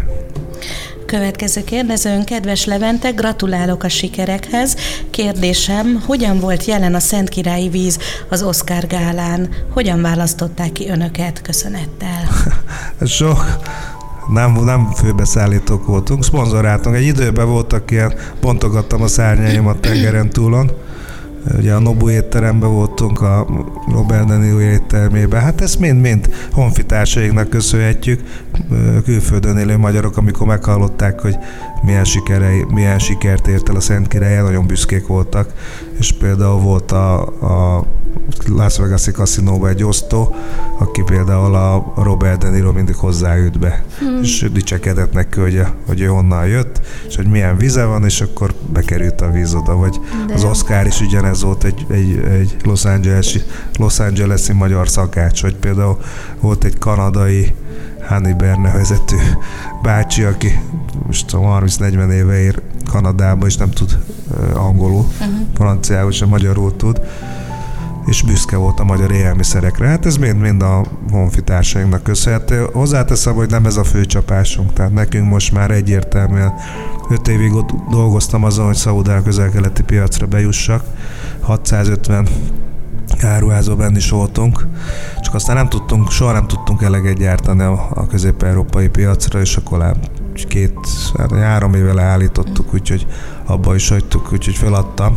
Következő 1.06 1.64
kérdezőn, 1.64 2.24
kedves 2.24 2.64
Levente, 2.64 3.10
gratulálok 3.10 3.82
a 3.82 3.88
sikerekhez. 3.88 4.76
Kérdésem, 5.10 6.02
hogyan 6.06 6.40
volt 6.40 6.64
jelen 6.64 6.94
a 6.94 7.00
Szent 7.00 7.28
Királyi 7.28 7.68
Víz 7.68 7.98
az 8.28 8.42
Oscar 8.42 8.86
gálán? 8.86 9.48
Hogyan 9.70 10.02
választották 10.02 10.72
ki 10.72 10.88
önöket? 10.88 11.42
Köszönettel. 11.42 12.28
Sok 13.06 13.44
nem, 14.28 14.52
nem 14.64 14.90
főbeszállítók 14.90 15.86
voltunk, 15.86 16.24
szponzoráltunk. 16.24 16.96
Egy 16.96 17.06
időben 17.06 17.48
voltak 17.48 17.90
ilyen, 17.90 18.14
pontogattam 18.40 19.02
a 19.02 19.06
szárnyaimat 19.06 19.80
tengeren 19.80 20.30
túlon, 20.30 20.70
Ugye 21.58 21.74
a 21.74 21.78
Nobu 21.78 22.10
étteremben 22.10 22.72
voltunk, 22.72 23.20
a 23.20 23.46
Robert 23.92 24.26
De 24.26 24.36
Niro 24.36 24.60
éttermében. 24.60 25.40
Hát 25.40 25.60
ezt 25.60 25.78
mind-mind 25.78 26.30
honfitársainknak 26.52 27.48
köszönhetjük. 27.48 28.20
Külföldön 29.04 29.56
élő 29.56 29.76
magyarok, 29.76 30.16
amikor 30.16 30.46
meghallották, 30.46 31.20
hogy 31.20 31.36
milyen, 31.82 32.04
sikerei, 32.04 32.64
milyen 32.68 32.98
sikert 32.98 33.46
ért 33.46 33.68
el 33.68 33.76
a 33.76 33.80
Szent 33.80 34.08
Király, 34.08 34.42
nagyon 34.42 34.66
büszkék 34.66 35.06
voltak. 35.06 35.52
És 35.98 36.12
például 36.12 36.60
volt 36.60 36.92
a, 36.92 37.20
a 37.76 37.86
Las 38.46 38.78
Vegas-i 38.78 39.10
kaszinóba 39.10 39.68
egy 39.68 39.84
osztó, 39.84 40.34
aki 40.78 41.02
például 41.02 41.54
a 41.54 41.92
Robert 41.96 42.38
De 42.38 42.50
Niro 42.50 42.72
mindig 42.72 42.94
hozzáült 42.94 43.58
be, 43.58 43.82
hmm. 43.98 44.22
és 44.22 44.48
dicsekedett 44.52 45.12
neki, 45.12 45.40
hogy, 45.40 45.62
hogy 45.86 46.00
ő 46.00 46.06
honnan 46.06 46.46
jött, 46.46 46.80
és 47.08 47.16
hogy 47.16 47.26
milyen 47.26 47.56
vize 47.56 47.84
van, 47.84 48.04
és 48.04 48.20
akkor 48.20 48.54
bekerült 48.72 49.20
a 49.20 49.30
víz 49.30 49.54
oda, 49.54 49.76
vagy 49.76 50.00
De. 50.26 50.34
az 50.34 50.44
Oscar 50.44 50.86
is 50.86 51.00
ugyanez 51.00 51.42
volt 51.42 51.64
egy, 51.64 51.86
egy, 51.90 52.18
egy 52.30 52.56
Los, 52.64 52.84
Angeles-i, 52.84 53.42
Los 53.78 53.98
Angeles-i 53.98 54.52
magyar 54.52 54.88
szakács, 54.88 55.42
vagy 55.42 55.54
például 55.54 55.98
volt 56.40 56.64
egy 56.64 56.78
kanadai 56.78 57.54
Hanni 58.08 58.32
Berne 58.32 58.72
vezető 58.72 59.16
bácsi, 59.82 60.22
aki 60.22 60.60
most 61.06 61.30
30-40 61.32 62.12
éve 62.12 62.38
ér 62.38 62.62
Kanadába, 62.90 63.46
és 63.46 63.56
nem 63.56 63.70
tud 63.70 63.98
angolul, 64.54 65.04
uh-huh. 65.20 65.34
franciául 65.54 66.10
sem 66.10 66.28
magyarul 66.28 66.76
tud, 66.76 67.00
és 68.10 68.22
büszke 68.22 68.56
volt 68.56 68.80
a 68.80 68.84
magyar 68.84 69.10
élelmiszerekre. 69.10 69.86
Hát 69.86 70.06
ez 70.06 70.16
mind-mind 70.16 70.62
a 70.62 70.84
honfitársainknak 71.10 72.02
köszönhető. 72.02 72.66
Hozzáteszem, 72.72 73.34
hogy 73.34 73.50
nem 73.50 73.66
ez 73.66 73.76
a 73.76 73.84
fő 73.84 74.04
csapásunk, 74.04 74.72
tehát 74.72 74.92
nekünk 74.92 75.28
most 75.28 75.52
már 75.52 75.70
egyértelműen 75.70 76.52
5 77.10 77.28
évig 77.28 77.54
ott 77.54 77.70
dolgoztam 77.90 78.44
azon, 78.44 78.66
hogy 78.66 78.74
Szaudán 78.74 79.22
közel-keleti 79.22 79.82
piacra 79.82 80.26
bejussak. 80.26 80.84
650 81.40 82.28
áruházóban 83.22 83.96
is 83.96 84.10
voltunk, 84.10 84.66
csak 85.20 85.34
aztán 85.34 85.56
nem 85.56 85.68
tudtunk, 85.68 86.10
soha 86.10 86.32
nem 86.32 86.46
tudtunk 86.46 86.82
eleget 86.82 87.18
gyártani 87.18 87.62
a, 87.62 87.88
a 87.94 88.06
közép-európai 88.06 88.88
piacra, 88.88 89.40
és 89.40 89.56
akkor 89.56 89.94
két, 90.46 90.74
hát 91.18 91.32
három 91.32 91.74
éve 91.74 91.92
leállítottuk, 91.92 92.74
úgyhogy 92.74 93.06
abba 93.46 93.74
is 93.74 93.88
hagytuk, 93.88 94.32
úgyhogy 94.32 94.54
feladtam. 94.54 95.16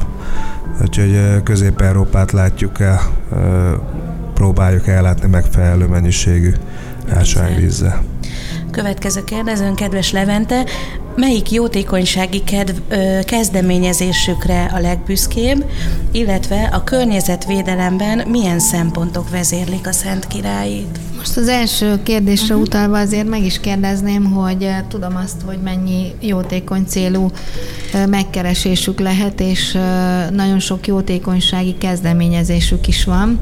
Úgyhogy 0.81 1.43
Közép-Európát 1.43 2.31
látjuk 2.31 2.79
el, 2.79 3.01
próbáljuk 4.33 4.87
ellátni 4.87 5.29
megfelelő 5.29 5.87
mennyiségű 5.87 6.53
ásványvízzel. 7.09 8.03
Következő 8.71 9.23
kérdezőn, 9.23 9.75
kedves 9.75 10.11
Levente, 10.11 10.65
melyik 11.15 11.51
jótékonysági 11.51 12.43
kedv, 12.43 12.75
ö, 12.89 13.19
kezdeményezésükre 13.25 14.71
a 14.73 14.79
legbüszkébb, 14.79 15.65
illetve 16.11 16.69
a 16.73 16.83
környezetvédelemben 16.83 18.27
milyen 18.27 18.59
szempontok 18.59 19.29
vezérlik 19.29 19.87
a 19.87 19.91
Szent 19.91 20.27
Királyit? 20.27 20.99
Most 21.17 21.37
az 21.37 21.47
első 21.47 22.03
kérdésre 22.03 22.53
uh-huh. 22.53 22.61
utalva 22.61 22.99
azért 22.99 23.27
meg 23.27 23.43
is 23.43 23.59
kérdezném, 23.59 24.31
hogy 24.31 24.69
tudom 24.87 25.15
azt, 25.15 25.41
hogy 25.45 25.57
mennyi 25.63 26.11
jótékony 26.19 26.85
célú 26.87 27.31
megkeresésük 28.09 28.99
lehet, 28.99 29.39
és 29.39 29.77
nagyon 30.31 30.59
sok 30.59 30.87
jótékonysági 30.87 31.77
kezdeményezésük 31.77 32.87
is 32.87 33.05
van 33.05 33.39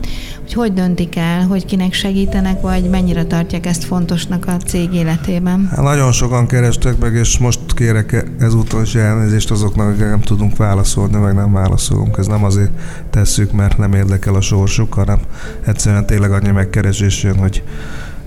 hogy 0.53 0.69
hogy 0.69 0.73
döntik 0.73 1.15
el, 1.15 1.45
hogy 1.47 1.65
kinek 1.65 1.93
segítenek, 1.93 2.61
vagy 2.61 2.89
mennyire 2.89 3.25
tartják 3.25 3.65
ezt 3.65 3.83
fontosnak 3.83 4.45
a 4.47 4.57
cég 4.65 4.93
életében? 4.93 5.67
Hát 5.69 5.81
nagyon 5.81 6.11
sokan 6.11 6.47
kerestek 6.47 6.97
meg, 6.97 7.13
és 7.13 7.37
most 7.37 7.59
kérek 7.65 8.25
ezúton 8.39 8.81
is 8.81 8.95
elnézést 8.95 9.51
azoknak, 9.51 9.87
akik 9.87 9.99
nem 9.99 10.21
tudunk 10.21 10.57
válaszolni, 10.57 11.17
meg 11.17 11.33
nem 11.33 11.51
válaszolunk. 11.51 12.17
Ez 12.17 12.27
nem 12.27 12.43
azért 12.43 12.71
tesszük, 13.09 13.51
mert 13.51 13.77
nem 13.77 13.93
érdekel 13.93 14.35
a 14.35 14.41
sorsuk, 14.41 14.93
hanem 14.93 15.19
egyszerűen 15.65 16.05
tényleg 16.05 16.31
annyi 16.31 16.51
megkeresés 16.51 17.23
jön, 17.23 17.37
hogy 17.37 17.63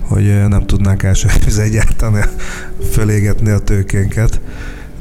hogy 0.07 0.47
nem 0.47 0.65
tudnánk 0.65 1.03
elsőre 1.03 1.33
egyáltalán 1.57 2.29
fölégetni 2.91 3.49
a 3.49 3.59
tőkénket 3.59 4.39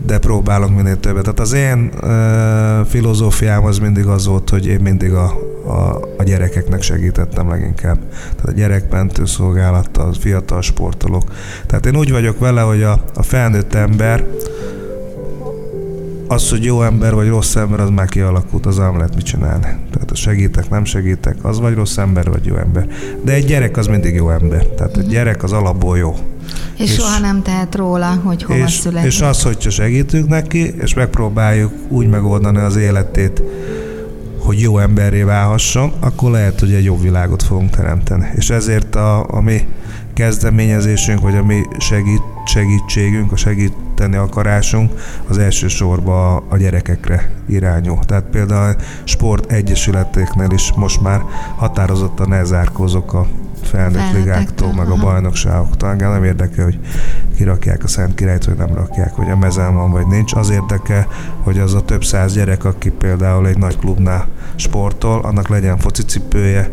de 0.07 0.19
próbálunk 0.19 0.77
minél 0.77 1.01
többet. 1.01 1.23
Tehát 1.23 1.41
az 1.41 1.53
én 1.53 1.91
uh, 2.03 2.87
filozófiám 2.87 3.65
az 3.65 3.79
mindig 3.79 4.07
az 4.07 4.27
volt, 4.27 4.51
hogy 4.51 4.67
én 4.67 4.81
mindig 4.81 5.13
a, 5.13 5.33
a, 5.67 6.01
a 6.17 6.23
gyerekeknek 6.23 6.83
segítettem 6.83 7.49
leginkább. 7.49 7.99
Tehát 8.11 8.47
a 8.47 8.53
gyerekmentő 8.53 9.25
szolgálat, 9.25 9.97
a 9.97 10.13
fiatal 10.19 10.63
sportolók. 10.63 11.33
Tehát 11.67 11.87
én 11.87 11.97
úgy 11.97 12.11
vagyok 12.11 12.39
vele, 12.39 12.61
hogy 12.61 12.83
a, 12.83 13.05
a 13.15 13.23
felnőtt 13.23 13.75
ember 13.75 14.25
az, 16.29 16.51
hogy 16.51 16.65
jó 16.65 16.83
ember 16.83 17.15
vagy 17.15 17.29
rossz 17.29 17.57
ember, 17.57 17.81
az 17.81 17.91
már 17.91 18.09
kialakult, 18.09 18.67
az 18.67 18.77
nem 18.77 18.97
lehet 18.97 19.15
mit 19.15 19.25
csinálni. 19.25 19.67
Tehát 19.93 20.17
segítek, 20.17 20.71
nem 20.71 20.85
segítek, 20.85 21.37
az 21.43 21.61
vagy 21.61 21.75
rossz 21.75 21.97
ember, 21.97 22.31
vagy 22.31 22.47
jó 22.47 22.57
ember. 22.57 22.89
De 23.25 23.33
egy 23.33 23.45
gyerek 23.45 23.77
az 23.77 23.87
mindig 23.87 24.15
jó 24.15 24.31
ember. 24.31 24.67
Tehát 24.67 24.97
egy 24.97 25.07
gyerek 25.07 25.43
az 25.43 25.53
alapból 25.53 25.99
jó. 25.99 26.15
És, 26.77 26.91
és 26.91 26.95
soha 26.95 27.19
nem 27.19 27.43
tehet 27.43 27.75
róla, 27.75 28.21
hogy 28.25 28.43
hova 28.43 28.65
és, 28.65 28.73
születik. 28.73 29.11
És 29.11 29.21
az, 29.21 29.43
hogyha 29.43 29.71
segítünk 29.71 30.29
neki, 30.29 30.75
és 30.81 30.95
megpróbáljuk 30.95 31.73
úgy 31.89 32.09
megoldani 32.09 32.59
az 32.59 32.77
életét, 32.77 33.43
hogy 34.39 34.61
jó 34.61 34.79
emberré 34.79 35.23
válhasson, 35.23 35.93
akkor 36.01 36.31
lehet, 36.31 36.61
hogy 36.61 36.73
egy 36.73 36.85
jobb 36.85 37.03
világot 37.03 37.43
fogunk 37.43 37.71
teremteni. 37.71 38.29
És 38.35 38.51
ezért 38.51 38.95
a, 38.95 39.31
a 39.31 39.41
mi 39.41 39.67
kezdeményezésünk, 40.15 41.21
vagy 41.21 41.37
a 41.37 41.45
mi 41.45 41.63
segít, 41.79 42.23
segítségünk, 42.47 43.33
a 43.33 43.37
segíteni 43.37 44.17
akarásunk 44.17 44.93
az 45.29 45.39
elsősorban 45.39 46.43
a 46.49 46.57
gyerekekre 46.57 47.31
irányul. 47.49 47.99
Tehát 47.99 48.25
például 48.25 48.77
sport 49.05 49.53
egyesületeknél 49.53 50.51
is 50.51 50.73
most 50.77 51.01
már 51.01 51.21
határozottan 51.57 52.33
elzárkózok 52.33 53.15
a 53.15 53.27
felnőtt 53.67 54.13
ligáktól, 54.13 54.73
meg 54.73 54.89
a 54.89 54.97
bajnokságoktól. 54.97 55.89
Engem 55.91 56.11
nem 56.11 56.25
érdekel, 56.25 56.65
hogy 56.65 56.79
kirakják 57.37 57.85
a 57.85 57.89
Szent 57.89 58.15
Királyt, 58.15 58.45
vagy 58.45 58.57
nem 58.57 58.75
rakják, 58.75 59.13
hogy 59.13 59.31
a 59.31 59.37
mezen 59.37 59.75
van, 59.75 59.91
vagy 59.91 60.07
nincs. 60.07 60.35
Az 60.35 60.51
érdekel, 60.51 61.07
hogy 61.43 61.59
az 61.59 61.75
a 61.75 61.85
több 61.85 62.05
száz 62.05 62.35
gyerek, 62.35 62.65
aki 62.65 62.91
például 62.91 63.47
egy 63.47 63.59
nagy 63.59 63.79
klubnál 63.79 64.27
sportol, 64.55 65.21
annak 65.21 65.49
legyen 65.49 65.79
focicipője, 65.79 66.71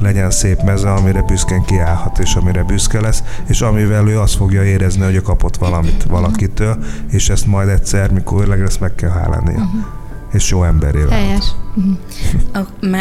legyen 0.00 0.30
szép 0.30 0.62
meze, 0.62 0.92
amire 0.92 1.22
büszkén 1.22 1.62
kiállhat, 1.62 2.18
és 2.18 2.34
amire 2.34 2.62
büszke 2.62 3.00
lesz, 3.00 3.22
és 3.46 3.60
amivel 3.60 4.08
ő 4.08 4.20
azt 4.20 4.36
fogja 4.36 4.64
érezni, 4.64 5.04
hogy 5.04 5.14
ő 5.14 5.20
kapott 5.20 5.56
valamit 5.56 6.02
valakitől, 6.02 6.84
és 7.10 7.28
ezt 7.28 7.46
majd 7.46 7.68
egyszer, 7.68 8.12
mikor 8.12 8.46
lesz, 8.46 8.78
meg 8.78 8.94
kell 8.94 9.10
hálálnia. 9.10 9.58
Uh-huh 9.58 10.03
és 10.34 10.50
jó 10.50 10.64
emberé 10.64 11.04
Helyes. 11.10 11.44
A 12.52 12.58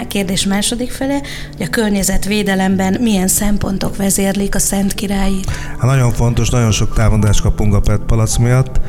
kérdés 0.07 0.45
második 0.45 0.91
fele, 0.91 1.21
hogy 1.57 1.65
a 1.65 1.69
környezetvédelemben 1.69 2.97
milyen 3.01 3.27
szempontok 3.27 3.95
vezérlik 3.95 4.55
a 4.55 4.59
Szent 4.59 4.93
Királyi? 4.93 5.39
Hát 5.77 5.89
nagyon 5.89 6.11
fontos, 6.11 6.49
nagyon 6.49 6.71
sok 6.71 6.93
támadást 6.93 7.41
kapunk 7.41 7.73
a 7.73 7.79
PET 7.79 7.99
palac 7.99 8.37
miatt. 8.37 8.79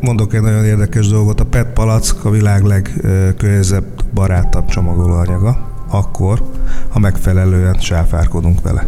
Mondok 0.00 0.34
egy 0.34 0.40
nagyon 0.40 0.64
érdekes 0.64 1.08
dolgot, 1.08 1.40
a 1.40 1.44
PET 1.44 1.66
palack 1.66 2.24
a 2.24 2.30
világ 2.30 2.62
legkörnyezetbarátabb 2.62 4.68
csomagolóanyaga 4.68 5.72
akkor, 5.90 6.42
ha 6.88 6.98
megfelelően 6.98 7.74
sáfárkodunk 7.74 8.62
vele. 8.62 8.86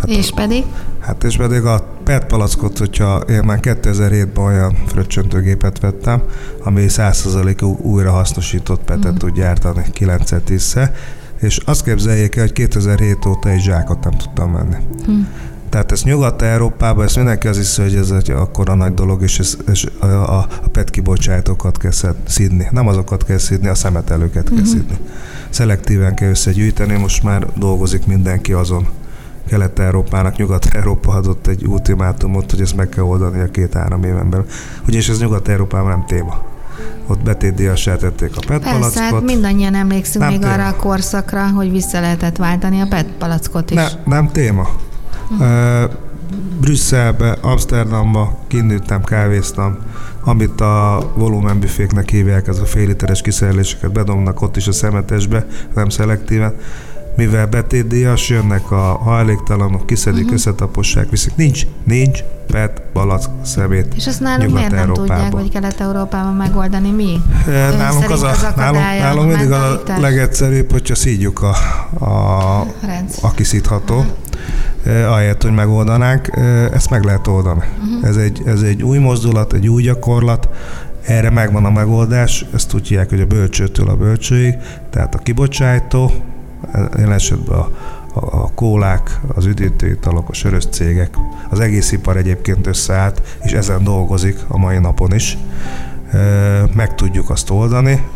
Hát 0.00 0.08
és 0.08 0.30
pedig? 0.34 0.64
Hát 0.98 1.24
és 1.24 1.36
pedig 1.36 1.64
a 1.64 1.84
PET 2.04 2.24
palackot, 2.24 2.78
hogyha 2.78 3.16
én 3.18 3.42
már 3.44 3.58
2007-ben 3.62 4.44
olyan 4.44 4.76
fröccsöntőgépet 4.86 5.80
vettem, 5.80 6.22
ami 6.64 6.84
100% 6.88 7.76
újra 7.82 8.10
hasznosított 8.10 8.82
petet 8.84 9.12
mm. 9.12 9.16
tud 9.16 9.34
gyártani 9.34 9.84
9 9.92 10.30
10 10.44 10.78
és 11.40 11.56
azt 11.64 11.84
képzeljék 11.84 12.36
el, 12.36 12.42
hogy 12.42 12.52
2007 12.52 13.24
óta 13.26 13.48
egy 13.48 13.60
zsákot 13.60 14.04
nem 14.04 14.12
tudtam 14.12 14.52
venni. 14.52 14.76
Mm. 15.10 15.20
Tehát 15.68 15.92
ez 15.92 16.02
Nyugat-Európában, 16.02 17.04
ezt 17.04 17.16
mindenki 17.16 17.48
az 17.48 17.56
hiszi, 17.56 17.82
hogy 17.82 17.94
ez 17.94 18.10
egy 18.10 18.30
akkora 18.30 18.74
nagy 18.74 18.94
dolog, 18.94 19.22
és, 19.22 19.38
ez, 19.38 19.56
és 19.72 19.86
a, 19.98 20.06
a, 20.06 20.38
a 20.38 20.68
PET 20.72 20.90
kibocsátókat 20.90 21.78
kell 21.78 21.90
szidni. 22.26 22.68
Nem 22.70 22.86
azokat 22.86 23.24
kell 23.24 23.38
szidni, 23.38 23.68
a 23.68 23.74
szemetelőket 23.74 24.44
kell 24.44 24.52
uh-huh. 24.52 24.68
szidni. 24.68 24.98
Szelektíven 25.50 26.14
kell 26.14 26.28
összegyűjteni, 26.30 26.98
most 26.98 27.22
már 27.22 27.46
dolgozik 27.56 28.06
mindenki 28.06 28.52
azon. 28.52 28.88
Kelet-Európának, 29.50 30.36
Nyugat-Európa 30.36 31.12
adott 31.12 31.46
egy 31.46 31.66
ultimátumot, 31.66 32.50
hogy 32.50 32.60
ezt 32.60 32.76
meg 32.76 32.88
kell 32.88 33.04
oldani 33.04 33.40
a 33.40 33.50
két-három 33.50 34.04
éven 34.04 34.30
belül. 34.30 34.46
Ugyanis 34.86 35.08
ez 35.08 35.20
Nyugat-Európában 35.20 35.88
nem 35.90 36.04
téma 36.06 36.42
ott 37.06 37.22
betétdíjassá 37.22 37.96
tették 37.96 38.36
a 38.36 38.40
PET 38.46 38.62
Persze, 38.62 38.78
palackot. 38.78 39.02
Hát 39.02 39.22
mindannyian 39.22 39.74
emlékszünk 39.74 40.24
nem 40.24 40.32
még 40.32 40.40
téma. 40.40 40.52
arra 40.52 40.66
a 40.66 40.76
korszakra, 40.76 41.48
hogy 41.48 41.70
vissza 41.70 42.00
lehetett 42.00 42.36
váltani 42.36 42.80
a 42.80 42.86
PET 42.86 43.06
palackot 43.18 43.70
is. 43.70 43.76
Ne, 43.76 43.88
nem 44.04 44.28
téma. 44.28 44.68
Brüsszelbe, 46.60 47.36
Amsterdamba 47.40 48.38
kinőttem, 48.46 49.02
kávéztam, 49.02 49.78
amit 50.24 50.60
a 50.60 51.10
volumenbüféknek 51.14 52.10
hívják, 52.10 52.48
ez 52.48 52.58
a 52.58 52.64
fél 52.64 52.86
literes 52.86 53.22
kiszereléseket 53.22 53.92
bedomnak 53.92 54.42
ott 54.42 54.56
is 54.56 54.66
a 54.66 54.72
szemetesbe, 54.72 55.46
nem 55.74 55.88
szelektíven 55.88 56.54
mivel 57.20 57.46
betétdíjas, 57.46 58.28
jönnek 58.28 58.70
a 58.70 58.98
hajléktalanok, 59.02 59.86
kiszedik, 59.86 60.20
uh-huh. 60.20 60.34
összetapossák, 60.34 61.10
viszik. 61.10 61.36
Nincs, 61.36 61.66
nincs 61.84 62.24
PET, 62.46 62.82
balack, 62.92 63.28
szemét 63.44 63.94
És 63.96 64.06
azt 64.06 64.20
nálunk 64.20 64.54
miért 64.54 64.70
nem 64.70 64.92
tudják, 64.92 65.32
hogy 65.32 65.50
Kelet-Európában 65.50 66.34
megoldani? 66.34 66.90
Mi? 66.90 67.20
E, 67.46 67.50
nálunk, 67.76 68.10
az 68.10 68.22
a, 68.22 68.28
az 68.30 68.46
nálunk, 68.56 68.82
nálunk 68.82 69.28
mindig 69.28 69.50
a 69.50 69.82
legegyszerűbb, 69.98 70.72
hogyha 70.72 70.94
szídjuk 70.94 71.42
a, 71.42 71.54
a, 72.04 72.60
a 73.20 73.30
kiszítható. 73.34 73.96
Uh-huh 73.96 74.16
ahelyett, 74.84 75.42
hogy 75.42 75.52
megoldanánk, 75.52 76.30
ezt 76.72 76.90
meg 76.90 77.04
lehet 77.04 77.26
oldani. 77.26 77.60
Uh-huh. 77.60 78.08
Ez, 78.08 78.16
egy, 78.16 78.42
ez 78.46 78.60
egy 78.62 78.82
új 78.82 78.98
mozdulat, 78.98 79.52
egy 79.52 79.68
új 79.68 79.82
gyakorlat, 79.82 80.48
erre 81.02 81.30
megvan 81.30 81.64
a 81.64 81.70
megoldás, 81.70 82.44
ezt 82.54 82.68
tudják, 82.68 83.08
hogy 83.08 83.20
a 83.20 83.26
bölcsőtől 83.26 83.88
a 83.88 83.96
bölcsőig, 83.96 84.54
tehát 84.90 85.14
a 85.14 85.18
kibocsátó, 85.18 86.12
jelen 86.96 87.12
esetben 87.12 87.58
a, 87.58 87.70
a, 88.14 88.42
a 88.42 88.50
kólák, 88.54 89.20
az 89.34 89.46
üdítőitalok, 89.46 90.28
a 90.28 90.32
sörös 90.32 90.66
cégek, 90.66 91.14
az 91.50 91.60
egész 91.60 91.92
ipar 91.92 92.16
egyébként 92.16 92.66
összeállt, 92.66 93.38
és 93.42 93.52
ezen 93.52 93.84
dolgozik 93.84 94.38
a 94.48 94.58
mai 94.58 94.78
napon 94.78 95.14
is. 95.14 95.38
Meg 96.74 96.94
tudjuk 96.94 97.30
azt 97.30 97.50
oldani, 97.50 98.06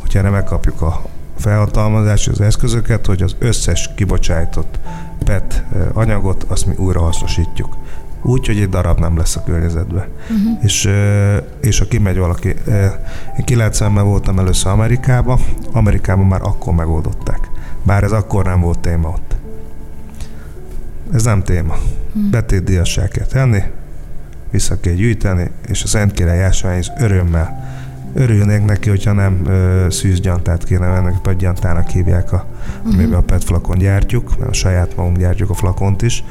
hogyha 0.00 0.18
erre 0.18 0.30
megkapjuk 0.30 0.82
a 0.82 1.02
felhatalmazást, 1.38 2.28
az 2.28 2.40
eszközöket, 2.40 3.06
hogy 3.06 3.22
az 3.22 3.36
összes 3.38 3.90
kibocsájtott 3.96 4.78
PET 5.24 5.64
anyagot, 5.92 6.42
azt 6.42 6.66
mi 6.66 6.74
újra 6.76 7.00
hasznosítjuk. 7.00 7.76
Úgy, 8.22 8.46
hogy 8.46 8.60
egy 8.60 8.68
darab 8.68 8.98
nem 8.98 9.16
lesz 9.16 9.36
a 9.36 9.42
környezetben. 9.42 10.04
Uh-huh. 10.22 10.64
És, 10.64 10.90
és 11.60 11.78
ha 11.78 11.84
kimegy 11.84 12.18
valaki, 12.18 12.48
én 13.36 13.44
90-ben 13.46 14.04
voltam 14.04 14.38
először 14.38 14.72
Amerikában, 14.72 15.40
Amerikában 15.72 16.26
már 16.26 16.40
akkor 16.42 16.74
megoldották. 16.74 17.50
Bár 17.86 18.02
ez 18.02 18.12
akkor 18.12 18.44
nem 18.44 18.60
volt 18.60 18.78
téma 18.78 19.08
ott. 19.08 19.36
Ez 21.12 21.24
nem 21.24 21.42
téma. 21.42 21.74
Hmm. 22.12 22.30
Betétdíjassá 22.30 23.08
kell 23.08 23.26
tenni, 23.26 23.62
vissza 24.50 24.80
kell 24.80 24.92
gyűjteni, 24.92 25.50
és 25.68 25.82
a 25.82 25.86
Szent 25.86 26.12
Király 26.12 26.42
ásványhoz 26.42 26.92
örömmel 26.98 27.64
örülnék 28.14 28.64
neki, 28.64 28.88
hogyha 28.88 29.12
nem 29.12 29.46
ö, 29.46 29.86
szűzgyantát 29.90 30.64
kéne 30.64 30.86
venni, 30.86 31.12
padgyantának 31.22 31.88
hívják, 31.88 32.32
a, 32.32 32.46
uh-huh. 32.78 32.94
amiben 32.94 33.18
a 33.18 33.22
PET 33.22 33.44
flakon 33.44 33.78
gyártjuk, 33.78 34.38
mert 34.38 34.50
a 34.50 34.54
saját 34.54 34.96
magunk 34.96 35.16
gyártjuk 35.16 35.50
a 35.50 35.54
flakont 35.54 36.02
is, 36.02 36.24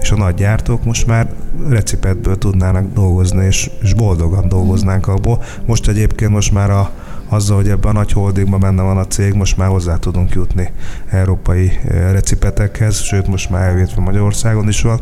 és 0.00 0.10
a 0.10 0.16
nagy 0.16 0.34
gyártók 0.34 0.84
most 0.84 1.06
már 1.06 1.30
recipetből 1.68 2.38
tudnának 2.38 2.92
dolgozni, 2.92 3.44
és, 3.44 3.70
és 3.82 3.94
boldogan 3.94 4.48
dolgoznánk 4.48 5.08
abból. 5.08 5.42
Most 5.66 5.88
egyébként 5.88 6.30
most 6.30 6.52
már 6.52 6.70
a, 6.70 6.90
azzal, 7.28 7.56
hogy 7.56 7.68
ebben 7.68 7.90
a 7.90 7.98
nagy 7.98 8.12
holdingban 8.12 8.60
benne 8.60 8.82
van 8.82 8.96
a 8.96 9.06
cég, 9.06 9.34
most 9.34 9.56
már 9.56 9.68
hozzá 9.68 9.96
tudunk 9.96 10.32
jutni 10.32 10.70
európai 11.10 11.70
eh, 11.84 12.12
recipetekhez, 12.12 13.00
sőt 13.00 13.26
most 13.26 13.50
már 13.50 13.68
elvétve 13.68 14.00
Magyarországon 14.02 14.68
is 14.68 14.82
van, 14.82 15.00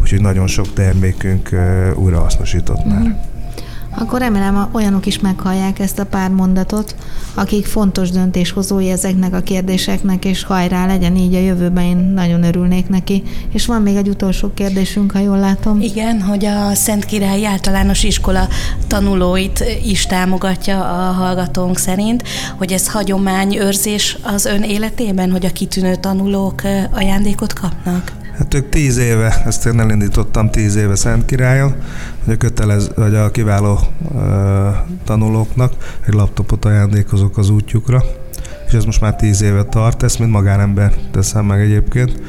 úgyhogy 0.00 0.20
nagyon 0.20 0.46
sok 0.46 0.72
termékünk 0.72 1.52
eh, 1.52 1.98
újrahasznosított 1.98 2.84
már. 2.84 3.00
Mm 3.00 3.35
akkor 3.98 4.18
remélem 4.18 4.68
olyanok 4.72 5.06
is 5.06 5.18
meghallják 5.18 5.78
ezt 5.78 5.98
a 5.98 6.06
pár 6.06 6.30
mondatot, 6.30 6.94
akik 7.34 7.66
fontos 7.66 8.10
döntéshozói 8.10 8.90
ezeknek 8.90 9.34
a 9.34 9.40
kérdéseknek, 9.40 10.24
és 10.24 10.44
hajrá 10.44 10.86
legyen 10.86 11.16
így 11.16 11.34
a 11.34 11.38
jövőben, 11.38 11.84
én 11.84 11.96
nagyon 11.96 12.42
örülnék 12.42 12.88
neki. 12.88 13.22
És 13.52 13.66
van 13.66 13.82
még 13.82 13.96
egy 13.96 14.08
utolsó 14.08 14.50
kérdésünk, 14.54 15.12
ha 15.12 15.18
jól 15.18 15.38
látom. 15.38 15.80
Igen, 15.80 16.22
hogy 16.22 16.44
a 16.44 16.74
Szent 16.74 17.04
Király 17.04 17.46
általános 17.46 18.02
iskola 18.02 18.48
tanulóit 18.86 19.64
is 19.84 20.06
támogatja 20.06 20.80
a 20.80 21.12
hallgatónk 21.12 21.78
szerint, 21.78 22.22
hogy 22.56 22.72
ez 22.72 22.88
hagyományőrzés 22.88 24.16
az 24.22 24.44
ön 24.44 24.62
életében, 24.62 25.30
hogy 25.30 25.46
a 25.46 25.50
kitűnő 25.50 25.94
tanulók 25.94 26.62
ajándékot 26.92 27.52
kapnak? 27.52 28.12
Hát 28.38 28.54
ők 28.54 28.68
tíz 28.68 28.96
éve, 28.96 29.42
ezt 29.46 29.66
én 29.66 29.80
elindítottam 29.80 30.50
tíz 30.50 30.76
éve 30.76 30.94
Szent 30.94 31.24
Királyon, 31.24 31.74
hogy 32.24 32.34
a 32.34 32.36
kötelez, 32.36 32.90
vagy 32.94 33.14
a 33.14 33.30
kiváló 33.30 33.78
uh, 34.00 34.20
tanulóknak 35.04 35.72
egy 36.06 36.14
laptopot 36.14 36.64
ajándékozok 36.64 37.38
az 37.38 37.48
útjukra, 37.48 38.02
és 38.66 38.72
ez 38.72 38.84
most 38.84 39.00
már 39.00 39.16
tíz 39.16 39.42
éve 39.42 39.62
tart, 39.62 40.02
ezt 40.02 40.18
mint 40.18 40.30
magánember 40.30 40.92
teszem 41.10 41.44
meg 41.44 41.60
egyébként, 41.60 42.20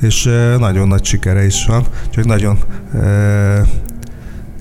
és 0.00 0.26
uh, 0.26 0.58
nagyon 0.58 0.88
nagy 0.88 1.04
sikere 1.04 1.44
is 1.44 1.66
van, 1.66 1.84
csak 2.10 2.24
nagyon 2.24 2.58
uh, 2.92 3.68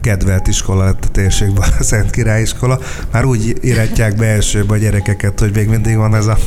kedvelt 0.01 0.47
iskola 0.47 0.83
lett 0.83 1.05
a 1.05 1.07
térségben, 1.07 1.69
a 1.79 1.83
Szent 1.83 2.09
Király 2.09 2.41
iskola. 2.41 2.79
Már 3.11 3.25
úgy 3.25 3.57
iratják 3.61 4.15
be 4.15 4.25
elsőbe 4.25 4.73
a 4.73 4.77
gyerekeket, 4.77 5.39
hogy 5.39 5.55
még 5.55 5.67
mindig 5.67 5.95
van 5.95 6.15
ez 6.15 6.27
a 6.27 6.37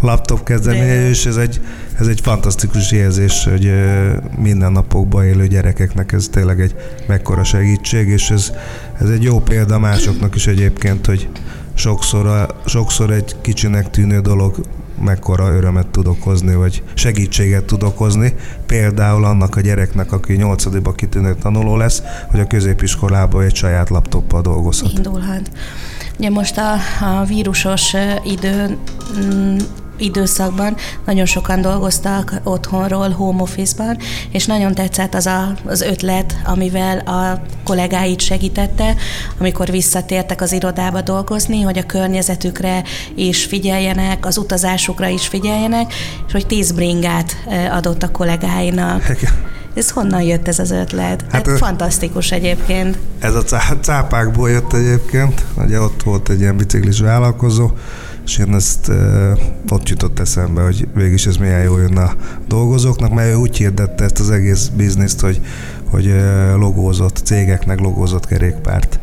laptop 0.00 0.44
kezdeményezés, 0.44 1.18
és 1.18 1.26
ez 1.26 1.36
egy, 1.36 1.60
ez 1.98 2.06
egy 2.06 2.20
fantasztikus 2.20 2.92
érzés, 2.92 3.44
hogy 3.44 3.72
minden 4.38 4.72
napokban 4.72 5.24
élő 5.24 5.46
gyerekeknek 5.46 6.12
ez 6.12 6.28
tényleg 6.30 6.60
egy 6.60 6.74
mekkora 7.06 7.44
segítség, 7.44 8.08
és 8.08 8.30
ez, 8.30 8.52
ez 9.00 9.08
egy 9.08 9.22
jó 9.22 9.40
példa 9.40 9.78
másoknak 9.78 10.34
is 10.34 10.46
egyébként, 10.46 11.06
hogy 11.06 11.28
sokszor, 11.74 12.54
sokszor 12.66 13.10
egy 13.10 13.36
kicsinek 13.40 13.90
tűnő 13.90 14.20
dolog 14.20 14.60
mekkora 15.00 15.54
örömet 15.54 15.86
tud 15.86 16.06
okozni, 16.06 16.54
vagy 16.54 16.82
segítséget 16.94 17.64
tud 17.64 17.82
okozni. 17.82 18.34
Például 18.66 19.24
annak 19.24 19.56
a 19.56 19.60
gyereknek, 19.60 20.12
aki 20.12 20.32
nyolcadikba 20.32 20.92
kitűnő 20.92 21.34
tanuló 21.34 21.76
lesz, 21.76 22.02
hogy 22.30 22.40
a 22.40 22.46
középiskolában 22.46 23.42
egy 23.42 23.54
saját 23.54 23.88
laptoppal 23.88 24.40
dolgozhat. 24.40 24.92
Indulhat. 24.92 25.50
Ugye 26.18 26.30
most 26.30 26.58
a, 26.58 26.72
a 27.04 27.24
vírusos 27.24 27.94
idő 28.24 28.78
mm, 29.18 29.56
időszakban 30.00 30.76
nagyon 31.06 31.26
sokan 31.26 31.60
dolgoztak 31.60 32.40
otthonról, 32.44 33.10
home 33.10 33.42
office-ban, 33.42 33.98
és 34.30 34.46
nagyon 34.46 34.74
tetszett 34.74 35.14
az 35.14 35.26
a, 35.26 35.52
az 35.64 35.80
ötlet, 35.80 36.36
amivel 36.44 36.98
a 36.98 37.42
kollégáit 37.64 38.20
segítette, 38.20 38.94
amikor 39.38 39.70
visszatértek 39.70 40.40
az 40.40 40.52
irodába 40.52 41.00
dolgozni, 41.00 41.60
hogy 41.60 41.78
a 41.78 41.86
környezetükre 41.86 42.82
is 43.14 43.44
figyeljenek, 43.44 44.26
az 44.26 44.38
utazásukra 44.38 45.08
is 45.08 45.26
figyeljenek, 45.26 45.92
és 46.26 46.32
hogy 46.32 46.46
tíz 46.46 46.72
bringát 46.72 47.36
adott 47.70 48.02
a 48.02 48.10
kollégáinak. 48.10 49.16
Ez 49.74 49.90
honnan 49.90 50.22
jött 50.22 50.48
ez 50.48 50.58
az 50.58 50.70
ötlet? 50.70 51.24
Hát, 51.30 51.46
hát 51.46 51.58
fantasztikus 51.58 52.30
egyébként. 52.30 52.98
Ez 53.18 53.34
a 53.34 53.42
cápákból 53.80 54.50
jött 54.50 54.72
egyébként, 54.72 55.44
ugye 55.56 55.80
ott 55.80 56.02
volt 56.02 56.28
egy 56.28 56.40
ilyen 56.40 56.56
biciklis 56.56 57.00
vállalkozó, 57.00 57.70
és 58.30 58.38
én 58.38 58.54
ezt 58.54 58.88
e, 58.88 59.32
ott 59.68 59.88
jutott 59.88 60.18
eszembe, 60.18 60.62
hogy 60.62 60.88
végig 60.94 61.20
ez 61.26 61.36
milyen 61.36 61.62
jó 61.62 61.78
jön 61.78 61.96
a 61.96 62.12
dolgozóknak, 62.48 63.14
mert 63.14 63.30
ő 63.30 63.34
úgy 63.34 63.56
hirdette 63.56 64.04
ezt 64.04 64.20
az 64.20 64.30
egész 64.30 64.70
bizniszt, 64.76 65.20
hogy, 65.20 65.40
hogy 65.84 66.14
logózott 66.56 67.20
cégeknek 67.24 67.80
logózott 67.80 68.26
kerékpárt 68.26 68.98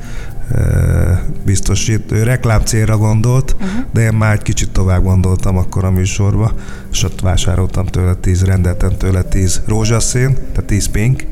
biztosít. 1.45 2.11
Ő 2.11 2.23
reklám 2.23 2.61
célra 2.61 2.97
gondolt, 2.97 3.55
uh-huh. 3.59 3.69
de 3.93 4.01
én 4.01 4.13
már 4.13 4.33
egy 4.33 4.41
kicsit 4.41 4.71
tovább 4.71 5.03
gondoltam 5.03 5.57
akkor 5.57 5.85
a 5.85 5.91
műsorba, 5.91 6.53
és 6.91 7.03
ott 7.03 7.21
vásároltam 7.21 7.85
tőle 7.85 8.13
tíz, 8.13 8.43
rendeltem 8.43 8.97
tőle 8.97 9.23
tíz 9.23 9.61
rózsaszín, 9.65 10.33
tehát 10.33 10.65
tíz 10.65 10.87
pink, 10.87 11.25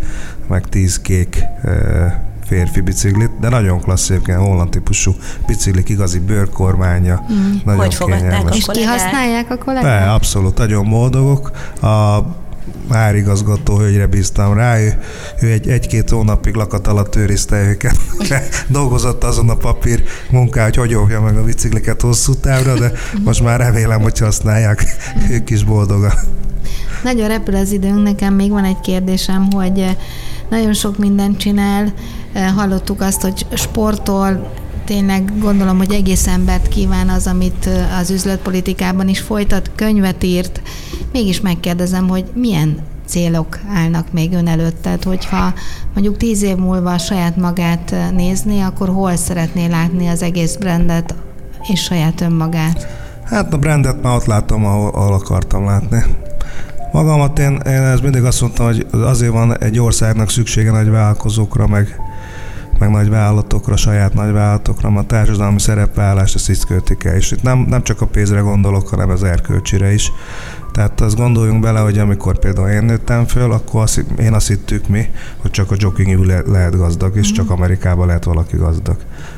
meg 0.47 0.69
tíz 0.69 1.01
kék 1.01 1.43
férfi 2.45 2.81
biciklit, 2.81 3.31
de 3.39 3.49
nagyon 3.49 3.79
klassz 3.79 4.09
egyébként, 4.09 4.37
holland 4.37 4.69
típusú 4.69 5.15
biciklik, 5.47 5.89
igazi 5.89 6.19
bőrkormánya, 6.19 7.23
mm. 7.31 7.55
nagyon 7.65 7.81
Hogy 7.81 7.97
kényelmes. 7.97 8.57
És 8.57 8.65
kihasználják 8.71 9.51
a 9.51 9.57
kollégák? 9.57 10.03
De, 10.03 10.11
abszolút, 10.11 10.57
nagyon 10.57 10.89
boldogok. 10.89 11.51
A 11.81 12.19
árigazgató 12.89 13.77
hölgyre 13.77 14.05
bíztam 14.05 14.53
rá, 14.53 14.79
ő, 14.79 14.97
ő 15.41 15.51
egy, 15.51 15.67
egy-két 15.67 16.09
hónapig 16.09 16.55
lakat 16.55 16.87
alatt 16.87 17.15
őrizte 17.15 17.67
őket. 17.67 17.97
Dolgozott 18.67 19.23
azon 19.23 19.49
a 19.49 19.55
papír 19.55 20.03
munká, 20.29 20.63
hogy 20.63 20.75
hogy 20.75 20.95
óvja 20.95 21.21
meg 21.21 21.37
a 21.37 21.43
bicikliket 21.43 22.01
hosszú 22.01 22.33
távra, 22.33 22.73
de 22.73 22.91
most 23.23 23.43
már 23.43 23.59
remélem, 23.59 24.01
hogy 24.01 24.19
használják, 24.19 24.85
ők 25.31 25.49
is 25.49 25.63
boldogan. 25.63 26.13
Nagyon 27.03 27.27
repül 27.27 27.55
az 27.55 27.71
időnk, 27.71 28.03
nekem 28.03 28.33
még 28.33 28.51
van 28.51 28.63
egy 28.63 28.79
kérdésem, 28.79 29.51
hogy 29.51 29.79
eh, 29.79 29.95
nagyon 30.49 30.73
sok 30.73 30.97
mindent 30.97 31.37
csinál, 31.37 31.93
eh, 32.33 32.51
hallottuk 32.55 33.01
azt, 33.01 33.21
hogy 33.21 33.45
sportol, 33.53 34.53
tényleg 34.85 35.39
gondolom, 35.39 35.77
hogy 35.77 35.93
egész 35.93 36.27
embert 36.27 36.67
kíván 36.67 37.09
az, 37.09 37.27
amit 37.27 37.69
az 37.99 38.09
üzletpolitikában 38.09 39.07
is 39.07 39.19
folytat, 39.19 39.71
könyvet 39.75 40.23
írt. 40.23 40.61
Mégis 41.11 41.41
megkérdezem, 41.41 42.07
hogy 42.07 42.25
milyen 42.33 42.77
célok 43.07 43.59
állnak 43.73 44.11
még 44.11 44.33
ön 44.33 44.47
előtt? 44.47 44.81
Tehát, 44.81 45.03
hogyha 45.03 45.53
mondjuk 45.93 46.17
tíz 46.17 46.41
év 46.41 46.55
múlva 46.55 46.97
saját 46.97 47.37
magát 47.37 47.95
nézni, 48.15 48.61
akkor 48.61 48.89
hol 48.89 49.15
szeretné 49.15 49.67
látni 49.67 50.07
az 50.07 50.21
egész 50.21 50.55
brandet 50.55 51.15
és 51.71 51.81
saját 51.81 52.21
önmagát? 52.21 52.87
Hát 53.23 53.53
a 53.53 53.57
brandet 53.57 54.01
már 54.01 54.15
ott 54.15 54.25
látom, 54.25 54.65
ahol, 54.65 54.89
ahol 54.89 55.13
akartam 55.13 55.65
látni. 55.65 56.03
Magamat 56.91 57.39
én, 57.39 57.59
én 57.65 57.81
ez 57.81 57.99
mindig 57.99 58.23
azt 58.23 58.41
mondtam, 58.41 58.65
hogy 58.65 58.87
azért 58.91 59.31
van 59.31 59.57
egy 59.57 59.79
országnak 59.79 60.29
szüksége 60.29 60.71
nagy 60.71 60.89
vállalkozókra, 60.89 61.67
meg, 61.67 61.99
meg 62.79 62.89
nagy 62.89 63.09
vállalatokra, 63.09 63.77
saját 63.77 64.13
nagy 64.13 64.31
vállalatokra, 64.31 64.89
mert 64.89 65.11
a 65.11 65.15
társadalmi 65.15 65.59
szerepvállalást 65.59 66.35
ezt 66.35 66.49
így 66.49 66.65
költik 66.65 67.03
el. 67.03 67.15
És 67.15 67.31
itt 67.31 67.41
nem, 67.41 67.59
nem 67.59 67.83
csak 67.83 68.01
a 68.01 68.05
pénzre 68.05 68.39
gondolok, 68.39 68.87
hanem 68.87 69.09
az 69.09 69.23
erkölcsire 69.23 69.93
is. 69.93 70.11
Tehát 70.71 71.01
azt 71.01 71.15
gondoljunk 71.15 71.61
bele, 71.61 71.79
hogy 71.79 71.97
amikor 71.97 72.39
például 72.39 72.69
én 72.69 72.83
nőttem 72.83 73.25
föl, 73.25 73.51
akkor 73.51 73.81
azt, 73.81 74.05
én 74.19 74.33
azt 74.33 74.47
hittük 74.47 74.87
mi, 74.87 75.09
hogy 75.37 75.51
csak 75.51 75.71
a 75.71 75.75
jogging 75.77 76.25
le, 76.25 76.41
lehet 76.45 76.77
gazdag, 76.77 77.15
és 77.15 77.31
mm. 77.31 77.33
csak 77.33 77.49
Amerikában 77.49 78.07
lehet 78.07 78.23
valaki 78.23 78.57
gazdag. 78.57 78.97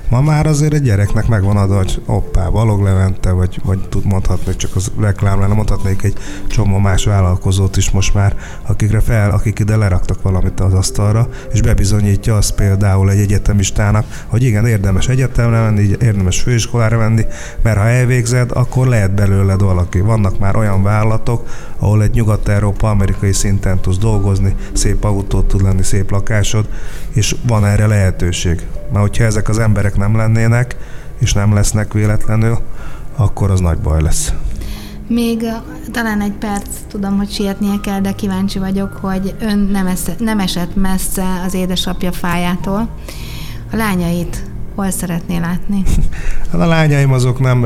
Ma 0.10 0.22
már 0.22 0.48
azért 0.48 0.74
egy 0.74 0.82
gyereknek 0.82 1.28
megvan 1.28 1.58
adva, 1.58 1.78
hogy 1.78 2.02
hoppá, 2.06 2.50
Balog 2.50 2.82
Levente, 2.82 3.32
vagy, 3.32 3.60
vagy 3.64 3.80
tud 3.90 4.06
mondhatni, 4.06 4.56
csak 4.56 4.76
az 4.76 4.92
reklám 5.00 5.40
lenne, 5.40 5.54
mondhatnék 5.54 6.04
egy 6.04 6.18
csomó 6.48 6.78
más 6.78 7.06
vállalkozót 7.06 7.78
is 7.78 7.92
most 7.92 8.14
már, 8.14 8.36
akikre 8.68 9.00
fel, 9.00 9.32
akik 9.32 9.60
ide 9.60 9.76
leraktak 9.76 10.22
valamit 10.22 10.60
az 10.60 10.74
asztalra, 10.74 11.30
és 11.54 11.62
bebizonyítja 11.62 12.36
azt 12.36 12.56
például 12.56 13.12
egy 13.12 13.20
egyetemistának, 13.20 14.06
hogy 14.28 14.44
igen, 14.44 14.66
érdemes 14.66 15.08
egyetemre 15.08 15.62
menni, 15.62 15.96
érdemes 16.02 16.42
főiskolára 16.42 16.98
menni, 16.98 17.26
mert 17.62 17.78
ha 17.78 17.88
elvégzed, 17.88 18.52
akkor 18.54 18.88
lehet 18.88 19.14
belőled 19.14 19.62
valaki. 19.62 20.00
Vannak 20.00 20.40
már 20.40 20.56
olyan 20.56 20.84
vállalatok, 20.84 21.48
ahol 21.80 22.04
egy 22.04 22.14
nyugat-európa, 22.14 22.90
amerikai 22.90 23.34
szinten 23.34 23.80
tudsz 23.80 23.98
dolgozni, 23.98 24.56
szép 24.74 25.04
autót 25.04 25.48
tud 25.48 25.62
lenni, 25.62 25.84
szép 25.84 26.12
lakásod, 26.12 26.68
és 27.14 27.36
van 27.48 27.66
erre 27.66 27.88
lehetőség. 27.88 28.68
Mert 28.92 29.02
hogyha 29.02 29.24
ezek 29.24 29.50
az 29.50 29.60
emberek 29.60 29.98
nem 29.98 30.16
lennének, 30.16 30.76
és 31.20 31.34
nem 31.34 31.54
lesznek 31.54 31.94
véletlenül, 31.94 32.58
akkor 33.16 33.52
az 33.52 33.60
nagy 33.60 33.78
baj 33.78 34.02
lesz. 34.02 34.34
Még 35.08 35.46
talán 35.92 36.22
egy 36.22 36.32
perc, 36.40 36.68
tudom, 36.88 37.18
hogy 37.18 37.32
sietnie 37.32 37.80
kell, 37.84 38.00
de 38.00 38.12
kíváncsi 38.12 38.60
vagyok, 38.60 38.98
hogy 39.02 39.36
ön 39.40 39.58
nem, 39.58 39.88
esze, 39.88 40.16
nem 40.20 40.40
esett 40.40 40.76
messze 40.76 41.24
az 41.46 41.54
édesapja 41.54 42.12
fájától. 42.12 42.90
A 43.72 43.76
lányait 43.76 44.44
hol 44.76 44.90
szeretné 44.90 45.38
látni? 45.38 45.84
Hát 46.52 46.62
a 46.62 46.66
lányaim 46.66 47.12
azok 47.12 47.40
nem, 47.40 47.66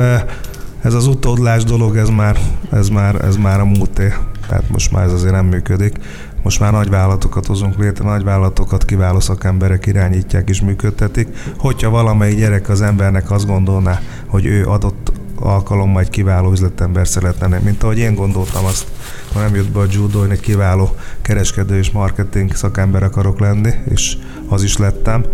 ez 0.81 0.93
az 0.93 1.07
utódlás 1.07 1.63
dolog, 1.63 1.95
ez 1.95 2.09
már, 2.09 2.37
ez 2.71 2.89
már, 2.89 3.15
ez 3.15 3.35
már 3.35 3.59
a 3.59 3.65
múlté. 3.65 4.13
Tehát 4.47 4.69
most 4.69 4.91
már 4.91 5.03
ez 5.03 5.13
azért 5.13 5.33
nem 5.33 5.45
működik. 5.45 5.97
Most 6.43 6.59
már 6.59 6.71
nagy 6.71 6.89
vállalatokat 6.89 7.45
hozunk 7.45 7.77
létre, 7.77 8.05
nagy 8.05 8.23
vállalatokat 8.23 8.85
kiváló 8.85 9.19
szakemberek 9.19 9.85
irányítják 9.85 10.49
és 10.49 10.61
működtetik. 10.61 11.27
Hogyha 11.57 11.89
valamelyik 11.89 12.37
gyerek 12.37 12.69
az 12.69 12.81
embernek 12.81 13.31
azt 13.31 13.45
gondolná, 13.45 13.99
hogy 14.27 14.45
ő 14.45 14.65
adott 14.65 15.11
alkalommal 15.41 16.01
egy 16.01 16.09
kiváló 16.09 16.51
üzletember 16.51 17.07
szeretne, 17.07 17.59
mint 17.59 17.83
ahogy 17.83 17.97
én 17.97 18.15
gondoltam 18.15 18.65
azt, 18.65 18.87
ha 19.33 19.39
nem 19.39 19.55
jött 19.55 19.71
be 19.71 19.79
a 19.79 19.85
judo, 19.91 20.19
hogy 20.19 20.29
egy 20.29 20.39
kiváló 20.39 20.95
kereskedő 21.21 21.77
és 21.77 21.91
marketing 21.91 22.55
szakember 22.55 23.03
akarok 23.03 23.39
lenni, 23.39 23.71
és 23.89 24.17
az 24.49 24.63
is 24.63 24.77
lettem, 24.77 25.25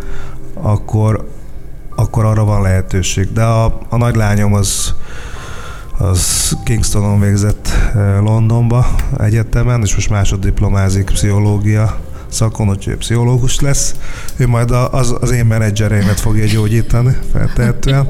akkor, 0.53 1.29
akkor 1.95 2.25
arra 2.25 2.43
van 2.43 2.61
lehetőség. 2.61 3.31
De 3.31 3.43
a, 3.43 3.79
a 3.89 3.97
nagy 3.97 4.15
lányom 4.15 4.53
az 4.53 4.93
az 5.97 6.57
Kingstonon 6.63 7.19
végzett 7.19 7.67
eh, 7.67 8.21
Londonba 8.21 8.85
egyetemen, 9.17 9.81
és 9.81 9.95
most 9.95 10.09
másoddiplomázik 10.09 11.05
pszichológia 11.05 11.99
szakon, 12.29 12.67
hogy 12.67 12.95
pszichológus 12.97 13.59
lesz. 13.59 13.95
Ő 14.37 14.47
majd 14.47 14.71
az, 14.71 15.15
az 15.19 15.31
én 15.31 15.45
menedzsereimet 15.45 16.19
fogja 16.19 16.45
gyógyítani, 16.45 17.17
feltehetően. 17.31 18.07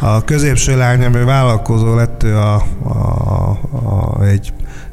A 0.00 0.24
középső 0.24 0.76
lányom, 0.76 1.14
ő 1.14 1.24
vállalkozó 1.24 1.94
lett, 1.94 2.22
ő 2.22 2.36
a, 2.36 2.54
a, 2.82 3.50
a, 3.72 4.22
egy 4.24 4.52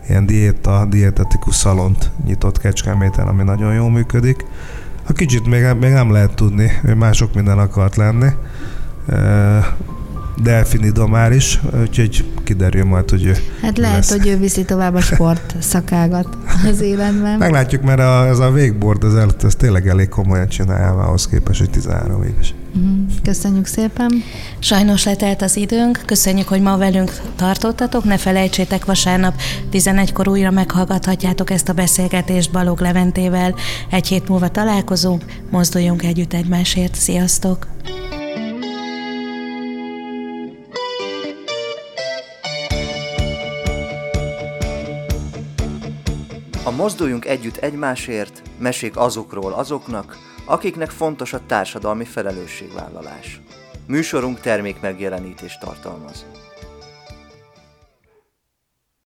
ilyen 0.10 0.26
diéta, 0.26 0.86
dietetikus 0.90 1.56
szalont 1.56 2.12
nyitott 2.26 2.60
Kecskeméten, 2.60 3.28
ami 3.28 3.44
nagyon 3.44 3.74
jól 3.74 3.92
működik. 3.92 4.46
A 5.08 5.14
kicsit 5.14 5.46
még, 5.48 5.66
még 5.80 5.92
nem 5.92 6.12
lehet 6.12 6.36
tudni, 6.36 6.72
ő 6.84 6.96
már 6.96 7.14
sok 7.14 7.34
minden 7.34 7.60
akart 7.60 7.96
lenni. 7.96 8.30
Eh, 10.42 10.54
Delfini 10.54 10.92
már 11.10 11.32
is, 11.32 11.60
úgyhogy 11.82 12.26
kiderül 12.44 12.86
majd, 12.86 13.10
hogy 13.10 13.26
ő 13.26 13.36
Hát 13.62 13.78
lehet, 13.78 13.96
lesz. 13.96 14.10
hogy 14.10 14.28
ő 14.28 14.38
viszi 14.38 14.66
tovább 14.66 14.96
a 14.96 15.02
sport 15.02 15.56
szakágat 15.72 16.38
az 16.70 16.82
életben. 16.82 17.38
Meglátjuk, 17.38 17.82
mert 17.82 18.00
a, 18.00 18.28
ez 18.28 18.40
a 18.40 18.52
végboard 18.52 19.04
az 19.04 19.16
előtt, 19.16 19.44
ez 19.44 19.56
tényleg 19.56 19.88
elég 19.88 20.10
komolyan 20.10 20.48
csinálja 20.48 20.94
ahhoz 20.94 21.28
képest, 21.28 21.60
hogy 21.60 21.70
13 21.70 22.24
éves. 22.24 22.54
Mhm. 22.74 23.02
Köszönjük 23.24 23.66
szépen. 23.66 24.12
Sajnos 24.60 25.06
letelt 25.06 25.42
az 25.42 25.56
időnk, 25.56 26.02
köszönjük, 26.06 26.48
hogy 26.48 26.62
ma 26.62 26.78
velünk 26.78 27.12
tartottatok, 27.36 28.04
ne 28.04 28.18
felejtsétek 28.18 28.86
vasárnap 28.86 29.34
11-kor 29.72 30.28
újra 30.28 30.52
meghallgathatjátok 30.52 31.50
ezt 31.50 31.70
a 31.70 31.74
beszélgetést 31.74 32.52
Balog 32.52 32.80
Leventével. 32.80 33.56
Egy 33.90 34.08
hét 34.08 34.28
múlva 34.28 34.48
találkozunk, 34.48 35.24
mozduljunk 35.50 36.04
együtt 36.04 36.34
egymásért. 36.34 36.96
Sziasztok! 36.96 37.68
A 46.72 46.74
Mozduljunk 46.74 47.26
Együtt 47.26 47.58
Egymásért 47.58 48.42
mesék 48.58 48.98
azokról 48.98 49.54
azoknak, 49.54 50.18
akiknek 50.46 50.90
fontos 50.90 51.34
a 51.34 51.46
társadalmi 51.46 52.06
felelősségvállalás. 52.06 53.42
Műsorunk 53.88 54.40
termék 54.40 54.82
megjelenítést 54.82 55.60
tartalmaz. 55.60 56.26